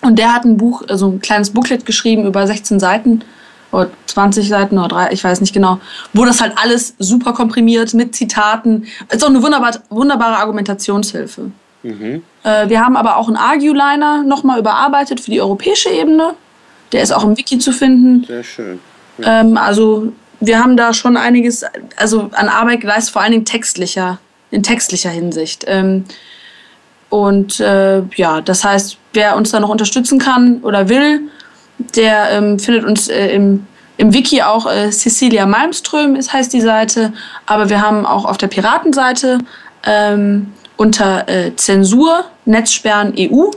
Und 0.02 0.18
der 0.18 0.34
hat 0.34 0.46
ein 0.46 0.58
Buch, 0.58 0.84
also 0.88 1.10
ein 1.10 1.20
kleines 1.20 1.50
Booklet 1.50 1.86
geschrieben 1.86 2.26
über 2.26 2.48
16 2.48 2.80
Seiten 2.80 3.24
oder 3.72 3.90
20 4.06 4.48
Seiten 4.48 4.78
oder 4.78 4.88
drei, 4.88 5.12
ich 5.12 5.24
weiß 5.24 5.42
nicht 5.42 5.54
genau, 5.54 5.80
wo 6.14 6.24
das 6.24 6.42
halt 6.42 6.54
alles 6.56 6.96
super 7.00 7.34
komprimiert 7.34 7.94
mit 7.94 8.16
Zitaten. 8.16 8.86
Ist 9.10 9.24
auch 9.24 9.30
eine 9.30 9.44
wunderbar, 9.44 9.72
wunderbare 9.90 10.38
Argumentationshilfe. 10.38 11.52
Mhm. 11.84 12.24
Äh, 12.44 12.70
wir 12.70 12.82
haben 12.82 12.96
aber 12.96 13.18
auch 13.18 13.28
einen 13.28 13.38
Argue-Liner 13.38 14.24
nochmal 14.24 14.60
überarbeitet 14.60 15.20
für 15.20 15.32
die 15.32 15.42
europäische 15.42 15.90
Ebene. 15.90 16.36
Der 16.92 17.02
ist 17.02 17.12
auch 17.12 17.24
im 17.24 17.38
Wiki 17.38 17.60
zu 17.60 17.72
finden. 17.72 18.26
Sehr 18.26 18.44
schön. 18.44 18.80
Ja. 19.18 19.42
Ähm, 19.42 19.58
also 19.58 20.14
wir 20.40 20.60
haben 20.60 20.78
da 20.78 20.94
schon 20.94 21.18
einiges, 21.18 21.64
also 21.96 22.30
an 22.34 22.50
Arbeit 22.50 22.82
geleistet, 22.82 23.14
vor 23.14 23.22
allen 23.22 23.32
Dingen 23.32 23.46
textlicher, 23.46 24.20
in 24.52 24.64
textlicher 24.64 25.10
Hinsicht. 25.10 25.66
Ähm, 25.68 26.06
und 27.10 27.60
äh, 27.60 28.02
ja, 28.16 28.42
das 28.42 28.64
heißt, 28.64 28.98
wer 29.14 29.36
uns 29.36 29.52
da 29.52 29.60
noch 29.60 29.70
unterstützen 29.70 30.20
kann 30.20 30.60
oder 30.62 30.90
will, 30.90 31.22
der 31.96 32.32
ähm, 32.32 32.60
findet 32.60 32.86
uns 32.86 33.08
äh, 33.08 33.28
im, 33.28 33.66
im 33.98 34.14
Wiki 34.14 34.42
auch 34.42 34.66
äh, 34.66 34.92
Cecilia 34.92 35.46
Malmström, 35.46 36.16
ist, 36.16 36.34
heißt 36.34 36.54
die 36.54 36.62
Seite. 36.62 37.14
Aber 37.46 37.70
wir 37.70 37.82
haben 37.82 38.06
auch 38.06 38.26
auf 38.26 38.38
der 38.38 38.48
Piratenseite 38.48 39.40
ähm, 39.86 40.54
unter 40.78 41.28
äh, 41.30 41.56
Zensur, 41.56 42.26
Netzsperren 42.46 43.14
EU 43.18 43.50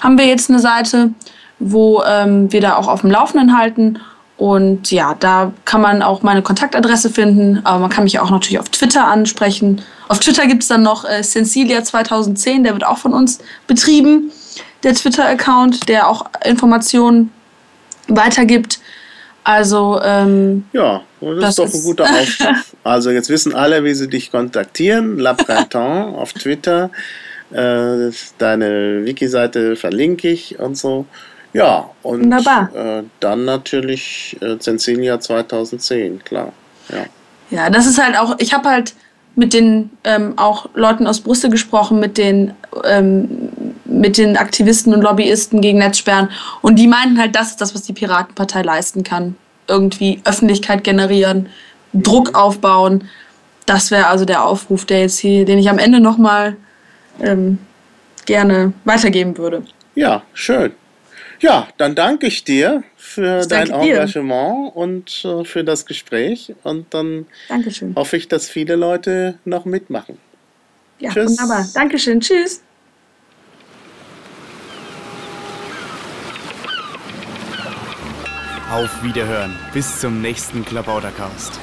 haben 0.00 0.18
wir 0.18 0.26
jetzt 0.26 0.50
eine 0.50 0.60
Seite 0.60 1.10
wo 1.58 2.02
ähm, 2.04 2.52
wir 2.52 2.60
da 2.60 2.76
auch 2.76 2.88
auf 2.88 3.02
dem 3.02 3.10
Laufenden 3.10 3.56
halten. 3.56 3.98
Und 4.36 4.92
ja, 4.92 5.16
da 5.18 5.52
kann 5.64 5.80
man 5.80 6.00
auch 6.00 6.22
meine 6.22 6.42
Kontaktadresse 6.42 7.10
finden, 7.10 7.60
aber 7.64 7.80
man 7.80 7.90
kann 7.90 8.04
mich 8.04 8.20
auch 8.20 8.30
natürlich 8.30 8.60
auf 8.60 8.68
Twitter 8.68 9.06
ansprechen. 9.08 9.82
Auf 10.06 10.20
Twitter 10.20 10.46
gibt 10.46 10.62
es 10.62 10.68
dann 10.68 10.82
noch 10.82 11.04
äh, 11.04 11.20
Sensilia2010, 11.22 12.62
der 12.62 12.72
wird 12.72 12.86
auch 12.86 12.98
von 12.98 13.12
uns 13.12 13.40
betrieben, 13.66 14.30
der 14.84 14.94
Twitter-Account, 14.94 15.88
der 15.88 16.08
auch 16.08 16.26
Informationen 16.44 17.32
weitergibt. 18.06 18.78
Also, 19.42 20.00
ähm, 20.04 20.66
ja, 20.72 21.00
das, 21.20 21.40
das 21.40 21.48
ist 21.48 21.58
doch 21.58 21.74
ein 21.74 21.82
guter 21.82 22.04
Aufruf. 22.08 22.76
also, 22.84 23.10
jetzt 23.10 23.30
wissen 23.30 23.54
alle, 23.54 23.82
wie 23.82 23.94
sie 23.94 24.08
dich 24.08 24.30
kontaktieren. 24.30 25.18
La 25.18 25.34
Printemps 25.34 26.16
auf 26.16 26.32
Twitter. 26.32 26.90
Äh, 27.50 28.10
deine 28.36 29.04
Wiki-Seite 29.04 29.74
verlinke 29.74 30.28
ich 30.28 30.58
und 30.58 30.76
so. 30.76 31.06
Ja, 31.58 31.90
und 32.04 32.32
äh, 32.32 33.02
dann 33.18 33.44
natürlich 33.44 34.36
äh, 34.40 34.58
Zensilia 34.58 35.18
2010, 35.18 36.22
klar. 36.22 36.52
Ja. 36.88 37.04
ja, 37.50 37.70
das 37.70 37.86
ist 37.86 38.00
halt 38.00 38.16
auch, 38.16 38.36
ich 38.38 38.54
habe 38.54 38.68
halt 38.68 38.94
mit 39.34 39.52
den 39.54 39.90
ähm, 40.04 40.34
auch 40.36 40.68
Leuten 40.74 41.08
aus 41.08 41.20
Brüssel 41.20 41.50
gesprochen, 41.50 41.98
mit 41.98 42.16
den, 42.16 42.52
ähm, 42.84 43.50
mit 43.84 44.18
den 44.18 44.36
Aktivisten 44.36 44.94
und 44.94 45.02
Lobbyisten 45.02 45.60
gegen 45.60 45.78
Netzsperren. 45.78 46.30
Und 46.62 46.76
die 46.76 46.86
meinten 46.86 47.18
halt, 47.18 47.34
das 47.34 47.50
ist 47.50 47.60
das, 47.60 47.74
was 47.74 47.82
die 47.82 47.92
Piratenpartei 47.92 48.62
leisten 48.62 49.02
kann. 49.02 49.36
Irgendwie 49.66 50.20
Öffentlichkeit 50.24 50.84
generieren, 50.84 51.48
Druck 51.92 52.36
aufbauen. 52.36 53.08
Das 53.66 53.90
wäre 53.90 54.06
also 54.06 54.24
der 54.24 54.44
Aufruf, 54.44 54.84
der 54.84 55.00
jetzt 55.00 55.18
hier, 55.18 55.44
den 55.44 55.58
ich 55.58 55.68
am 55.68 55.78
Ende 55.78 55.98
nochmal 55.98 56.56
ähm, 57.20 57.58
gerne 58.26 58.72
weitergeben 58.84 59.36
würde. 59.36 59.64
Ja, 59.96 60.22
schön. 60.34 60.72
Ja, 61.40 61.68
dann 61.76 61.94
danke 61.94 62.26
ich 62.26 62.44
dir 62.44 62.82
für 62.96 63.40
ich 63.40 63.46
dein 63.46 63.70
Engagement 63.70 64.70
dir. 64.74 64.76
und 64.76 65.24
äh, 65.24 65.44
für 65.44 65.62
das 65.64 65.86
Gespräch. 65.86 66.54
Und 66.64 66.92
dann 66.94 67.26
Dankeschön. 67.48 67.94
hoffe 67.94 68.16
ich, 68.16 68.28
dass 68.28 68.48
viele 68.48 68.76
Leute 68.76 69.38
noch 69.44 69.64
mitmachen. 69.64 70.18
Ja, 70.98 71.10
Tschüss. 71.12 71.30
wunderbar. 71.30 71.66
Dankeschön. 71.74 72.20
Tschüss. 72.20 72.62
Auf 78.70 79.02
Wiederhören. 79.02 79.56
Bis 79.72 80.00
zum 80.00 80.20
nächsten 80.20 80.64
Klabautercast. 80.64 81.58